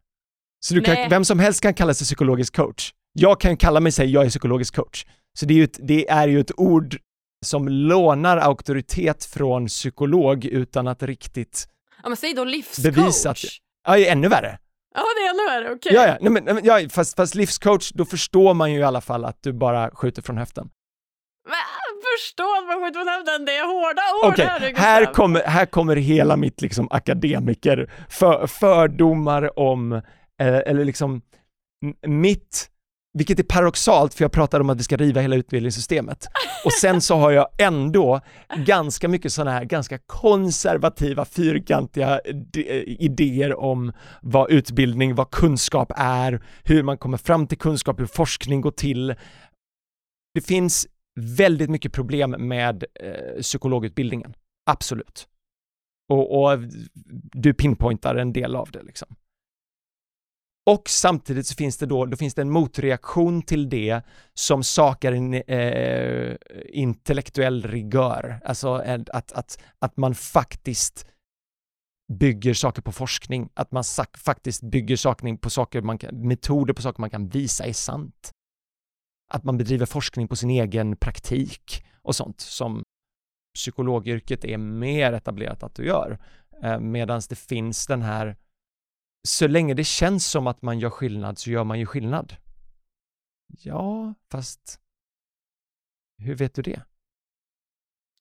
Så 0.67 0.73
du 0.73 0.81
kan, 0.81 1.09
vem 1.09 1.25
som 1.25 1.39
helst 1.39 1.61
kan 1.61 1.73
kalla 1.73 1.93
sig 1.93 2.05
psykologisk 2.05 2.55
coach. 2.55 2.93
Jag 3.13 3.39
kan 3.39 3.57
kalla 3.57 3.79
mig 3.79 3.91
säga 3.91 4.09
jag 4.09 4.25
är 4.25 4.29
psykologisk 4.29 4.75
coach. 4.75 5.05
Så 5.37 5.45
det 5.45 5.53
är, 5.53 5.55
ju 5.55 5.63
ett, 5.63 5.79
det 5.81 6.09
är 6.09 6.27
ju 6.27 6.39
ett 6.39 6.51
ord 6.57 6.97
som 7.45 7.67
lånar 7.67 8.37
auktoritet 8.37 9.25
från 9.25 9.67
psykolog 9.67 10.45
utan 10.45 10.87
att 10.87 11.03
riktigt 11.03 11.67
Ja 12.03 12.09
men 12.09 12.17
säg 12.17 12.33
då 12.33 12.43
livscoach. 12.43 12.83
Bevisat. 12.95 13.37
Ja, 13.87 13.97
ännu 13.97 14.27
värre. 14.27 14.59
Ja, 14.95 15.01
det 15.01 15.25
är 15.25 15.29
ännu 15.29 15.45
värre, 15.45 15.75
okej. 15.75 15.91
Okay. 15.91 16.07
Ja, 16.07 16.17
ja, 16.21 16.29
nej, 16.29 16.43
men, 16.43 16.65
ja 16.65 16.89
fast, 16.89 17.15
fast 17.15 17.35
livscoach, 17.35 17.91
då 17.91 18.05
förstår 18.05 18.53
man 18.53 18.73
ju 18.73 18.79
i 18.79 18.83
alla 18.83 19.01
fall 19.01 19.25
att 19.25 19.43
du 19.43 19.53
bara 19.53 19.91
skjuter 19.91 20.21
från 20.21 20.37
höften. 20.37 20.69
Förstå 22.17 22.57
att 22.57 22.67
man 22.67 22.83
skjuter 22.83 22.99
från 22.99 23.07
höften, 23.07 23.45
det 23.45 23.55
är 23.55 23.65
hårda 23.65 24.01
ord 24.27 24.33
okay. 24.33 24.45
här, 24.45 24.73
här 24.75 25.13
kommer, 25.13 25.43
här 25.43 25.65
kommer 25.65 25.95
hela 25.95 26.37
mitt 26.37 26.61
liksom 26.61 26.87
akademiker 26.91 27.91
för, 28.09 28.47
fördomar 28.47 29.59
om, 29.59 30.01
Eh, 30.41 30.61
eller 30.65 30.85
liksom 30.85 31.21
mitt 32.07 32.69
vilket 33.17 33.39
är 33.39 33.43
paradoxalt, 33.43 34.13
för 34.13 34.23
jag 34.23 34.31
pratade 34.31 34.63
om 34.63 34.69
att 34.69 34.79
vi 34.79 34.83
ska 34.83 34.97
riva 34.97 35.21
hela 35.21 35.35
utbildningssystemet. 35.35 36.27
Och 36.65 36.71
sen 36.73 37.01
så 37.01 37.15
har 37.15 37.31
jag 37.31 37.47
ändå 37.57 38.21
ganska 38.65 39.07
mycket 39.07 39.33
sådana 39.33 39.51
här 39.51 39.63
ganska 39.65 39.97
konservativa, 39.97 41.25
fyrkantiga 41.25 42.19
eh, 42.55 42.83
idéer 42.85 43.59
om 43.59 43.93
vad 44.21 44.51
utbildning, 44.51 45.15
vad 45.15 45.31
kunskap 45.31 45.91
är, 45.95 46.43
hur 46.63 46.83
man 46.83 46.97
kommer 46.97 47.17
fram 47.17 47.47
till 47.47 47.57
kunskap, 47.57 47.99
hur 47.99 48.05
forskning 48.05 48.61
går 48.61 48.71
till. 48.71 49.15
Det 50.33 50.41
finns 50.41 50.87
väldigt 51.19 51.69
mycket 51.69 51.93
problem 51.93 52.31
med 52.31 52.83
eh, 52.99 53.41
psykologutbildningen. 53.41 54.33
Absolut. 54.69 55.27
Och, 56.09 56.43
och, 56.43 56.59
du 57.33 57.53
pinpointar 57.53 58.15
en 58.15 58.33
del 58.33 58.55
av 58.55 58.71
det 58.71 58.83
liksom. 58.83 59.15
Och 60.67 60.89
samtidigt 60.89 61.47
så 61.47 61.55
finns 61.55 61.77
det 61.77 61.85
då, 61.85 62.05
då 62.05 62.17
finns 62.17 62.33
det 62.33 62.41
en 62.41 62.51
motreaktion 62.51 63.41
till 63.41 63.69
det 63.69 64.01
som 64.33 64.63
sakar 64.63 65.11
en 65.11 65.33
eh, 65.33 66.35
intellektuell 66.69 67.63
rigör, 67.63 68.39
alltså 68.45 68.73
att, 68.73 69.31
att, 69.31 69.61
att 69.79 69.97
man 69.97 70.15
faktiskt 70.15 71.07
bygger 72.13 72.53
saker 72.53 72.81
på 72.81 72.91
forskning, 72.91 73.49
att 73.53 73.71
man 73.71 73.83
faktiskt 74.17 74.61
bygger 74.61 74.95
saker 74.95 75.37
på 75.37 75.49
saker 75.49 75.81
man 75.81 75.97
kan, 75.97 76.27
metoder 76.27 76.73
på 76.73 76.81
saker 76.81 77.01
man 77.01 77.09
kan 77.09 77.27
visa 77.27 77.65
är 77.65 77.73
sant. 77.73 78.31
Att 79.33 79.43
man 79.43 79.57
bedriver 79.57 79.85
forskning 79.85 80.27
på 80.27 80.35
sin 80.35 80.49
egen 80.49 80.95
praktik 80.97 81.85
och 82.01 82.15
sånt 82.15 82.41
som 82.41 82.83
psykologyrket 83.55 84.45
är 84.45 84.57
mer 84.57 85.13
etablerat 85.13 85.63
att 85.63 85.75
du 85.75 85.85
gör. 85.85 86.19
Eh, 86.63 86.79
Medan 86.79 87.21
det 87.29 87.35
finns 87.35 87.87
den 87.87 88.01
här, 88.01 88.35
så 89.25 89.47
länge 89.47 89.73
det 89.73 89.83
känns 89.83 90.27
som 90.27 90.47
att 90.47 90.61
man 90.61 90.79
gör 90.79 90.89
skillnad 90.89 91.37
så 91.37 91.49
gör 91.49 91.63
man 91.63 91.79
ju 91.79 91.85
skillnad. 91.85 92.35
Ja, 93.47 94.13
fast 94.31 94.79
hur 96.17 96.35
vet 96.35 96.53
du 96.53 96.61
det? 96.61 96.81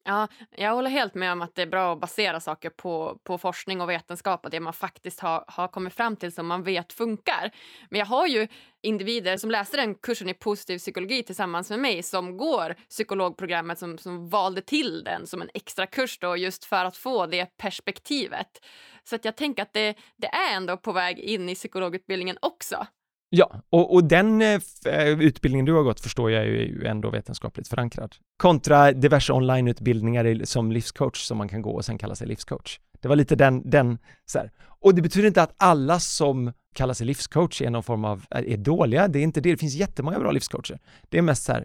Ja, 0.06 0.28
jag 0.56 0.74
håller 0.74 0.90
helt 0.90 1.14
med 1.14 1.32
om 1.32 1.42
att 1.42 1.54
det 1.54 1.62
är 1.62 1.66
bra 1.66 1.92
att 1.92 2.00
basera 2.00 2.40
saker 2.40 2.70
på, 2.70 3.18
på 3.24 3.38
forskning 3.38 3.80
och 3.80 3.90
vetenskap 3.90 4.44
och 4.44 4.50
det 4.50 4.60
man 4.60 4.72
faktiskt 4.72 5.20
har, 5.20 5.44
har 5.48 5.68
kommit 5.68 5.94
fram 5.94 6.16
till 6.16 6.32
som 6.32 6.46
man 6.46 6.62
vet 6.62 6.92
funkar. 6.92 7.50
Men 7.90 7.98
jag 7.98 8.06
har 8.06 8.26
ju 8.26 8.48
individer 8.82 9.36
som 9.36 9.50
läser 9.50 9.76
den 9.76 9.94
kursen 9.94 10.28
i 10.28 10.34
positiv 10.34 10.78
psykologi 10.78 11.22
tillsammans 11.22 11.70
med 11.70 11.78
mig 11.78 12.02
som 12.02 12.36
går 12.36 12.74
psykologprogrammet 12.88 13.78
som, 13.78 13.98
som 13.98 14.28
valde 14.28 14.60
till 14.60 15.04
den 15.04 15.26
som 15.26 15.42
en 15.42 15.50
extra 15.54 15.86
kurs 15.86 16.18
då 16.18 16.36
just 16.36 16.64
för 16.64 16.84
att 16.84 16.96
få 16.96 17.26
det 17.26 17.56
perspektivet. 17.56 18.64
Så 19.04 19.16
att 19.16 19.24
jag 19.24 19.36
tänker 19.36 19.62
att 19.62 19.72
det, 19.72 19.94
det 20.16 20.26
är 20.26 20.56
ändå 20.56 20.76
på 20.76 20.92
väg 20.92 21.18
in 21.18 21.48
i 21.48 21.54
psykologutbildningen 21.54 22.38
också. 22.42 22.86
Ja, 23.30 23.62
och, 23.70 23.94
och 23.94 24.04
den 24.04 24.42
eh, 24.42 24.60
eh, 24.86 25.08
utbildningen 25.08 25.66
du 25.66 25.72
har 25.72 25.82
gått 25.82 26.00
förstår 26.00 26.30
jag 26.30 26.42
är 26.42 26.46
ju 26.46 26.84
ändå 26.84 27.10
vetenskapligt 27.10 27.68
förankrad. 27.68 28.16
Kontra 28.36 28.92
diverse 28.92 29.32
onlineutbildningar 29.32 30.44
som 30.44 30.72
livscoach 30.72 31.22
som 31.22 31.38
man 31.38 31.48
kan 31.48 31.62
gå 31.62 31.70
och 31.70 31.84
sen 31.84 31.98
kalla 31.98 32.14
sig 32.14 32.26
livscoach. 32.26 32.80
Det 33.00 33.08
var 33.08 33.16
lite 33.16 33.36
den, 33.36 33.70
den 33.70 33.98
så 34.26 34.38
här. 34.38 34.50
Och 34.80 34.94
det 34.94 35.02
betyder 35.02 35.28
inte 35.28 35.42
att 35.42 35.54
alla 35.56 36.00
som 36.00 36.52
kallar 36.74 36.94
sig 36.94 37.06
livscoach 37.06 37.62
är 37.62 37.70
någon 37.70 37.82
form 37.82 38.04
av, 38.04 38.24
eh, 38.30 38.52
är 38.52 38.56
dåliga, 38.56 39.08
det 39.08 39.18
är 39.18 39.22
inte 39.22 39.40
det, 39.40 39.50
det 39.50 39.56
finns 39.56 39.74
jättemånga 39.74 40.18
bra 40.18 40.30
livscoacher. 40.30 40.78
Det 41.08 41.18
är 41.18 41.22
mest 41.22 41.44
så 41.44 41.52
här, 41.52 41.64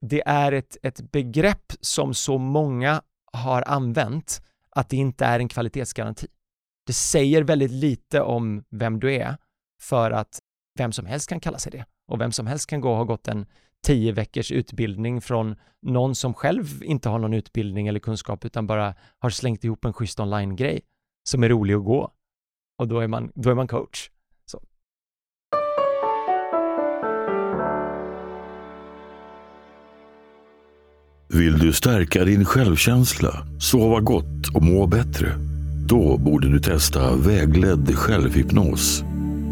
det 0.00 0.22
är 0.26 0.52
ett, 0.52 0.76
ett 0.82 1.12
begrepp 1.12 1.72
som 1.80 2.14
så 2.14 2.38
många 2.38 3.02
har 3.32 3.64
använt 3.66 4.42
att 4.70 4.88
det 4.88 4.96
inte 4.96 5.24
är 5.24 5.40
en 5.40 5.48
kvalitetsgaranti. 5.48 6.26
Det 6.86 6.92
säger 6.92 7.42
väldigt 7.42 7.70
lite 7.70 8.20
om 8.20 8.64
vem 8.70 9.00
du 9.00 9.14
är 9.14 9.36
för 9.80 10.10
att 10.10 10.40
vem 10.78 10.92
som 10.92 11.06
helst 11.06 11.28
kan 11.28 11.40
kalla 11.40 11.58
sig 11.58 11.72
det 11.72 11.84
och 12.08 12.20
vem 12.20 12.32
som 12.32 12.46
helst 12.46 12.70
kan 12.70 12.80
gå 12.80 12.90
och 12.90 12.96
ha 12.96 13.04
gått 13.04 13.28
en 13.28 13.46
tio 13.86 14.12
veckors 14.12 14.52
utbildning 14.52 15.20
från 15.20 15.56
någon 15.82 16.14
som 16.14 16.34
själv 16.34 16.82
inte 16.82 17.08
har 17.08 17.18
någon 17.18 17.34
utbildning 17.34 17.88
eller 17.88 18.00
kunskap 18.00 18.44
utan 18.44 18.66
bara 18.66 18.94
har 19.18 19.30
slängt 19.30 19.64
ihop 19.64 19.84
en 19.84 19.92
schysst 19.92 20.20
online-grej 20.20 20.80
som 21.28 21.42
är 21.42 21.48
rolig 21.48 21.74
att 21.74 21.84
gå. 21.84 22.12
Och 22.78 22.88
då 22.88 23.00
är 23.00 23.08
man, 23.08 23.32
då 23.34 23.50
är 23.50 23.54
man 23.54 23.68
coach. 23.68 24.10
Så. 24.46 24.62
Vill 31.28 31.58
du 31.58 31.72
stärka 31.72 32.24
din 32.24 32.44
självkänsla, 32.44 33.46
sova 33.60 34.00
gott 34.00 34.54
och 34.54 34.62
må 34.62 34.86
bättre? 34.86 35.28
Då 35.88 36.18
borde 36.18 36.52
du 36.52 36.60
testa 36.60 37.16
vägledd 37.16 37.94
självhypnos 37.96 39.04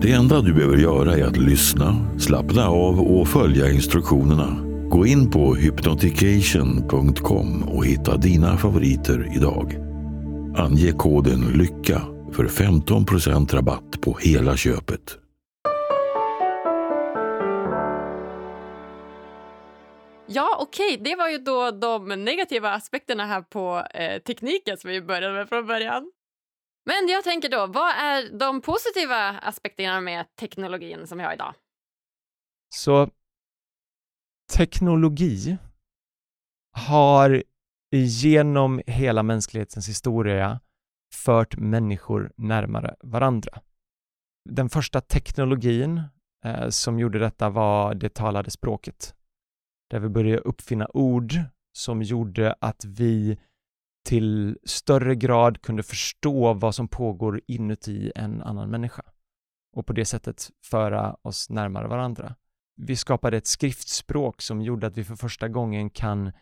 det 0.03 0.13
enda 0.13 0.41
du 0.41 0.55
behöver 0.55 0.77
göra 0.77 1.17
är 1.17 1.25
att 1.25 1.37
lyssna, 1.37 2.07
slappna 2.19 2.69
av 2.69 3.01
och 3.01 3.29
följa 3.29 3.71
instruktionerna. 3.71 4.57
Gå 4.91 5.07
in 5.07 5.31
på 5.31 5.55
hypnotication.com 5.55 7.63
och 7.63 7.87
hitta 7.87 8.17
dina 8.17 8.57
favoriter 8.57 9.33
idag. 9.37 9.77
Ange 10.57 10.93
koden 10.93 11.41
LYCKA 11.41 12.03
för 12.33 12.45
15% 12.45 13.55
rabatt 13.55 14.01
på 14.01 14.19
hela 14.21 14.57
köpet. 14.57 15.19
Ja, 20.29 20.57
okej, 20.61 20.95
okay. 20.95 21.05
det 21.05 21.17
var 21.17 21.29
ju 21.29 21.39
då 21.39 21.71
de 21.71 22.25
negativa 22.25 22.71
aspekterna 22.71 23.27
här 23.27 23.43
på 23.43 23.83
eh, 23.95 24.23
tekniken 24.23 24.79
som 24.79 24.91
vi 24.91 25.03
började 25.03 25.35
med 25.35 25.49
från 25.49 25.67
början. 25.67 26.11
Men 26.87 27.09
jag 27.09 27.25
tänker 27.25 27.49
då, 27.49 27.67
vad 27.67 27.89
är 27.89 28.39
de 28.39 28.61
positiva 28.61 29.39
aspekterna 29.39 30.01
med 30.01 30.37
teknologin 30.37 31.07
som 31.07 31.19
vi 31.19 31.25
har 31.25 31.33
idag? 31.33 31.55
Så 32.75 33.11
teknologi 34.57 35.57
har 36.73 37.43
genom 37.93 38.83
hela 38.87 39.23
mänsklighetens 39.23 39.89
historia 39.89 40.61
fört 41.15 41.57
människor 41.57 42.33
närmare 42.37 42.97
varandra. 43.01 43.61
Den 44.51 44.69
första 44.69 45.01
teknologin 45.01 46.03
eh, 46.45 46.69
som 46.69 46.99
gjorde 46.99 47.19
detta 47.19 47.51
var 47.51 47.95
det 47.95 48.15
talade 48.15 48.51
språket, 48.51 49.15
där 49.91 50.01
vi 50.01 50.09
började 50.09 50.41
uppfinna 50.41 50.89
ord 50.95 51.33
som 51.73 52.03
gjorde 52.03 52.55
att 52.61 52.85
vi 52.85 53.39
till 54.07 54.59
större 54.65 55.15
grad 55.15 55.63
kunde 55.63 55.83
förstå 55.83 56.55
vad 56.55 56.75
som 56.75 56.89
pågår 56.89 57.41
inuti 57.47 58.13
en 58.15 58.43
annan 58.43 58.71
människa 58.71 59.03
och 59.77 59.87
på 59.87 59.93
det 59.93 60.05
sättet 60.05 60.51
föra 60.65 61.17
oss 61.23 61.51
närmare 61.51 61.89
varandra. 61.89 62.35
Vi 62.77 62.97
skapade 62.97 63.37
ett 63.37 63.47
skriftspråk 63.47 64.43
som 64.43 64.63
gjorde 64.63 64.87
att 64.87 64.99
vi 64.99 65.05
för 65.05 65.17
första 65.17 65.49
gången 65.49 65.91
kan 65.91 66.33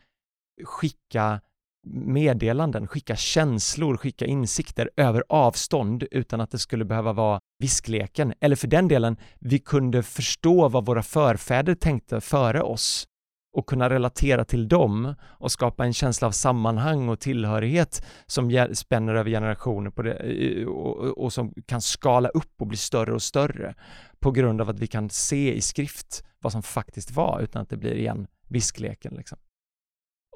skicka 0.64 1.40
meddelanden, 1.86 2.86
skicka 2.86 3.16
känslor, 3.16 3.96
skicka 3.96 4.26
insikter 4.26 4.90
över 4.96 5.24
avstånd 5.28 6.04
utan 6.10 6.40
att 6.40 6.50
det 6.50 6.58
skulle 6.58 6.84
behöva 6.84 7.12
vara 7.12 7.40
viskleken. 7.58 8.34
Eller 8.40 8.56
för 8.56 8.68
den 8.68 8.88
delen, 8.88 9.16
vi 9.38 9.58
kunde 9.58 10.02
förstå 10.02 10.68
vad 10.68 10.86
våra 10.86 11.02
förfäder 11.02 11.74
tänkte 11.74 12.20
före 12.20 12.62
oss 12.62 13.08
och 13.54 13.66
kunna 13.66 13.90
relatera 13.90 14.44
till 14.44 14.68
dem 14.68 15.14
och 15.22 15.52
skapa 15.52 15.84
en 15.84 15.92
känsla 15.92 16.26
av 16.26 16.32
sammanhang 16.32 17.08
och 17.08 17.20
tillhörighet 17.20 18.06
som 18.26 18.68
spänner 18.72 19.14
över 19.14 19.30
generationer 19.30 19.90
på 19.90 20.02
det, 20.02 20.66
och, 20.66 21.18
och, 21.18 21.32
som 21.32 21.54
kan 21.66 21.80
skala 21.80 22.28
upp 22.28 22.60
och 22.60 22.66
bli 22.66 22.76
större 22.76 23.14
och 23.14 23.22
större 23.22 23.74
på 24.18 24.30
grund 24.30 24.60
av 24.60 24.70
att 24.70 24.78
vi 24.78 24.86
kan 24.86 25.10
se 25.10 25.54
i 25.54 25.60
skrift 25.60 26.24
vad 26.38 26.52
som 26.52 26.62
faktiskt 26.62 27.10
var 27.10 27.40
utan 27.40 27.62
att 27.62 27.68
det 27.68 27.76
blir 27.76 27.94
igen 27.94 28.26
viskleken. 28.48 29.14
Liksom. 29.14 29.38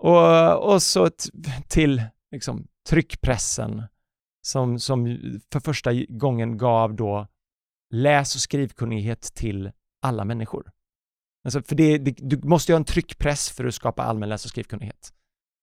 Och, 0.01 0.73
och 0.73 0.83
så 0.83 1.11
till 1.69 2.03
liksom, 2.31 2.67
tryckpressen 2.89 3.83
som, 4.43 4.79
som 4.79 5.19
för 5.53 5.61
första 5.61 5.91
gången 6.09 6.59
gav 6.59 6.95
då 6.95 7.27
läs 7.91 8.35
och 8.35 8.41
skrivkunnighet 8.41 9.21
till 9.21 9.73
alla 10.03 10.25
människor. 10.25 10.71
Alltså 11.49 11.63
för 11.63 11.75
det, 11.75 11.99
det, 11.99 12.15
du 12.19 12.49
måste 12.49 12.73
ju 12.73 12.75
ha 12.75 12.79
en 12.79 12.85
tryckpress 12.85 13.51
för 13.51 13.65
att 13.65 13.75
skapa 13.75 14.03
allmän 14.03 14.29
läs 14.29 14.45
och 14.45 14.51
skrivkunnighet. 14.51 15.13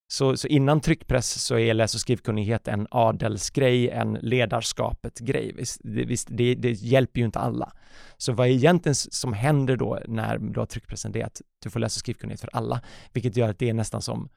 Så, 0.08 0.38
så 0.38 0.48
innan 0.48 0.82
tryckpress 0.82 1.44
så 1.44 1.58
är 1.58 1.74
läs 1.74 1.96
och 1.96 2.02
skrivkunnighet 2.02 2.68
en 2.68 2.88
adelsgrej, 2.92 3.90
en 3.90 4.14
ledarskapet-grej. 4.14 5.54
Visst, 5.58 5.82
det, 5.84 6.06
visst, 6.06 6.28
det, 6.32 6.56
det, 6.56 6.72
hjälper 6.72 7.20
ju 7.20 7.26
inte 7.26 7.40
alla. 7.40 7.72
Så 8.18 8.34
vad 8.34 8.48
egentligen 8.48 8.96
som 8.96 9.34
händer 9.34 9.78
då 9.78 10.00
när 10.08 10.38
du 10.38 10.60
har 10.60 10.68
tryckpressen, 10.68 11.12
det 11.12 11.22
är 11.22 11.26
att 11.26 11.42
du 11.64 11.70
får 11.70 11.80
läs 11.80 11.96
och 11.96 12.00
skrivkunnighet 12.00 12.42
för 12.42 12.50
alla, 12.54 12.82
vilket 13.14 13.38
gör 13.38 13.50
att 13.50 13.60
det 13.60 13.70
är 13.70 13.74
nästan 13.74 14.02
som, 14.02 14.30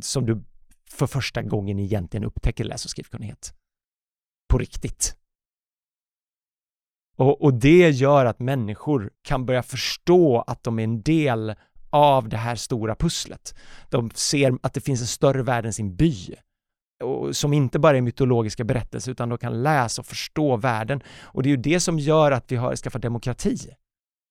som 0.00 0.26
du 0.26 0.42
för 0.90 1.06
första 1.06 1.42
gången 1.42 1.78
egentligen 1.78 2.24
upptäcker 2.24 2.64
läs 2.64 2.84
och 2.84 2.90
skrivkunnighet. 2.90 3.54
På 4.52 4.58
riktigt. 4.58 5.16
Och, 7.16 7.42
och 7.42 7.54
det 7.54 7.90
gör 7.90 8.24
att 8.24 8.40
människor 8.40 9.10
kan 9.22 9.46
börja 9.46 9.62
förstå 9.62 10.44
att 10.46 10.64
de 10.64 10.78
är 10.78 10.84
en 10.84 11.02
del 11.02 11.54
av 11.90 12.28
det 12.28 12.36
här 12.36 12.56
stora 12.56 12.94
pusslet. 12.94 13.54
De 13.88 14.10
ser 14.10 14.58
att 14.62 14.74
det 14.74 14.80
finns 14.80 15.00
en 15.00 15.06
större 15.06 15.42
värld 15.42 15.66
än 15.66 15.72
sin 15.72 15.96
by 15.96 16.34
och 17.02 17.36
som 17.36 17.52
inte 17.52 17.78
bara 17.78 17.96
är 17.96 18.00
mytologiska 18.00 18.64
berättelser 18.64 19.12
utan 19.12 19.28
de 19.28 19.38
kan 19.38 19.62
läsa 19.62 20.02
och 20.02 20.06
förstå 20.06 20.56
världen. 20.56 21.02
Och 21.20 21.42
det 21.42 21.48
är 21.48 21.50
ju 21.50 21.56
det 21.56 21.80
som 21.80 21.98
gör 21.98 22.32
att 22.32 22.52
vi 22.52 22.56
har 22.56 22.76
skaffat 22.76 23.02
demokrati. 23.02 23.58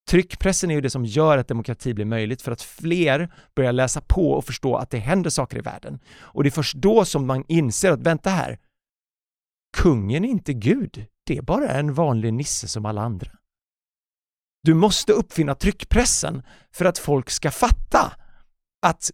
Tryckpressen 0.10 0.72
är 0.72 0.76
ju 0.76 0.82
det 0.82 0.90
som 0.90 1.06
gör 1.06 1.38
att 1.38 1.48
demokrati 1.48 1.94
blir 1.94 2.06
möjligt 2.06 2.42
för 2.42 2.52
att 2.52 2.62
fler 2.62 3.34
börjar 3.56 3.74
läsa 3.74 4.02
på 4.02 4.32
och 4.32 4.46
förstå 4.46 4.76
att 4.76 4.90
det 4.90 4.98
händer 4.98 5.30
saker 5.30 5.58
i 5.58 5.62
världen. 5.62 6.00
Och 6.18 6.44
det 6.44 6.50
är 6.50 6.52
först 6.52 6.76
då 6.76 7.06
som 7.06 7.28
man 7.28 7.46
inser 7.48 7.92
att 7.92 8.02
vänta 8.02 8.30
här, 8.30 8.60
kungen 9.78 10.26
är 10.26 10.30
inte 10.30 10.54
Gud, 10.54 11.06
det 11.32 11.38
är 11.38 11.42
bara 11.42 11.70
en 11.70 11.94
vanlig 11.94 12.34
nisse 12.34 12.68
som 12.68 12.86
alla 12.86 13.02
andra. 13.02 13.32
Du 14.64 14.74
måste 14.74 15.14
uppfinna 15.14 15.56
tryckpressen 15.56 16.44
för 16.74 16.86
att 16.86 16.98
folk 16.98 17.30
ska 17.30 17.52
fatta 17.52 18.14
att 18.82 19.12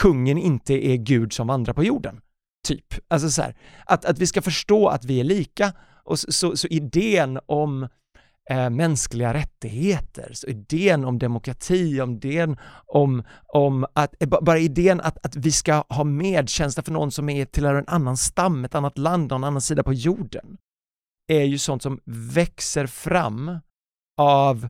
kungen 0.00 0.38
inte 0.38 0.74
är 0.74 0.96
Gud 0.96 1.32
som 1.32 1.46
vandrar 1.46 1.74
på 1.74 1.84
jorden. 1.84 2.20
Typ. 2.66 2.94
Alltså 3.08 3.30
så 3.30 3.42
här, 3.42 3.56
att, 3.86 4.04
att 4.04 4.18
vi 4.18 4.26
ska 4.26 4.42
förstå 4.42 4.88
att 4.88 5.04
vi 5.04 5.20
är 5.20 5.24
lika 5.24 5.72
och 6.04 6.18
så, 6.18 6.32
så, 6.32 6.56
så 6.56 6.66
idén 6.66 7.38
om 7.46 7.88
eh, 8.50 8.70
mänskliga 8.70 9.34
rättigheter, 9.34 10.30
så 10.34 10.46
idén 10.46 11.04
om 11.04 11.18
demokrati, 11.18 12.00
om 12.00 12.14
idén 12.14 12.56
om, 12.86 13.22
om 13.46 13.86
att, 13.92 14.14
eh, 14.22 14.28
bara 14.28 14.58
idén 14.58 15.00
att, 15.00 15.26
att 15.26 15.36
vi 15.36 15.52
ska 15.52 15.84
ha 15.88 16.04
medkänsla 16.04 16.82
för 16.82 16.92
någon 16.92 17.10
som 17.10 17.28
är 17.28 17.44
tillhör 17.44 17.74
en 17.74 17.88
annan 17.88 18.16
stam, 18.16 18.64
ett 18.64 18.74
annat 18.74 18.98
land, 18.98 19.30
någon 19.30 19.44
annan 19.44 19.60
sida 19.60 19.82
på 19.82 19.92
jorden, 19.92 20.56
är 21.26 21.44
ju 21.44 21.58
sånt 21.58 21.82
som 21.82 22.00
växer 22.04 22.86
fram 22.86 23.58
av 24.16 24.68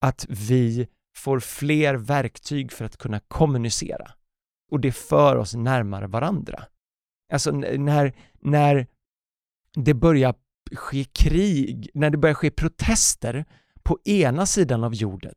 att 0.00 0.26
vi 0.28 0.88
får 1.16 1.40
fler 1.40 1.94
verktyg 1.94 2.72
för 2.72 2.84
att 2.84 2.96
kunna 2.96 3.20
kommunicera. 3.20 4.10
Och 4.70 4.80
det 4.80 4.92
för 4.92 5.36
oss 5.36 5.54
närmare 5.54 6.06
varandra. 6.06 6.64
Alltså 7.32 7.50
när, 7.50 8.16
när 8.40 8.86
det 9.74 9.94
börjar 9.94 10.34
ske 10.72 11.04
krig, 11.04 11.90
när 11.94 12.10
det 12.10 12.18
börjar 12.18 12.34
ske 12.34 12.50
protester 12.50 13.44
på 13.82 13.98
ena 14.04 14.46
sidan 14.46 14.84
av 14.84 14.94
jorden 14.94 15.34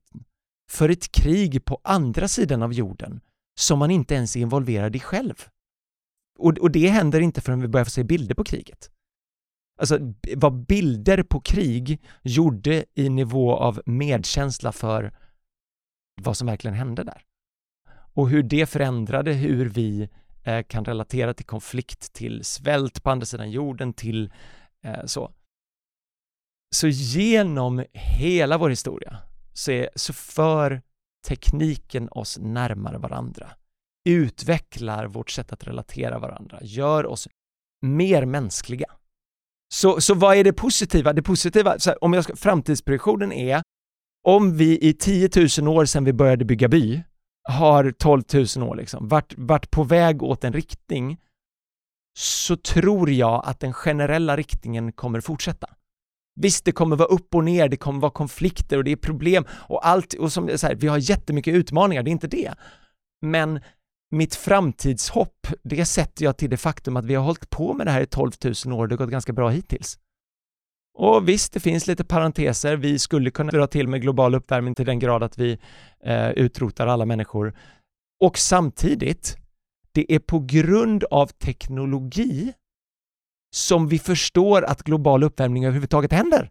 för 0.71 0.89
ett 0.89 1.11
krig 1.11 1.65
på 1.65 1.81
andra 1.83 2.27
sidan 2.27 2.63
av 2.63 2.73
jorden 2.73 3.21
som 3.59 3.79
man 3.79 3.91
inte 3.91 4.15
ens 4.15 4.35
är 4.35 4.39
involverad 4.39 4.95
i 4.95 4.99
själv. 4.99 5.45
Och, 6.39 6.57
och 6.57 6.71
det 6.71 6.87
händer 6.87 7.21
inte 7.21 7.41
förrän 7.41 7.61
vi 7.61 7.67
börjar 7.67 7.85
få 7.85 7.91
se 7.91 8.03
bilder 8.03 8.35
på 8.35 8.43
kriget. 8.43 8.91
Alltså 9.81 9.99
vad 10.35 10.65
bilder 10.65 11.23
på 11.23 11.41
krig 11.41 12.01
gjorde 12.21 12.85
i 12.93 13.09
nivå 13.09 13.55
av 13.55 13.81
medkänsla 13.85 14.71
för 14.71 15.13
vad 16.21 16.37
som 16.37 16.47
verkligen 16.47 16.75
hände 16.75 17.03
där. 17.03 17.21
Och 18.13 18.29
hur 18.29 18.43
det 18.43 18.65
förändrade 18.65 19.33
hur 19.33 19.69
vi 19.69 20.09
eh, 20.43 20.63
kan 20.63 20.85
relatera 20.85 21.33
till 21.33 21.45
konflikt, 21.45 22.13
till 22.13 22.45
svält 22.45 23.03
på 23.03 23.09
andra 23.09 23.25
sidan 23.25 23.51
jorden, 23.51 23.93
till 23.93 24.33
eh, 24.83 25.05
så. 25.05 25.31
Så 26.75 26.87
genom 26.87 27.85
hela 27.93 28.57
vår 28.57 28.69
historia 28.69 29.17
så, 29.53 29.71
är, 29.71 29.89
så 29.95 30.13
för 30.13 30.81
tekniken 31.27 32.09
oss 32.09 32.39
närmare 32.39 32.97
varandra, 32.97 33.51
utvecklar 34.09 35.05
vårt 35.05 35.29
sätt 35.29 35.51
att 35.53 35.67
relatera 35.67 36.19
varandra, 36.19 36.59
gör 36.61 37.05
oss 37.05 37.27
mer 37.81 38.25
mänskliga. 38.25 38.95
Så, 39.73 40.01
så 40.01 40.13
vad 40.13 40.37
är 40.37 40.43
det 40.43 40.53
positiva? 40.53 41.13
Det 41.13 41.21
positiva, 41.21 41.77
här, 41.85 42.03
om 42.03 42.13
jag 42.13 42.23
ska, 42.23 42.35
framtidsprojektionen 42.35 43.31
är 43.31 43.61
om 44.23 44.57
vi 44.57 44.79
i 44.81 44.93
10 44.93 45.29
000 45.59 45.67
år 45.67 45.85
sedan 45.85 46.03
vi 46.03 46.13
började 46.13 46.45
bygga 46.45 46.67
by 46.67 47.03
har 47.49 47.91
12 47.91 48.23
000 48.57 48.69
år 48.69 48.75
liksom, 48.75 49.07
varit, 49.07 49.33
varit 49.37 49.71
på 49.71 49.83
väg 49.83 50.23
åt 50.23 50.43
en 50.43 50.53
riktning 50.53 51.17
så 52.17 52.55
tror 52.55 53.09
jag 53.09 53.43
att 53.45 53.59
den 53.59 53.73
generella 53.73 54.37
riktningen 54.37 54.91
kommer 54.91 55.21
fortsätta. 55.21 55.67
Visst, 56.35 56.65
det 56.65 56.71
kommer 56.71 56.95
vara 56.95 57.07
upp 57.07 57.35
och 57.35 57.43
ner, 57.43 57.69
det 57.69 57.77
kommer 57.77 58.01
vara 58.01 58.11
konflikter 58.11 58.77
och 58.77 58.83
det 58.83 58.91
är 58.91 58.95
problem 58.95 59.45
och 59.51 59.87
allt, 59.87 60.13
och 60.13 60.31
som 60.31 60.57
så 60.57 60.67
här, 60.67 60.75
vi 60.75 60.87
har 60.87 60.97
jättemycket 60.97 61.53
utmaningar, 61.53 62.03
det 62.03 62.09
är 62.09 62.11
inte 62.11 62.27
det. 62.27 62.53
Men 63.21 63.59
mitt 64.11 64.35
framtidshopp, 64.35 65.47
det 65.63 65.85
sätter 65.85 66.25
jag 66.25 66.37
till 66.37 66.49
det 66.49 66.57
faktum 66.57 66.97
att 66.97 67.05
vi 67.05 67.15
har 67.15 67.23
hållit 67.23 67.49
på 67.49 67.73
med 67.73 67.87
det 67.87 67.91
här 67.91 68.01
i 68.01 68.05
12 68.05 68.31
000 68.65 68.79
år, 68.79 68.87
det 68.87 68.93
har 68.93 68.97
gått 68.97 69.09
ganska 69.09 69.33
bra 69.33 69.49
hittills. 69.49 69.97
Och 70.93 71.29
visst, 71.29 71.53
det 71.53 71.59
finns 71.59 71.87
lite 71.87 72.03
parenteser. 72.03 72.75
Vi 72.75 72.99
skulle 72.99 73.31
kunna 73.31 73.51
dra 73.51 73.67
till 73.67 73.87
med 73.87 74.01
global 74.01 74.35
uppvärmning 74.35 74.75
till 74.75 74.85
den 74.85 74.99
grad 74.99 75.23
att 75.23 75.37
vi 75.37 75.59
eh, 76.03 76.29
utrotar 76.29 76.87
alla 76.87 77.05
människor. 77.05 77.53
Och 78.21 78.37
samtidigt, 78.37 79.37
det 79.91 80.15
är 80.15 80.19
på 80.19 80.39
grund 80.39 81.03
av 81.03 81.27
teknologi 81.27 82.53
som 83.55 83.87
vi 83.87 83.99
förstår 83.99 84.63
att 84.63 84.83
global 84.83 85.23
uppvärmning 85.23 85.65
överhuvudtaget 85.65 86.11
händer. 86.11 86.49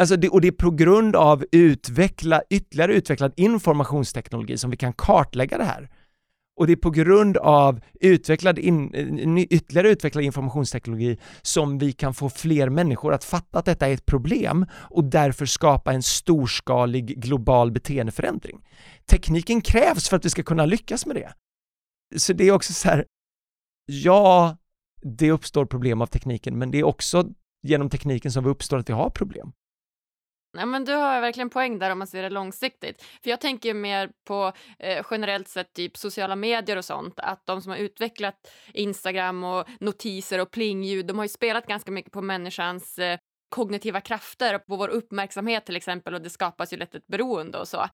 Alltså 0.00 0.16
det, 0.16 0.28
och 0.28 0.40
det 0.40 0.48
är 0.48 0.52
på 0.52 0.70
grund 0.70 1.16
av 1.16 1.44
utveckla, 1.52 2.42
ytterligare 2.50 2.94
utvecklad 2.94 3.32
informationsteknologi 3.36 4.58
som 4.58 4.70
vi 4.70 4.76
kan 4.76 4.92
kartlägga 4.92 5.58
det 5.58 5.64
här. 5.64 5.90
Och 6.56 6.66
det 6.66 6.72
är 6.72 6.76
på 6.76 6.90
grund 6.90 7.36
av 7.36 7.80
utvecklad 8.00 8.58
in, 8.58 9.38
ytterligare 9.50 9.88
utvecklad 9.90 10.24
informationsteknologi 10.24 11.18
som 11.42 11.78
vi 11.78 11.92
kan 11.92 12.14
få 12.14 12.28
fler 12.28 12.68
människor 12.68 13.12
att 13.12 13.24
fatta 13.24 13.58
att 13.58 13.64
detta 13.64 13.88
är 13.88 13.94
ett 13.94 14.06
problem 14.06 14.66
och 14.72 15.04
därför 15.04 15.46
skapa 15.46 15.92
en 15.92 16.02
storskalig 16.02 17.22
global 17.22 17.72
beteendeförändring. 17.72 18.68
Tekniken 19.06 19.60
krävs 19.60 20.08
för 20.08 20.16
att 20.16 20.24
vi 20.24 20.30
ska 20.30 20.42
kunna 20.42 20.66
lyckas 20.66 21.06
med 21.06 21.16
det. 21.16 21.32
Så 22.16 22.32
det 22.32 22.44
är 22.44 22.52
också 22.52 22.72
så 22.72 22.88
här, 22.88 23.04
ja, 23.86 24.56
det 25.02 25.30
uppstår 25.30 25.66
problem 25.66 26.00
av 26.02 26.06
tekniken, 26.06 26.58
men 26.58 26.70
det 26.70 26.78
är 26.78 26.84
också 26.84 27.30
genom 27.62 27.90
tekniken 27.90 28.32
som 28.32 28.44
vi 28.44 28.50
uppstår 28.50 28.78
att 28.78 28.88
vi 28.88 28.92
har 28.92 29.10
problem. 29.10 29.52
Ja, 30.52 30.66
men 30.66 30.84
du 30.84 30.92
har 30.92 31.20
verkligen 31.20 31.50
poäng 31.50 31.78
där 31.78 31.90
om 31.90 31.98
man 31.98 32.06
ser 32.06 32.22
det 32.22 32.30
långsiktigt. 32.30 33.02
För 33.22 33.30
jag 33.30 33.40
tänker 33.40 33.74
mer 33.74 34.10
på 34.24 34.52
eh, 34.78 35.06
generellt 35.10 35.48
sett 35.48 35.72
typ 35.72 35.96
sociala 35.96 36.36
medier 36.36 36.76
och 36.76 36.84
sånt, 36.84 37.14
att 37.16 37.46
de 37.46 37.62
som 37.62 37.70
har 37.70 37.78
utvecklat 37.78 38.52
Instagram 38.72 39.44
och 39.44 39.68
notiser 39.80 40.38
och 40.38 40.50
plingljud, 40.50 41.06
de 41.06 41.18
har 41.18 41.24
ju 41.24 41.28
spelat 41.28 41.66
ganska 41.66 41.90
mycket 41.90 42.12
på 42.12 42.22
människans 42.22 42.98
eh, 42.98 43.18
kognitiva 43.48 44.00
krafter 44.00 44.54
och 44.54 44.66
på 44.66 44.76
vår 44.76 44.88
uppmärksamhet 44.88 45.66
till 45.66 45.76
exempel 45.76 46.14
och 46.14 46.22
det 46.22 46.30
skapas 46.30 46.72
ju 46.72 46.76
lätt 46.76 46.94
ett 46.94 47.06
beroende 47.06 47.58
och 47.58 47.68
så. 47.68 47.86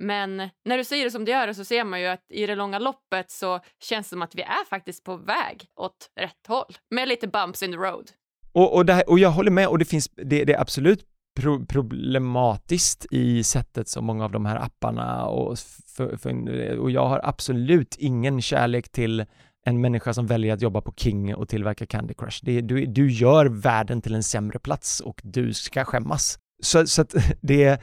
Men 0.00 0.36
när 0.64 0.78
du 0.78 0.84
säger 0.84 1.04
det 1.04 1.10
som 1.10 1.24
du 1.24 1.32
gör 1.32 1.52
så 1.52 1.64
ser 1.64 1.84
man 1.84 2.00
ju 2.00 2.06
att 2.06 2.24
i 2.28 2.46
det 2.46 2.54
långa 2.54 2.78
loppet 2.78 3.30
så 3.30 3.60
känns 3.80 4.06
det 4.06 4.10
som 4.10 4.22
att 4.22 4.34
vi 4.34 4.42
är 4.42 4.64
faktiskt 4.68 5.04
på 5.04 5.16
väg 5.16 5.66
åt 5.80 6.10
rätt 6.20 6.46
håll 6.48 6.76
med 6.90 7.08
lite 7.08 7.28
bumps 7.28 7.62
in 7.62 7.72
the 7.72 7.76
road. 7.76 8.10
Och, 8.52 8.76
och, 8.76 8.90
här, 8.90 9.10
och 9.10 9.18
jag 9.18 9.30
håller 9.30 9.50
med 9.50 9.68
och 9.68 9.78
det 9.78 9.84
finns, 9.84 10.08
det, 10.08 10.44
det 10.44 10.52
är 10.52 10.60
absolut 10.60 11.06
pro 11.40 11.66
problematiskt 11.66 13.06
i 13.10 13.44
sättet 13.44 13.88
som 13.88 14.04
många 14.04 14.24
av 14.24 14.32
de 14.32 14.46
här 14.46 14.56
apparna 14.56 15.26
och, 15.26 15.58
för, 15.96 16.16
för, 16.16 16.78
och 16.78 16.90
jag 16.90 17.08
har 17.08 17.20
absolut 17.24 17.96
ingen 17.98 18.42
kärlek 18.42 18.88
till 18.88 19.24
en 19.64 19.80
människa 19.80 20.14
som 20.14 20.26
väljer 20.26 20.54
att 20.54 20.62
jobba 20.62 20.80
på 20.80 20.92
King 20.96 21.34
och 21.34 21.48
tillverka 21.48 21.86
Candy 21.86 22.14
Crush. 22.14 22.40
Det, 22.42 22.60
du, 22.60 22.86
du 22.86 23.10
gör 23.10 23.46
världen 23.46 24.00
till 24.00 24.14
en 24.14 24.22
sämre 24.22 24.58
plats 24.58 25.00
och 25.00 25.20
du 25.24 25.52
ska 25.52 25.84
skämmas. 25.84 26.38
Så, 26.62 26.86
så 26.86 27.02
att 27.02 27.14
det 27.40 27.80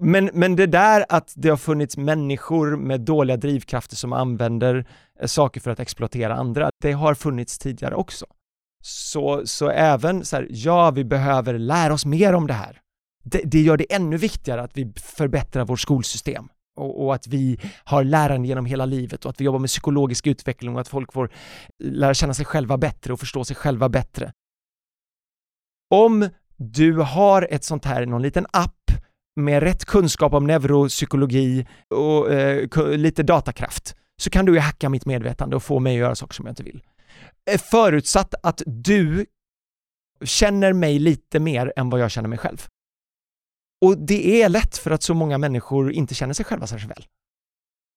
men, 0.00 0.30
men 0.32 0.56
det 0.56 0.66
där 0.66 1.04
att 1.08 1.32
det 1.36 1.48
har 1.48 1.56
funnits 1.56 1.96
människor 1.96 2.76
med 2.76 3.00
dåliga 3.00 3.36
drivkrafter 3.36 3.96
som 3.96 4.12
använder 4.12 4.86
eh, 5.20 5.26
saker 5.26 5.60
för 5.60 5.70
att 5.70 5.80
exploatera 5.80 6.34
andra, 6.34 6.70
det 6.82 6.92
har 6.92 7.14
funnits 7.14 7.58
tidigare 7.58 7.94
också. 7.94 8.26
Så, 8.84 9.46
så 9.46 9.68
även 9.70 10.24
så 10.24 10.36
här, 10.36 10.46
ja, 10.50 10.90
vi 10.90 11.04
behöver 11.04 11.58
lära 11.58 11.94
oss 11.94 12.06
mer 12.06 12.32
om 12.32 12.46
det 12.46 12.52
här. 12.54 12.80
Det, 13.24 13.42
det 13.44 13.60
gör 13.60 13.76
det 13.76 13.94
ännu 13.94 14.16
viktigare 14.16 14.62
att 14.62 14.76
vi 14.76 14.92
förbättrar 14.96 15.64
vårt 15.64 15.80
skolsystem 15.80 16.48
och, 16.76 17.04
och, 17.04 17.14
att 17.14 17.26
vi 17.26 17.60
har 17.84 18.04
lärande 18.04 18.48
genom 18.48 18.66
hela 18.66 18.86
livet 18.86 19.24
och 19.24 19.30
att 19.30 19.40
vi 19.40 19.44
jobbar 19.44 19.58
med 19.58 19.68
psykologisk 19.68 20.26
utveckling 20.26 20.74
och 20.74 20.80
att 20.80 20.88
folk 20.88 21.12
får 21.12 21.30
lära 21.78 22.14
känna 22.14 22.34
sig 22.34 22.44
själva 22.44 22.78
bättre 22.78 23.12
och 23.12 23.20
förstå 23.20 23.44
sig 23.44 23.56
själva 23.56 23.88
bättre. 23.88 24.32
Om 25.90 26.28
du 26.56 26.96
har 26.98 27.48
ett 27.50 27.64
sånt 27.64 27.84
här, 27.84 28.06
någon 28.06 28.22
liten 28.22 28.46
app 28.50 28.90
med 29.36 29.62
rätt 29.62 29.84
kunskap 29.84 30.32
om 30.32 30.46
neuropsykologi 30.46 31.66
och 31.94 32.32
eh, 32.32 32.68
lite 32.96 33.22
datakraft 33.22 33.96
så 34.16 34.30
kan 34.30 34.44
du 34.44 34.52
ju 34.52 34.58
hacka 34.58 34.88
mitt 34.88 35.06
medvetande 35.06 35.56
och 35.56 35.62
få 35.62 35.78
mig 35.78 35.92
att 35.92 35.98
göra 35.98 36.14
saker 36.14 36.34
som 36.34 36.46
jag 36.46 36.52
inte 36.52 36.62
vill. 36.62 36.82
Förutsatt 37.70 38.34
att 38.42 38.62
du 38.66 39.26
känner 40.24 40.72
mig 40.72 40.98
lite 40.98 41.40
mer 41.40 41.72
än 41.76 41.90
vad 41.90 42.00
jag 42.00 42.10
känner 42.10 42.28
mig 42.28 42.38
själv. 42.38 42.66
Och 43.84 43.98
det 43.98 44.42
är 44.42 44.48
lätt 44.48 44.78
för 44.78 44.90
att 44.90 45.02
så 45.02 45.14
många 45.14 45.38
människor 45.38 45.92
inte 45.92 46.14
känner 46.14 46.34
sig 46.34 46.44
själva 46.44 46.66
särskilt 46.66 46.90
väl. 46.90 47.04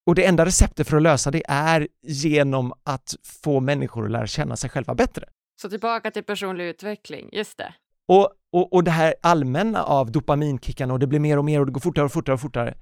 Och 0.07 0.15
det 0.15 0.25
enda 0.25 0.45
receptet 0.45 0.87
för 0.87 0.97
att 0.97 1.03
lösa 1.03 1.31
det 1.31 1.43
är 1.47 1.87
genom 2.01 2.73
att 2.83 3.15
få 3.43 3.59
människor 3.59 4.05
att 4.05 4.11
lära 4.11 4.27
känna 4.27 4.55
sig 4.55 4.69
själva 4.69 4.95
bättre. 4.95 5.25
Så 5.61 5.69
tillbaka 5.69 6.11
till 6.11 6.23
personlig 6.23 6.65
utveckling, 6.65 7.29
just 7.31 7.57
det. 7.57 7.73
Och, 8.07 8.29
och, 8.51 8.73
och 8.73 8.83
det 8.83 8.91
här 8.91 9.15
allmänna 9.21 9.83
av 9.83 10.11
dopaminkickarna 10.11 10.93
och 10.93 10.99
det 10.99 11.07
blir 11.07 11.19
mer 11.19 11.37
och 11.37 11.45
mer 11.45 11.59
och 11.59 11.65
det 11.65 11.71
går 11.71 11.81
fortare 11.81 12.05
och 12.05 12.11
fortare 12.11 12.33
och 12.33 12.41
fortare. 12.41 12.77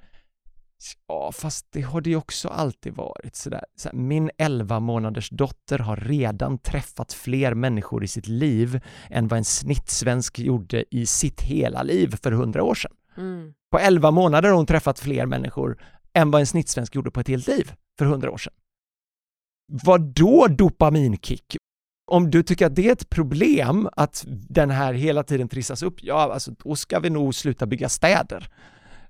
Ja, 1.08 1.32
fast 1.32 1.68
det 1.72 1.82
har 1.82 2.02
det 2.02 2.10
ju 2.10 2.16
också 2.16 2.50
alltid 2.50 2.94
varit 2.94 3.36
sådär. 3.36 3.66
Så 3.76 3.90
min 3.94 4.32
11 4.38 4.80
månaders 4.80 5.30
dotter 5.30 5.80
har 5.80 5.96
redan 5.96 6.58
träffat 6.58 7.14
fler 7.14 7.54
människor 7.54 8.04
i 8.04 8.08
sitt 8.08 8.28
liv 8.28 8.82
än 9.10 9.28
vad 9.28 9.38
en 9.38 9.46
snittsvensk 9.46 10.40
gjorde 10.40 10.86
i 10.96 11.06
sitt 11.06 11.42
hela 11.42 11.84
liv 11.84 12.16
för 12.24 12.32
100 12.32 12.64
år 12.64 12.76
sedan. 12.76 12.92
Mm. 13.18 13.54
På 13.72 13.80
11 13.80 14.12
månader 14.12 14.50
har 14.50 14.56
hon 14.56 14.66
träffat 14.66 15.00
fler 15.00 15.26
människor 15.26 15.84
än 16.14 16.32
vad 16.32 16.42
en 16.42 16.48
snittsvensk 16.48 16.96
gjorde 16.96 17.12
på 17.12 17.20
ett 17.20 17.28
helt 17.28 17.48
liv 17.48 17.74
för 17.98 18.06
100 18.06 18.32
år 18.32 18.38
sedan. 18.38 18.54
Vad 19.68 20.02
då 20.02 20.48
dopaminkick? 20.48 21.58
Om 22.12 22.32
du 22.32 22.44
tycker 22.44 22.66
att 22.66 22.76
det 22.76 22.88
är 22.88 22.92
ett 22.92 23.10
problem 23.10 23.90
att 23.94 24.24
den 24.28 24.70
här 24.70 24.94
hela 24.94 25.24
tiden 25.24 25.50
trissas 25.50 25.84
upp, 25.84 26.04
ja, 26.04 26.34
alltså 26.34 26.52
då 26.52 26.76
ska 26.76 27.00
vi 27.00 27.10
nog 27.10 27.36
sluta 27.36 27.66
bygga 27.66 27.90
städer. 27.90 28.50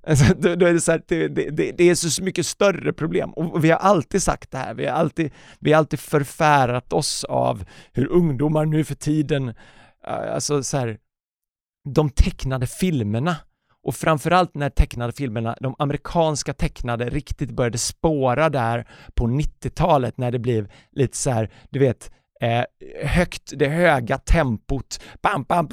Alltså, 0.08 0.34
då, 0.38 0.56
då 0.56 0.66
är 0.66 0.74
det, 0.74 0.82
så 0.82 0.92
här, 0.92 1.02
det, 1.08 1.28
det, 1.28 1.72
det, 1.72 1.90
är 1.90 1.96
så 1.96 2.24
mycket 2.24 2.46
större 2.46 2.94
problem 2.94 3.34
och 3.34 3.64
vi 3.64 3.72
har 3.72 3.78
alltid 3.78 4.24
sagt 4.24 4.52
det 4.52 4.58
här, 4.58 4.74
vi 4.74 4.86
har 4.86 4.94
alltid, 4.94 5.32
vi 5.60 5.72
har 5.72 5.78
alltid 5.78 6.00
förfärat 6.00 6.94
oss 6.94 7.24
av 7.24 7.64
hur 7.94 8.08
ungdomar 8.08 8.66
nu 8.66 8.84
för 8.84 8.96
tiden, 8.96 9.50
eh, 10.08 10.34
alltså 10.34 10.64
så 10.64 10.78
här, 10.78 10.98
de 11.90 12.10
tecknade 12.10 12.68
filmerna 12.68 13.36
och 13.84 13.96
framförallt 13.96 14.56
när 14.56 14.70
tecknade 14.70 15.14
filmerna, 15.14 15.56
de 15.60 15.76
amerikanska 15.80 16.54
tecknade 16.54 17.10
riktigt 17.10 17.52
började 17.52 17.78
spåra 17.78 18.50
där 18.50 18.88
på 19.14 19.28
90-talet 19.28 20.18
när 20.18 20.32
det 20.32 20.40
blev 20.40 20.72
lite 20.92 21.18
så 21.18 21.30
här, 21.30 21.52
du 21.70 21.80
vet, 21.80 22.12
eh, 22.42 22.64
högt, 23.06 23.54
det 23.56 23.68
höga 23.68 24.18
tempot, 24.18 25.00
bam, 25.22 25.44
bam, 25.44 25.70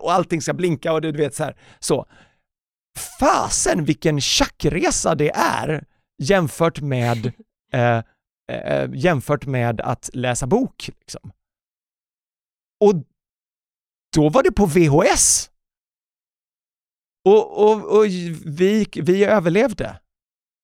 och 0.00 0.12
allting 0.12 0.42
ska 0.42 0.54
blinka 0.54 0.92
och 0.92 1.00
du 1.00 1.12
vet 1.12 1.34
så 1.34 1.44
här, 1.44 1.56
så. 1.78 2.06
Fasen 3.20 3.84
vilken 3.84 4.20
tjackresa 4.20 5.14
det 5.14 5.30
är 5.30 5.84
jämfört 6.18 6.80
med 6.80 7.32
eh, 7.72 8.02
eh, 8.52 8.90
jämfört 8.94 9.46
med 9.46 9.80
att 9.80 10.10
läsa 10.12 10.46
bok. 10.46 10.90
Liksom. 11.00 11.32
Och 12.80 12.94
då 14.16 14.28
var 14.28 14.42
det 14.42 14.52
på 14.52 14.66
VHS. 14.66 15.50
Och, 17.24 17.64
och, 17.64 17.98
och 17.98 18.04
vi, 18.46 18.86
vi 18.94 19.24
överlevde. 19.24 20.00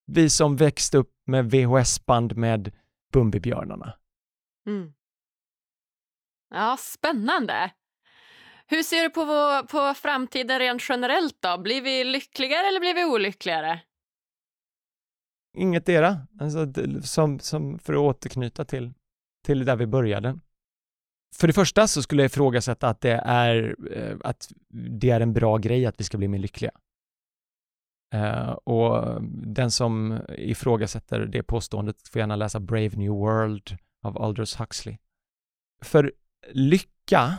Vi 0.05 0.29
som 0.29 0.55
växte 0.55 0.97
upp 0.97 1.13
med 1.25 1.51
VHS-band 1.51 2.37
med 2.37 2.75
Bumbibjörnarna. 3.13 3.97
Mm. 4.67 4.93
Ja, 6.49 6.77
spännande. 6.79 7.71
Hur 8.69 8.83
ser 8.83 9.03
du 9.03 9.09
på, 9.09 9.25
vår, 9.25 9.63
på 9.63 9.93
framtiden 9.93 10.59
rent 10.59 10.89
generellt 10.89 11.37
då? 11.39 11.57
Blir 11.57 11.81
vi 11.81 12.03
lyckligare 12.03 12.67
eller 12.67 12.79
blir 12.79 12.93
vi 12.93 13.05
olyckligare? 13.05 13.81
Inget 15.57 15.89
era, 15.89 16.17
alltså, 16.39 16.73
som, 17.03 17.39
som 17.39 17.79
för 17.79 17.93
att 17.93 17.99
återknyta 17.99 18.65
till, 18.65 18.93
till 19.45 19.65
där 19.65 19.75
vi 19.75 19.85
började. 19.85 20.39
För 21.35 21.47
det 21.47 21.53
första 21.53 21.87
så 21.87 22.01
skulle 22.01 22.21
jag 22.21 22.29
ifrågasätta 22.29 22.89
att 22.89 23.01
det 23.01 23.21
är, 23.25 23.75
eh, 23.91 24.17
att 24.23 24.51
det 24.99 25.09
är 25.09 25.21
en 25.21 25.33
bra 25.33 25.57
grej 25.57 25.85
att 25.85 25.99
vi 25.99 26.03
ska 26.03 26.17
bli 26.17 26.27
mer 26.27 26.39
lyckliga. 26.39 26.71
Uh, 28.15 28.49
och 28.49 29.21
den 29.31 29.71
som 29.71 30.19
ifrågasätter 30.29 31.19
det 31.19 31.43
påståendet 31.43 32.07
får 32.07 32.19
gärna 32.19 32.35
läsa 32.35 32.59
Brave 32.59 32.89
New 32.89 33.11
World 33.11 33.77
av 34.03 34.21
Aldous 34.21 34.55
Huxley. 34.55 34.97
För 35.81 36.13
lycka, 36.51 37.37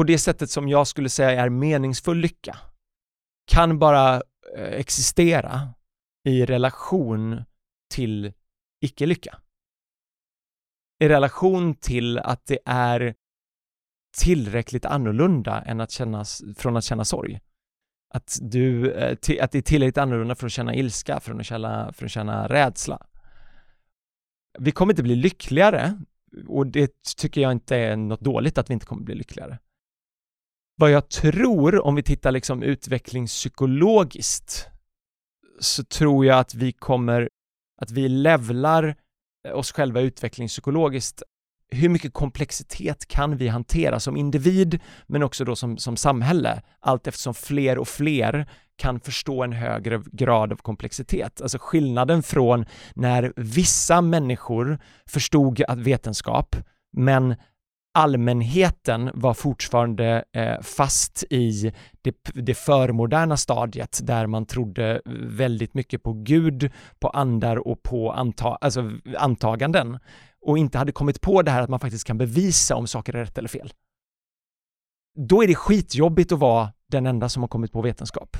på 0.00 0.04
det 0.04 0.18
sättet 0.18 0.50
som 0.50 0.68
jag 0.68 0.86
skulle 0.86 1.08
säga 1.08 1.30
är 1.30 1.48
meningsfull 1.48 2.18
lycka, 2.18 2.56
kan 3.50 3.78
bara 3.78 4.14
eh, 4.56 4.72
existera 4.72 5.74
i 6.24 6.46
relation 6.46 7.42
till 7.90 8.32
icke-lycka 8.84 9.38
i 11.00 11.08
relation 11.08 11.74
till 11.74 12.18
att 12.18 12.46
det 12.46 12.58
är 12.64 13.14
tillräckligt 14.18 14.84
annorlunda 14.84 15.62
än 15.62 15.80
att 15.80 15.90
känna, 15.90 16.24
från 16.56 16.76
att 16.76 16.84
känna 16.84 17.04
sorg. 17.04 17.40
Att, 18.14 18.38
du, 18.42 18.92
eh, 18.92 19.12
att 19.44 19.52
det 19.52 19.58
är 19.58 19.62
tillräckligt 19.62 19.98
annorlunda 19.98 20.34
för 20.34 20.46
att 20.46 20.52
känna 20.52 20.74
ilska, 20.74 21.20
från 21.20 21.40
att 21.40 21.46
känna, 21.46 21.92
från 21.92 22.06
att 22.06 22.12
känna 22.12 22.48
rädsla. 22.48 23.06
Vi 24.58 24.70
kommer 24.70 24.92
inte 24.92 25.02
bli 25.02 25.16
lyckligare 25.16 25.98
och 26.48 26.66
det 26.66 26.92
tycker 27.16 27.40
jag 27.40 27.52
inte 27.52 27.76
är 27.76 27.96
något 27.96 28.20
dåligt 28.20 28.58
att 28.58 28.70
vi 28.70 28.74
inte 28.74 28.86
kommer 28.86 29.02
bli 29.02 29.14
lyckligare. 29.14 29.58
Vad 30.80 30.90
jag 30.90 31.08
tror, 31.08 31.86
om 31.86 31.94
vi 31.94 32.02
tittar 32.02 32.32
liksom 32.32 32.62
utvecklingspsykologiskt, 32.62 34.68
så 35.60 35.84
tror 35.84 36.26
jag 36.26 36.38
att 36.38 36.54
vi 36.54 36.72
kommer, 36.72 37.28
att 37.82 37.90
vi 37.90 38.08
levlar 38.08 38.96
eh, 39.48 39.52
oss 39.52 39.72
själva 39.72 40.00
utvecklingspsykologiskt 40.00 41.22
hur 41.70 41.88
mycket 41.88 42.12
komplexitet 42.12 43.08
kan 43.08 43.36
vi 43.36 43.48
hantera 43.48 44.00
som 44.00 44.16
individ 44.16 44.80
men 45.06 45.22
också 45.22 45.44
då 45.44 45.56
som, 45.56 45.78
som 45.78 45.96
samhälle 45.96 46.62
allt 46.80 47.06
eftersom 47.06 47.34
fler 47.34 47.78
och 47.78 47.88
fler 47.88 48.46
kan 48.76 49.00
förstå 49.00 49.42
en 49.42 49.52
högre 49.52 50.02
grad 50.12 50.52
av 50.52 50.56
komplexitet. 50.56 51.42
Alltså 51.42 51.58
skillnaden 51.60 52.22
från 52.22 52.66
när 52.94 53.32
vissa 53.36 54.00
människor 54.00 54.78
förstod 55.06 55.62
att 55.68 55.78
vetenskap 55.78 56.56
men 56.92 57.34
allmänheten 57.94 59.10
var 59.14 59.34
fortfarande 59.34 60.24
eh, 60.32 60.60
fast 60.60 61.24
i 61.30 61.72
det, 62.02 62.14
det 62.34 62.54
förmoderna 62.54 63.36
stadiet 63.36 64.00
där 64.02 64.26
man 64.26 64.46
trodde 64.46 65.02
väldigt 65.22 65.74
mycket 65.74 66.02
på 66.02 66.12
Gud, 66.12 66.70
på 67.00 67.08
andar 67.08 67.68
och 67.68 67.82
på 67.82 68.12
anta, 68.12 68.48
alltså 68.54 68.90
antaganden 69.18 69.98
och 70.40 70.58
inte 70.58 70.78
hade 70.78 70.92
kommit 70.92 71.20
på 71.20 71.42
det 71.42 71.50
här 71.50 71.62
att 71.62 71.70
man 71.70 71.80
faktiskt 71.80 72.06
kan 72.06 72.18
bevisa 72.18 72.76
om 72.76 72.86
saker 72.86 73.16
är 73.16 73.24
rätt 73.24 73.38
eller 73.38 73.48
fel. 73.48 73.72
Då 75.18 75.42
är 75.42 75.46
det 75.46 75.54
skitjobbigt 75.54 76.32
att 76.32 76.38
vara 76.38 76.72
den 76.88 77.06
enda 77.06 77.28
som 77.28 77.42
har 77.42 77.48
kommit 77.48 77.72
på 77.72 77.82
vetenskap. 77.82 78.36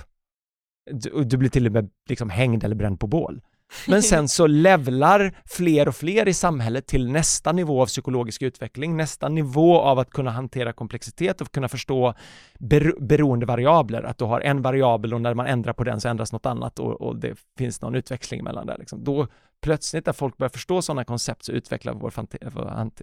Du, 0.91 1.25
du 1.25 1.37
blir 1.37 1.51
till 1.51 1.67
och 1.67 1.73
med 1.73 1.91
liksom 2.09 2.31
hängd 2.31 2.65
eller 2.65 2.77
bränd 2.77 3.01
på 3.01 3.07
bål. 3.07 3.41
Men 3.89 4.03
sen 4.11 4.29
så 4.29 4.47
levlar 4.47 5.35
fler 5.45 5.89
och 5.89 5.95
fler 5.95 6.29
i 6.29 6.35
samhället 6.35 6.87
till 6.87 7.11
nästa 7.11 7.53
nivå 7.53 7.83
av 7.83 7.87
psykologisk 7.87 8.43
utveckling, 8.43 8.97
nästa 8.97 9.29
nivå 9.29 9.81
av 9.81 9.99
att 9.99 10.11
kunna 10.11 10.31
hantera 10.31 10.73
komplexitet 10.73 11.41
och 11.41 11.53
kunna 11.53 11.69
förstå 11.69 12.15
ber 12.59 12.95
beroende 13.01 13.47
variabler, 13.47 14.03
att 14.03 14.19
du 14.19 14.25
har 14.25 14.41
en 14.41 14.63
variabel 14.63 15.15
och 15.15 15.21
när 15.21 15.35
man 15.35 15.47
ändrar 15.47 15.73
på 15.73 15.85
den 15.85 16.01
så 16.01 16.09
ändras 16.09 16.33
något 16.33 16.47
annat 16.47 16.79
och, 16.79 17.01
och 17.01 17.17
det 17.17 17.35
finns 17.59 17.83
någon 17.83 17.95
utväxling 17.95 18.45
mellan 18.45 18.67
det. 18.67 18.77
Liksom. 18.79 19.05
Då 19.05 19.27
plötsligt 19.63 20.07
när 20.07 20.13
folk 20.13 20.37
börjar 20.37 20.51
förstå 20.51 20.83
sådana 20.83 21.05
koncept 21.05 21.45
så 21.45 21.53
utvecklar 21.53 21.95
vår 21.95 22.11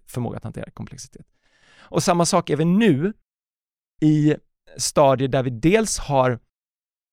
förmåga 0.07 0.37
att 0.37 0.43
hantera 0.43 0.71
komplexitet. 0.71 1.25
Och 1.89 2.03
samma 2.03 2.25
sak 2.25 2.49
är 2.49 2.55
vi 2.55 2.65
nu 2.65 3.13
i 4.01 4.35
stadier 4.77 5.27
där 5.27 5.43
vi 5.43 5.49
dels 5.49 5.97
har 5.99 6.39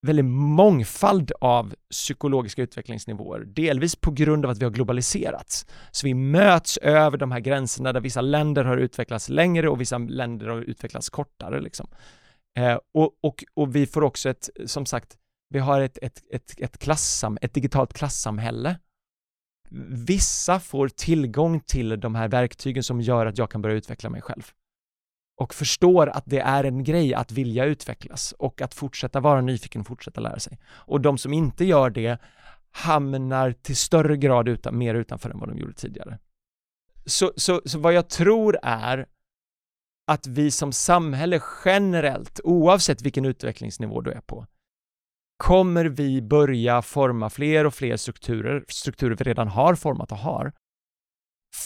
väldigt 0.05 0.25
mångfald 0.25 1.33
av 1.41 1.75
psykologiska 1.91 2.63
utvecklingsnivåer, 2.63 3.41
delvis 3.41 3.97
på 3.97 4.11
grund 4.11 4.45
av 4.45 4.51
att 4.51 4.59
vi 4.59 4.65
har 4.65 4.73
globaliserats. 4.73 5.67
Så 5.91 6.07
vi 6.07 6.15
möts 6.15 6.77
över 6.77 7.19
de 7.19 7.33
här 7.33 7.41
gränserna 7.41 7.93
där 7.93 8.01
vissa 8.01 8.21
länder 8.21 8.65
har 8.65 8.77
utvecklats 8.77 9.29
längre 9.29 9.69
och 9.69 9.81
vissa 9.81 9.99
länder 9.99 10.47
har 10.47 10.61
utvecklats 10.61 11.11
kortare. 11.11 11.61
Liksom. 11.61 11.89
Eh, 12.59 12.79
och, 12.95 13.11
och, 13.23 13.45
och 13.55 13.77
vi 13.77 13.87
får 13.87 14.03
också 14.03 14.29
ett, 14.29 14.51
som 14.67 14.87
sagt, 14.87 15.17
vi 15.51 15.59
har 15.59 15.81
ett, 15.81 15.99
ett, 16.03 16.23
ett, 16.33 16.55
ett, 16.59 16.79
klassam, 16.79 17.39
ett 17.41 17.55
digitalt 17.55 17.95
klassamhälle. 17.95 18.79
Vissa 20.07 20.61
får 20.61 20.89
tillgång 20.89 21.61
till 21.61 22.01
de 22.01 22.15
här 22.15 22.29
verktygen 22.29 22.83
som 22.83 23.01
gör 23.01 23.27
att 23.27 23.39
jag 23.39 23.51
kan 23.51 23.63
börja 23.63 23.77
utveckla 23.77 24.11
mig 24.11 24.23
själv 24.23 24.43
och 25.37 25.55
förstår 25.55 26.09
att 26.09 26.25
det 26.27 26.41
är 26.41 26.65
en 26.65 26.85
grej 26.85 27.15
att 27.15 27.33
vilja 27.33 27.65
utvecklas 27.65 28.33
och 28.39 28.63
att 28.63 28.75
fortsätta 28.75 29.21
vara 29.21 29.41
nyfiken 29.41 29.81
och 29.81 29.87
fortsätta 29.87 30.21
lära 30.21 30.39
sig. 30.39 30.59
Och 30.67 31.01
de 31.01 31.19
som 31.19 31.33
inte 31.33 31.65
gör 31.65 31.91
det 31.91 32.19
hamnar 32.71 33.53
till 33.53 33.77
större 33.77 34.17
grad 34.17 34.49
utan, 34.49 34.79
mer 34.79 34.95
utanför 34.95 35.31
än 35.31 35.39
vad 35.39 35.49
de 35.49 35.59
gjorde 35.59 35.73
tidigare. 35.73 36.19
Så, 37.07 37.33
så, 37.37 37.63
så 37.65 37.79
vad 37.79 37.93
jag 37.93 38.09
tror 38.09 38.59
är 38.63 39.07
att 40.07 40.27
vi 40.27 40.51
som 40.51 40.73
samhälle 40.73 41.41
generellt, 41.65 42.41
oavsett 42.45 43.03
vilken 43.03 43.25
utvecklingsnivå 43.25 44.01
du 44.01 44.13
är 44.13 44.21
på, 44.21 44.47
kommer 45.37 45.85
vi 45.85 46.23
börja 46.23 46.83
forma 46.83 47.31
fler 47.31 47.67
och 47.67 47.75
fler 47.75 47.97
strukturer, 47.97 48.65
strukturer 48.69 49.17
vi 49.17 49.25
redan 49.25 49.49
har 49.49 49.75
format 49.75 50.13
och 50.13 50.19
har, 50.19 50.53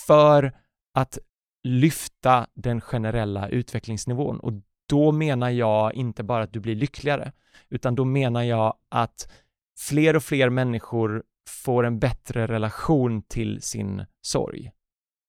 för 0.06 0.52
att 0.94 1.18
lyfta 1.64 2.46
den 2.54 2.80
generella 2.80 3.48
utvecklingsnivån 3.48 4.40
och 4.40 4.52
då 4.88 5.12
menar 5.12 5.50
jag 5.50 5.94
inte 5.94 6.22
bara 6.22 6.42
att 6.42 6.52
du 6.52 6.60
blir 6.60 6.74
lyckligare, 6.76 7.32
utan 7.68 7.94
då 7.94 8.04
menar 8.04 8.42
jag 8.42 8.74
att 8.88 9.32
fler 9.78 10.16
och 10.16 10.22
fler 10.22 10.50
människor 10.50 11.22
får 11.48 11.86
en 11.86 11.98
bättre 11.98 12.46
relation 12.46 13.22
till 13.22 13.62
sin 13.62 14.04
sorg, 14.20 14.70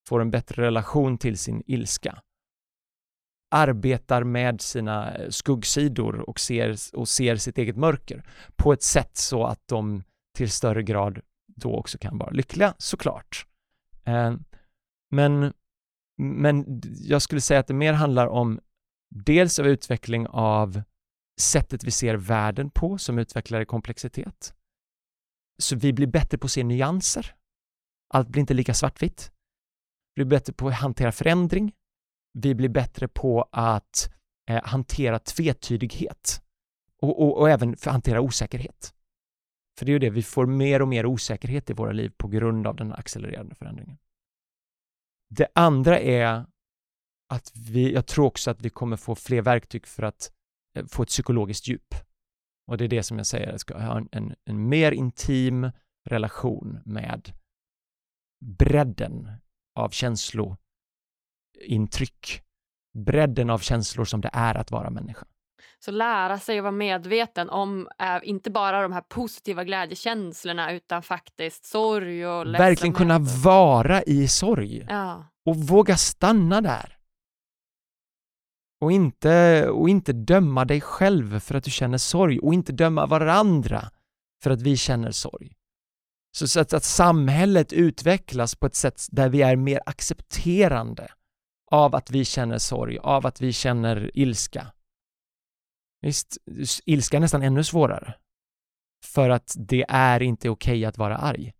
får 0.07 0.21
en 0.21 0.32
bättre 0.32 0.63
relation 0.63 1.17
till 1.17 1.38
sin 1.38 1.63
ilska, 1.65 2.21
arbetar 3.51 4.23
med 4.23 4.61
sina 4.61 5.15
eh, 5.15 5.30
skuggsidor 5.30 6.30
och 6.30 6.39
ser, 6.39 6.75
och 6.93 7.07
ser 7.07 7.36
sitt 7.36 7.57
eget 7.57 7.77
mörker 7.77 8.23
på 8.55 8.73
ett 8.73 8.84
sätt 8.84 9.17
så 9.17 9.45
att 9.45 9.67
de 9.67 10.03
till 10.38 10.51
större 10.51 10.84
grad 10.84 11.19
då 11.47 11.75
också 11.75 11.97
kan 11.97 12.17
vara 12.17 12.30
lyckliga, 12.30 12.73
såklart. 12.77 13.45
Eh, 14.05 14.34
men 15.11 15.53
men 16.20 16.82
jag 17.01 17.22
skulle 17.22 17.41
säga 17.41 17.59
att 17.59 17.67
det 17.67 17.74
mer 17.74 17.93
handlar 17.93 18.28
om 18.28 18.59
dels 19.09 19.59
av 19.59 19.67
utveckling 19.67 20.28
av 20.28 20.82
sättet 21.39 21.84
vi 21.84 21.91
ser 21.91 22.15
världen 22.15 22.70
på 22.70 22.97
som 22.97 23.20
utvecklar 23.20 23.61
i 23.61 23.65
komplexitet. 23.65 24.53
Så 25.61 25.76
vi 25.76 25.93
blir 25.93 26.07
bättre 26.07 26.38
på 26.38 26.45
att 26.45 26.51
se 26.51 26.63
nyanser. 26.63 27.36
Allt 28.13 28.30
blir 28.30 28.39
inte 28.39 28.53
lika 28.53 28.74
svartvitt. 28.74 29.32
Vi 30.15 30.26
blir 30.26 30.38
bättre 30.38 30.53
på 30.53 30.67
att 30.67 30.74
hantera 30.74 31.11
förändring. 31.11 31.72
Vi 32.34 32.55
blir 32.55 32.70
bättre 32.70 33.07
på 33.07 33.49
att 33.51 34.13
eh, 34.49 34.63
hantera 34.63 35.20
tvetydighet. 35.20 36.41
och, 37.01 37.22
och, 37.22 37.38
och 37.38 37.49
även 37.49 37.78
för 37.78 37.89
att 37.89 37.93
hantera 37.93 38.22
osäkerhet. 38.22 38.93
För 39.78 39.86
det 39.86 39.91
är 39.91 39.93
ju 39.93 39.99
det, 39.99 40.09
vi 40.09 40.24
får 40.24 40.45
mer 40.45 40.82
och 40.82 40.88
mer 40.88 41.05
osäkerhet 41.05 41.70
i 41.70 41.74
våra 41.74 41.91
liv 41.91 42.11
på 42.17 42.28
grund 42.28 42.67
av 42.67 42.76
den 42.76 42.93
accelererande 42.93 43.55
förändringen. 43.55 43.97
Det 45.30 45.47
andra 45.55 45.99
är 45.99 46.45
att 47.30 47.51
vi, 47.55 47.93
jag 47.93 48.07
tror 48.07 48.25
också 48.25 48.51
att 48.51 48.61
vi 48.61 48.69
kommer 48.69 48.97
få 48.97 49.15
fler 49.15 49.41
verktyg 49.41 49.88
för 49.88 50.03
att 50.03 50.32
eh, 50.75 50.86
få 50.86 51.03
ett 51.03 51.09
psykologiskt 51.09 51.67
djup. 51.67 51.95
Och 52.67 52.77
det 52.77 52.84
är 52.84 52.89
det 52.89 53.03
som 53.03 53.17
jag 53.17 53.27
säger, 53.27 53.51
jag 53.51 53.59
ska 53.59 53.80
ha 53.80 53.97
en, 53.97 54.09
en, 54.11 54.36
en 54.45 54.69
mer 54.69 54.91
intim 54.91 55.71
relation 56.09 56.80
med 56.86 57.34
bredden 58.45 59.32
av 59.75 59.89
känslointryck, 59.89 60.59
bredden 62.97 63.49
av 63.49 63.59
känslor 63.59 64.05
som 64.05 64.21
det 64.21 64.30
är 64.34 64.55
att 64.55 64.71
vara 64.71 64.89
människa. 64.89 65.25
Så 65.80 65.91
lära 65.91 66.39
sig 66.39 66.57
att 66.57 66.63
vara 66.63 66.71
medveten 66.71 67.49
om 67.49 67.88
äh, 68.01 68.30
inte 68.30 68.49
bara 68.51 68.82
de 68.82 68.91
här 68.91 69.01
positiva 69.01 69.63
glädjekänslorna 69.63 70.73
utan 70.73 71.03
faktiskt 71.03 71.65
sorg 71.65 72.27
och 72.27 72.45
ledsamhet. 72.45 72.69
Verkligen 72.71 72.93
kunna 72.93 73.19
vara 73.19 74.03
i 74.03 74.27
sorg 74.27 74.86
Ja. 74.89 75.25
och 75.45 75.55
våga 75.55 75.97
stanna 75.97 76.61
där. 76.61 76.95
Och 78.82 78.91
inte, 78.91 79.65
och 79.69 79.89
inte 79.89 80.13
döma 80.13 80.65
dig 80.65 80.82
själv 80.82 81.39
för 81.39 81.55
att 81.55 81.63
du 81.63 81.71
känner 81.71 81.97
sorg 81.97 82.39
och 82.39 82.53
inte 82.53 82.71
döma 82.71 83.05
varandra 83.05 83.89
för 84.43 84.51
att 84.51 84.61
vi 84.61 84.77
känner 84.77 85.11
sorg. 85.11 85.55
Så, 86.32 86.47
så 86.47 86.59
att, 86.59 86.73
att 86.73 86.84
samhället 86.84 87.73
utvecklas 87.73 88.55
på 88.55 88.65
ett 88.65 88.75
sätt 88.75 89.05
där 89.11 89.30
vi 89.30 89.41
är 89.41 89.55
mer 89.55 89.82
accepterande 89.86 91.11
av 91.71 91.95
att 91.95 92.11
vi 92.11 92.25
känner 92.25 92.57
sorg, 92.57 92.97
av 92.97 93.25
att 93.25 93.41
vi 93.41 93.53
känner 93.53 94.11
ilska. 94.13 94.67
Visst, 96.01 96.37
ilska 96.85 97.17
är 97.17 97.21
nästan 97.21 97.43
ännu 97.43 97.63
svårare. 97.63 98.15
För 99.05 99.29
att 99.29 99.55
det 99.57 99.85
är 99.89 100.21
inte 100.23 100.49
okej 100.49 100.85
att 100.85 100.97
vara 100.97 101.17
arg. 101.17 101.53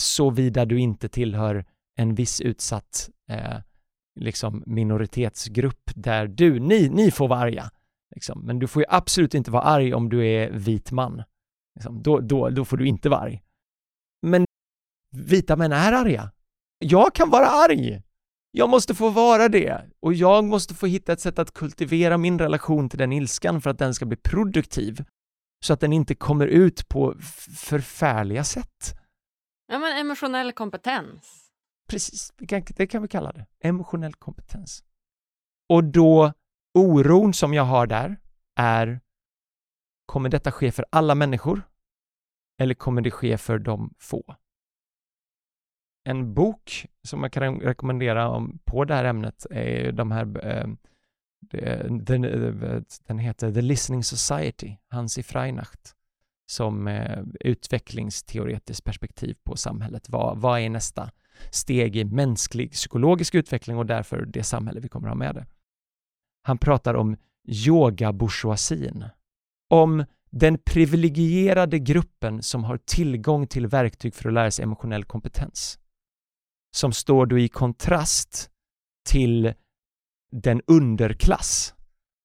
Såvida 0.00 0.64
du 0.64 0.80
inte 0.80 1.08
tillhör 1.08 1.64
en 1.96 2.14
viss 2.14 2.40
utsatt 2.40 3.10
eh, 3.30 3.58
liksom 4.20 4.62
minoritetsgrupp 4.66 5.90
där 5.94 6.26
du, 6.26 6.60
ni, 6.60 6.88
ni 6.88 7.10
får 7.10 7.28
vara 7.28 7.40
arga. 7.40 7.70
Liksom. 8.14 8.40
Men 8.46 8.58
du 8.58 8.66
får 8.66 8.82
ju 8.82 8.86
absolut 8.88 9.34
inte 9.34 9.50
vara 9.50 9.62
arg 9.62 9.94
om 9.94 10.08
du 10.08 10.26
är 10.26 10.50
vit 10.50 10.92
man. 10.92 11.22
Liksom. 11.74 12.02
Då, 12.02 12.20
då, 12.20 12.50
då 12.50 12.64
får 12.64 12.76
du 12.76 12.86
inte 12.86 13.08
vara 13.08 13.20
arg. 13.20 13.42
Men 14.22 14.44
vita 15.10 15.56
män 15.56 15.72
är 15.72 15.92
arga. 15.92 16.30
Jag 16.78 17.14
kan 17.14 17.30
vara 17.30 17.46
arg. 17.46 18.02
Jag 18.56 18.70
måste 18.70 18.94
få 18.94 19.10
vara 19.10 19.48
det 19.48 19.90
och 20.00 20.14
jag 20.14 20.44
måste 20.44 20.74
få 20.74 20.86
hitta 20.86 21.12
ett 21.12 21.20
sätt 21.20 21.38
att 21.38 21.52
kultivera 21.52 22.18
min 22.18 22.38
relation 22.38 22.88
till 22.88 22.98
den 22.98 23.12
ilskan 23.12 23.60
för 23.60 23.70
att 23.70 23.78
den 23.78 23.94
ska 23.94 24.06
bli 24.06 24.16
produktiv 24.16 25.04
så 25.64 25.72
att 25.72 25.80
den 25.80 25.92
inte 25.92 26.14
kommer 26.14 26.46
ut 26.46 26.88
på 26.88 27.14
förfärliga 27.56 28.44
sätt. 28.44 28.94
ja, 29.68 29.78
men 29.78 29.98
emotionell 29.98 30.52
kompetens. 30.52 31.50
Precis, 31.88 32.32
det 32.38 32.86
kan, 32.86 33.02
vi 33.02 33.08
kalla 33.08 33.32
det. 33.32 33.46
Emotionell 33.60 34.14
kompetens. 34.14 34.84
Och 35.68 35.84
då 35.84 36.32
oron 36.78 37.34
som 37.34 37.54
jag 37.54 37.64
har 37.64 37.86
där 37.86 38.16
är 38.56 39.00
kommer 40.06 40.28
detta 40.28 40.52
ske 40.52 40.72
för 40.72 40.86
alla 40.90 41.14
människor 41.14 41.62
eller 42.60 42.74
kommer 42.74 43.02
det 43.02 43.10
ske 43.10 43.38
för 43.38 43.58
de 43.58 43.94
få? 43.98 44.36
En 46.04 46.34
bok 46.34 46.86
som 47.02 47.22
jag 47.22 47.32
kan 47.32 47.60
rekommendera 47.60 48.28
om, 48.28 48.58
på 48.64 48.84
det 48.84 48.94
här 48.94 49.04
ämnet 49.04 49.46
är 49.50 49.92
de 49.92 50.10
här 50.10 50.46
eh, 50.46 50.66
den, 51.90 52.22
den 53.06 53.18
heter 53.18 53.52
The 53.52 53.60
Listening 53.60 54.04
Society, 54.04 54.76
Hansi 54.88 55.22
Freinacht, 55.22 55.94
som 56.46 56.88
eh, 56.88 57.22
utvecklingsteoretiskt 57.40 58.84
perspektiv 58.84 59.36
på 59.44 59.56
samhället. 59.56 60.08
Vad, 60.08 60.38
vad 60.38 60.60
är 60.60 60.70
nästa 60.70 61.10
steg 61.50 61.96
i 61.96 62.04
mänsklig 62.04 62.72
psykologisk 62.72 63.34
utveckling 63.34 63.78
och 63.78 63.86
därför 63.86 64.24
det 64.26 64.42
samhälle 64.42 64.80
vi 64.80 64.88
kommer 64.88 65.08
att 65.08 65.12
ha 65.12 65.18
med 65.18 65.34
det. 65.34 65.46
Han 66.42 66.58
pratar 66.58 66.94
om 66.94 67.16
yogabourgeoisin, 67.44 69.04
om 69.70 70.04
den 70.30 70.58
privilegierade 70.58 71.78
gruppen 71.78 72.42
som 72.42 72.64
har 72.64 72.76
tillgång 72.76 73.46
till 73.46 73.66
verktyg 73.66 74.14
för 74.14 74.28
att 74.28 74.34
lära 74.34 74.50
sig 74.50 74.62
emotionell 74.62 75.04
kompetens, 75.04 75.78
som 76.74 76.92
står 76.92 77.26
då 77.26 77.38
i 77.38 77.48
kontrast 77.48 78.50
till 79.06 79.54
den 80.32 80.62
underklass 80.66 81.74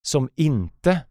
som 0.01 0.29
inte 0.35 1.05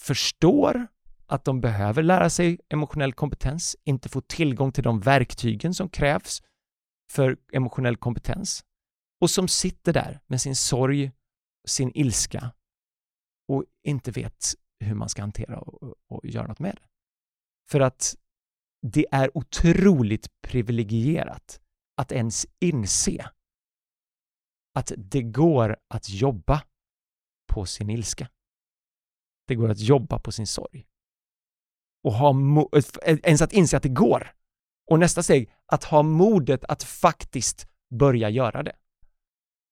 förstår 0.00 0.86
att 1.26 1.44
de 1.44 1.60
behöver 1.60 2.02
lära 2.02 2.30
sig 2.30 2.60
emotionell 2.68 3.12
kompetens, 3.12 3.76
inte 3.84 4.08
får 4.08 4.20
tillgång 4.20 4.72
till 4.72 4.84
de 4.84 5.00
verktygen 5.00 5.74
som 5.74 5.88
krävs 5.88 6.42
för 7.10 7.36
emotionell 7.52 7.96
kompetens 7.96 8.64
och 9.20 9.30
som 9.30 9.48
sitter 9.48 9.92
där 9.92 10.20
med 10.26 10.40
sin 10.40 10.56
sorg, 10.56 11.12
sin 11.66 11.92
ilska 11.94 12.52
och 13.48 13.64
inte 13.82 14.10
vet 14.10 14.54
hur 14.80 14.94
man 14.94 15.08
ska 15.08 15.22
hantera 15.22 15.58
och, 15.60 15.94
och 16.08 16.20
göra 16.24 16.46
något 16.46 16.58
med 16.58 16.74
det. 16.74 16.88
För 17.70 17.80
att 17.80 18.16
det 18.82 19.06
är 19.10 19.36
otroligt 19.38 20.28
privilegierat 20.42 21.60
att 21.96 22.12
ens 22.12 22.46
inse 22.60 23.30
att 24.74 24.92
det 24.96 25.22
går 25.22 25.76
att 25.88 26.08
jobba 26.08 26.62
på 27.52 27.66
sin 27.66 27.90
ilska. 27.90 28.28
Det 29.46 29.54
går 29.54 29.68
att 29.68 29.78
jobba 29.78 30.18
på 30.18 30.32
sin 30.32 30.46
sorg. 30.46 30.86
Och 32.02 32.12
ha 32.12 32.30
eh, 33.06 33.18
ens 33.22 33.42
att 33.42 33.52
inse 33.52 33.76
att 33.76 33.82
det 33.82 33.88
går. 33.88 34.34
Och 34.90 34.98
nästa 34.98 35.22
steg, 35.22 35.50
att 35.66 35.84
ha 35.84 36.02
modet 36.02 36.64
att 36.64 36.82
faktiskt 36.82 37.68
börja 37.90 38.30
göra 38.30 38.62
det. 38.62 38.76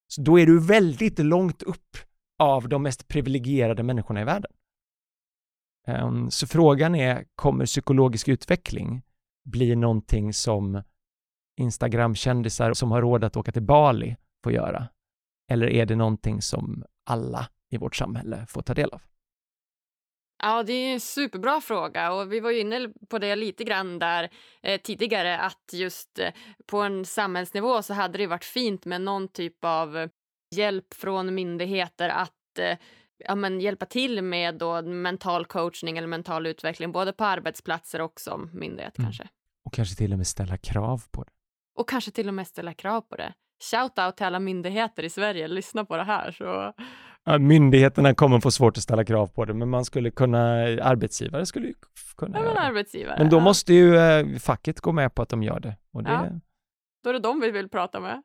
Så 0.08 0.22
då 0.22 0.38
är 0.38 0.46
du 0.46 0.60
väldigt 0.60 1.18
långt 1.18 1.62
upp 1.62 1.96
av 2.38 2.68
de 2.68 2.82
mest 2.82 3.08
privilegierade 3.08 3.82
människorna 3.82 4.20
i 4.20 4.24
världen. 4.24 4.52
Ehm, 5.86 6.30
så 6.30 6.46
frågan 6.46 6.94
är, 6.94 7.26
kommer 7.34 7.66
psykologisk 7.66 8.28
utveckling 8.28 9.02
bli 9.44 9.76
någonting 9.76 10.32
som 10.32 10.82
Instagram-kändisar 11.60 12.72
som 12.72 12.90
har 12.90 13.00
råd 13.00 13.24
att 13.24 13.36
åka 13.36 13.52
till 13.52 13.62
Bali 13.62 14.16
får 14.44 14.52
göra? 14.52 14.88
Eller 15.50 15.66
är 15.66 15.86
det 15.86 15.96
någonting 15.96 16.42
som 16.42 16.84
alla 17.06 17.48
i 17.70 17.76
vårt 17.76 17.96
samhälle 17.96 18.46
får 18.48 18.62
ta 18.62 18.74
del 18.74 18.90
av? 18.90 19.02
Ja, 20.42 20.62
det 20.62 20.72
är 20.72 20.92
en 20.92 21.00
superbra 21.00 21.60
fråga 21.60 22.12
och 22.12 22.32
vi 22.32 22.40
var 22.40 22.50
ju 22.50 22.60
inne 22.60 22.88
på 23.08 23.18
det 23.18 23.36
lite 23.36 23.64
grann 23.64 23.98
där 23.98 24.30
eh, 24.62 24.80
tidigare 24.80 25.38
att 25.38 25.70
just 25.72 26.18
eh, 26.18 26.30
på 26.66 26.78
en 26.82 27.04
samhällsnivå 27.04 27.82
så 27.82 27.94
hade 27.94 28.18
det 28.18 28.26
varit 28.26 28.44
fint 28.44 28.84
med 28.84 29.00
någon 29.00 29.28
typ 29.28 29.64
av 29.64 30.08
hjälp 30.54 30.94
från 30.94 31.34
myndigheter 31.34 32.08
att 32.08 32.58
eh, 32.58 32.78
ja, 33.18 33.34
men 33.34 33.60
hjälpa 33.60 33.86
till 33.86 34.22
med 34.22 34.54
då 34.54 34.82
mental 34.82 35.44
coachning 35.44 35.98
eller 35.98 36.08
mental 36.08 36.46
utveckling 36.46 36.92
både 36.92 37.12
på 37.12 37.24
arbetsplatser 37.24 38.00
och 38.00 38.20
som 38.20 38.50
myndighet 38.52 38.98
mm. 38.98 39.06
kanske. 39.06 39.28
Och 39.64 39.72
kanske 39.72 39.96
till 39.96 40.12
och 40.12 40.18
med 40.18 40.26
ställa 40.26 40.56
krav 40.56 41.02
på 41.10 41.22
det. 41.22 41.30
Och 41.78 41.88
kanske 41.88 42.10
till 42.10 42.28
och 42.28 42.34
med 42.34 42.46
ställa 42.46 42.74
krav 42.74 43.00
på 43.00 43.16
det. 43.16 43.32
Shout 43.70 43.98
out 43.98 44.16
till 44.16 44.26
alla 44.26 44.38
myndigheter 44.38 45.02
i 45.02 45.10
Sverige, 45.10 45.48
lyssna 45.48 45.84
på 45.84 45.96
det 45.96 46.04
här 46.04 46.30
så 46.30 46.72
myndigheterna 47.40 48.14
kommer 48.14 48.40
få 48.40 48.50
svårt 48.50 48.76
att 48.76 48.82
ställa 48.82 49.04
krav 49.04 49.26
på 49.26 49.44
det, 49.44 49.54
men 49.54 49.70
man 49.70 49.84
skulle 49.84 50.10
kunna, 50.10 50.54
arbetsgivare 50.82 51.46
skulle 51.46 51.72
kunna 52.16 52.38
ja, 52.38 52.44
men 52.44 52.58
arbetsgivare, 52.58 53.16
Men 53.18 53.30
då 53.30 53.36
ja. 53.36 53.40
måste 53.40 53.74
ju 53.74 53.96
eh, 53.96 54.38
facket 54.38 54.80
gå 54.80 54.92
med 54.92 55.14
på 55.14 55.22
att 55.22 55.28
de 55.28 55.42
gör 55.42 55.60
det. 55.60 55.76
Och 55.92 56.02
det... 56.02 56.10
Ja, 56.10 56.28
då 57.02 57.10
är 57.10 57.14
det 57.14 57.20
de 57.20 57.40
vi 57.40 57.50
vill 57.50 57.68
prata 57.68 58.00
med. 58.00 58.22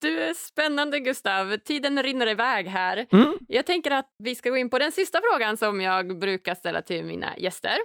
Du, 0.00 0.20
är 0.20 0.34
spännande 0.34 1.00
Gustav. 1.00 1.56
Tiden 1.56 2.02
rinner 2.02 2.26
iväg 2.26 2.68
här. 2.68 3.06
Mm. 3.12 3.38
Jag 3.48 3.66
tänker 3.66 3.90
att 3.90 4.08
vi 4.18 4.34
ska 4.34 4.50
gå 4.50 4.56
in 4.56 4.70
på 4.70 4.78
den 4.78 4.92
sista 4.92 5.20
frågan 5.30 5.56
som 5.56 5.80
jag 5.80 6.18
brukar 6.18 6.54
ställa 6.54 6.82
till 6.82 7.04
mina 7.04 7.38
gäster. 7.38 7.76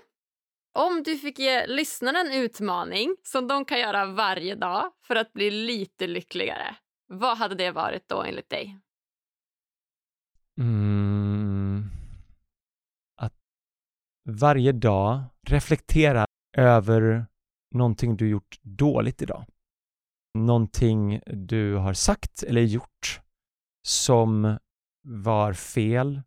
Om 0.74 1.04
du 1.04 1.18
fick 1.18 1.40
ge 1.40 1.68
lyssnarna 1.68 2.20
en 2.20 2.34
utmaning 2.34 3.16
som 3.24 3.48
de 3.48 3.66
kan 3.66 3.80
göra 3.80 4.06
varje 4.06 4.56
dag 4.56 4.92
för 5.04 5.16
att 5.16 5.34
bli 5.34 5.52
lite 5.52 6.08
lyckligare, 6.08 6.76
vad 7.08 7.38
hade 7.38 7.56
det 7.56 7.72
varit 7.72 8.10
då 8.10 8.24
enligt 8.24 8.50
dig? 8.50 8.80
Mm. 10.60 11.84
Att 13.22 13.34
varje 14.30 14.72
dag 14.72 15.24
reflektera 15.48 16.26
över 16.58 17.26
någonting 17.76 18.18
du 18.18 18.30
gjort 18.30 18.58
dåligt 18.62 19.22
idag. 19.22 19.46
Någonting 20.34 21.22
du 21.26 21.76
har 21.76 21.94
sagt 21.94 22.44
eller 22.44 22.62
gjort 22.62 23.22
som 23.88 24.58
var 25.04 25.54
fel, 25.54 26.22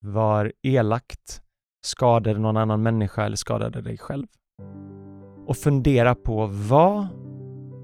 var 0.00 0.52
elakt, 0.62 1.42
skadade 1.84 2.38
någon 2.38 2.56
annan 2.56 2.82
människa 2.82 3.24
eller 3.24 3.36
skadade 3.36 3.80
dig 3.80 3.98
själv. 3.98 4.26
Och 5.46 5.56
fundera 5.56 6.14
på 6.14 6.46
vad 6.46 7.06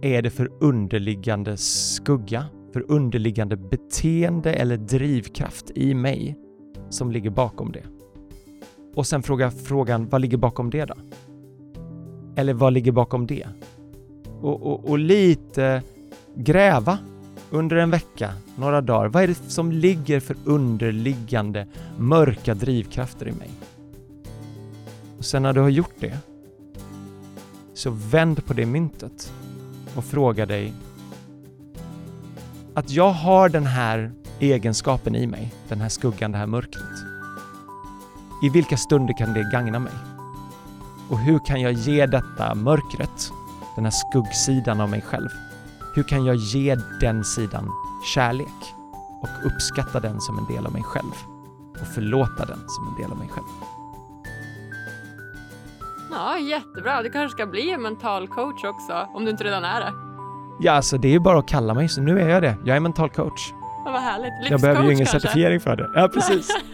är 0.02 0.22
det 0.22 0.30
för 0.30 0.50
underliggande 0.60 1.56
skugga 1.56 2.44
för 2.72 2.84
underliggande 2.88 3.56
beteende 3.56 4.52
eller 4.52 4.76
drivkraft 4.76 5.70
i 5.74 5.94
mig 5.94 6.36
som 6.90 7.12
ligger 7.12 7.30
bakom 7.30 7.72
det. 7.72 7.82
Och 8.94 9.06
sen 9.06 9.22
fråga 9.22 9.50
frågan, 9.50 10.08
vad 10.08 10.20
ligger 10.20 10.36
bakom 10.36 10.70
det 10.70 10.84
då? 10.84 10.94
Eller 12.36 12.54
vad 12.54 12.72
ligger 12.72 12.92
bakom 12.92 13.26
det? 13.26 13.46
Och, 14.40 14.62
och, 14.62 14.90
och 14.90 14.98
lite 14.98 15.82
gräva 16.34 16.98
under 17.50 17.76
en 17.76 17.90
vecka, 17.90 18.32
några 18.56 18.80
dagar. 18.80 19.08
Vad 19.08 19.22
är 19.22 19.26
det 19.26 19.34
som 19.34 19.72
ligger 19.72 20.20
för 20.20 20.36
underliggande 20.44 21.66
mörka 21.98 22.54
drivkrafter 22.54 23.28
i 23.28 23.32
mig? 23.32 23.50
Och 25.18 25.24
sen 25.24 25.42
när 25.42 25.52
du 25.52 25.60
har 25.60 25.68
gjort 25.68 25.94
det, 26.00 26.18
så 27.74 27.90
vänd 27.90 28.46
på 28.46 28.52
det 28.52 28.66
myntet 28.66 29.32
och 29.96 30.04
fråga 30.04 30.46
dig 30.46 30.74
att 32.74 32.90
jag 32.90 33.10
har 33.10 33.48
den 33.48 33.66
här 33.66 34.12
egenskapen 34.38 35.16
i 35.16 35.26
mig, 35.26 35.54
den 35.68 35.80
här 35.80 35.88
skuggan, 35.88 36.32
det 36.32 36.38
här 36.38 36.46
mörkret. 36.46 36.98
I 38.42 38.48
vilka 38.48 38.76
stunder 38.76 39.18
kan 39.18 39.32
det 39.32 39.50
gagna 39.52 39.78
mig? 39.78 39.92
Och 41.10 41.18
hur 41.18 41.38
kan 41.46 41.60
jag 41.60 41.72
ge 41.72 42.06
detta 42.06 42.54
mörkret, 42.54 43.30
den 43.76 43.84
här 43.84 43.92
skuggsidan 43.92 44.80
av 44.80 44.90
mig 44.90 45.00
själv, 45.00 45.28
hur 45.94 46.02
kan 46.02 46.24
jag 46.24 46.36
ge 46.36 46.76
den 47.00 47.24
sidan 47.24 47.70
kärlek 48.14 48.74
och 49.22 49.46
uppskatta 49.46 50.00
den 50.00 50.20
som 50.20 50.38
en 50.38 50.54
del 50.54 50.66
av 50.66 50.72
mig 50.72 50.82
själv 50.82 51.12
och 51.80 51.86
förlåta 51.94 52.44
den 52.44 52.58
som 52.68 52.88
en 52.88 53.02
del 53.02 53.12
av 53.12 53.18
mig 53.18 53.28
själv? 53.28 53.77
Ja, 56.10 56.38
jättebra. 56.38 57.02
Du 57.02 57.10
kanske 57.10 57.36
ska 57.36 57.46
bli 57.46 57.70
en 57.70 57.82
mental 57.82 58.28
coach 58.28 58.64
också, 58.64 59.08
om 59.14 59.24
du 59.24 59.30
inte 59.30 59.44
redan 59.44 59.64
är 59.64 59.80
det. 59.80 59.92
Ja, 60.60 60.72
alltså 60.72 60.98
det 60.98 61.14
är 61.14 61.18
bara 61.18 61.38
att 61.38 61.48
kalla 61.48 61.74
mig, 61.74 61.88
så 61.88 62.00
nu 62.00 62.20
är 62.20 62.28
jag 62.28 62.42
det. 62.42 62.56
Jag 62.64 62.76
är 62.76 62.80
mental 62.80 63.10
coach. 63.10 63.52
Ja, 63.84 63.90
vad 63.92 64.02
härligt. 64.02 64.24
Livscoach 64.26 64.50
Jag 64.50 64.60
behöver 64.60 64.82
ju 64.82 64.92
ingen 64.92 65.06
kanske. 65.06 65.20
certifiering 65.20 65.60
för 65.60 65.76
det. 65.76 65.90
Ja, 65.94 66.08
precis. 66.08 66.48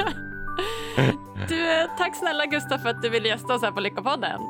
Du, 1.49 1.81
eh, 1.81 1.87
tack 1.99 2.17
snälla 2.17 2.47
Gustav 2.47 2.79
för 2.79 2.89
att 2.89 3.03
du 3.03 3.09
ville 3.09 3.29
gästa 3.29 3.55
oss 3.55 3.63
här 3.63 3.71
på 3.71 3.81
Lyckopodden. 3.81 4.41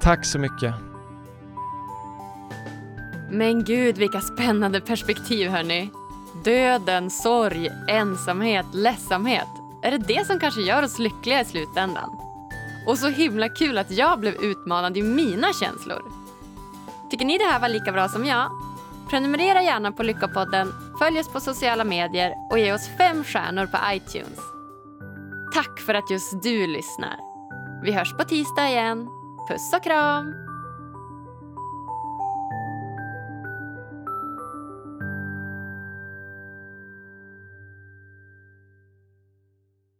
Tack 0.00 0.24
så 0.24 0.38
mycket. 0.38 0.74
Men 3.30 3.64
gud, 3.64 3.98
vilka 3.98 4.20
spännande 4.20 4.80
perspektiv 4.80 5.50
hörni. 5.50 5.90
Döden, 6.44 7.10
sorg, 7.10 7.70
ensamhet, 7.88 8.66
ledsamhet. 8.72 9.46
Är 9.82 9.90
det 9.90 9.98
det 9.98 10.26
som 10.26 10.38
kanske 10.38 10.60
gör 10.60 10.82
oss 10.82 10.98
lyckliga 10.98 11.40
i 11.40 11.44
slutändan? 11.44 12.10
Och 12.86 12.98
så 12.98 13.08
himla 13.08 13.48
kul 13.48 13.78
att 13.78 13.90
jag 13.90 14.20
blev 14.20 14.34
utmanad 14.34 14.96
i 14.96 15.02
mina 15.02 15.52
känslor. 15.52 16.02
Tycker 17.10 17.24
ni 17.24 17.38
det 17.38 17.44
här 17.44 17.60
var 17.60 17.68
lika 17.68 17.92
bra 17.92 18.08
som 18.08 18.24
jag? 18.26 18.50
Prenumerera 19.10 19.62
gärna 19.62 19.92
på 19.92 20.02
Lyckopodden, 20.02 20.72
följ 20.98 21.20
oss 21.20 21.32
på 21.32 21.40
sociala 21.40 21.84
medier 21.84 22.34
och 22.50 22.58
ge 22.58 22.72
oss 22.72 22.88
fem 22.98 23.24
stjärnor 23.24 23.66
på 23.66 23.78
iTunes. 23.92 24.38
Tack 25.54 25.80
för 25.80 25.94
att 25.94 26.10
just 26.10 26.42
du 26.42 26.66
lyssnar. 26.66 27.16
Vi 27.82 27.92
hörs 27.92 28.12
på 28.12 28.24
tisdag 28.24 28.68
igen. 28.68 29.08
Puss 29.48 29.74
och 29.74 29.82
kram! 29.82 30.43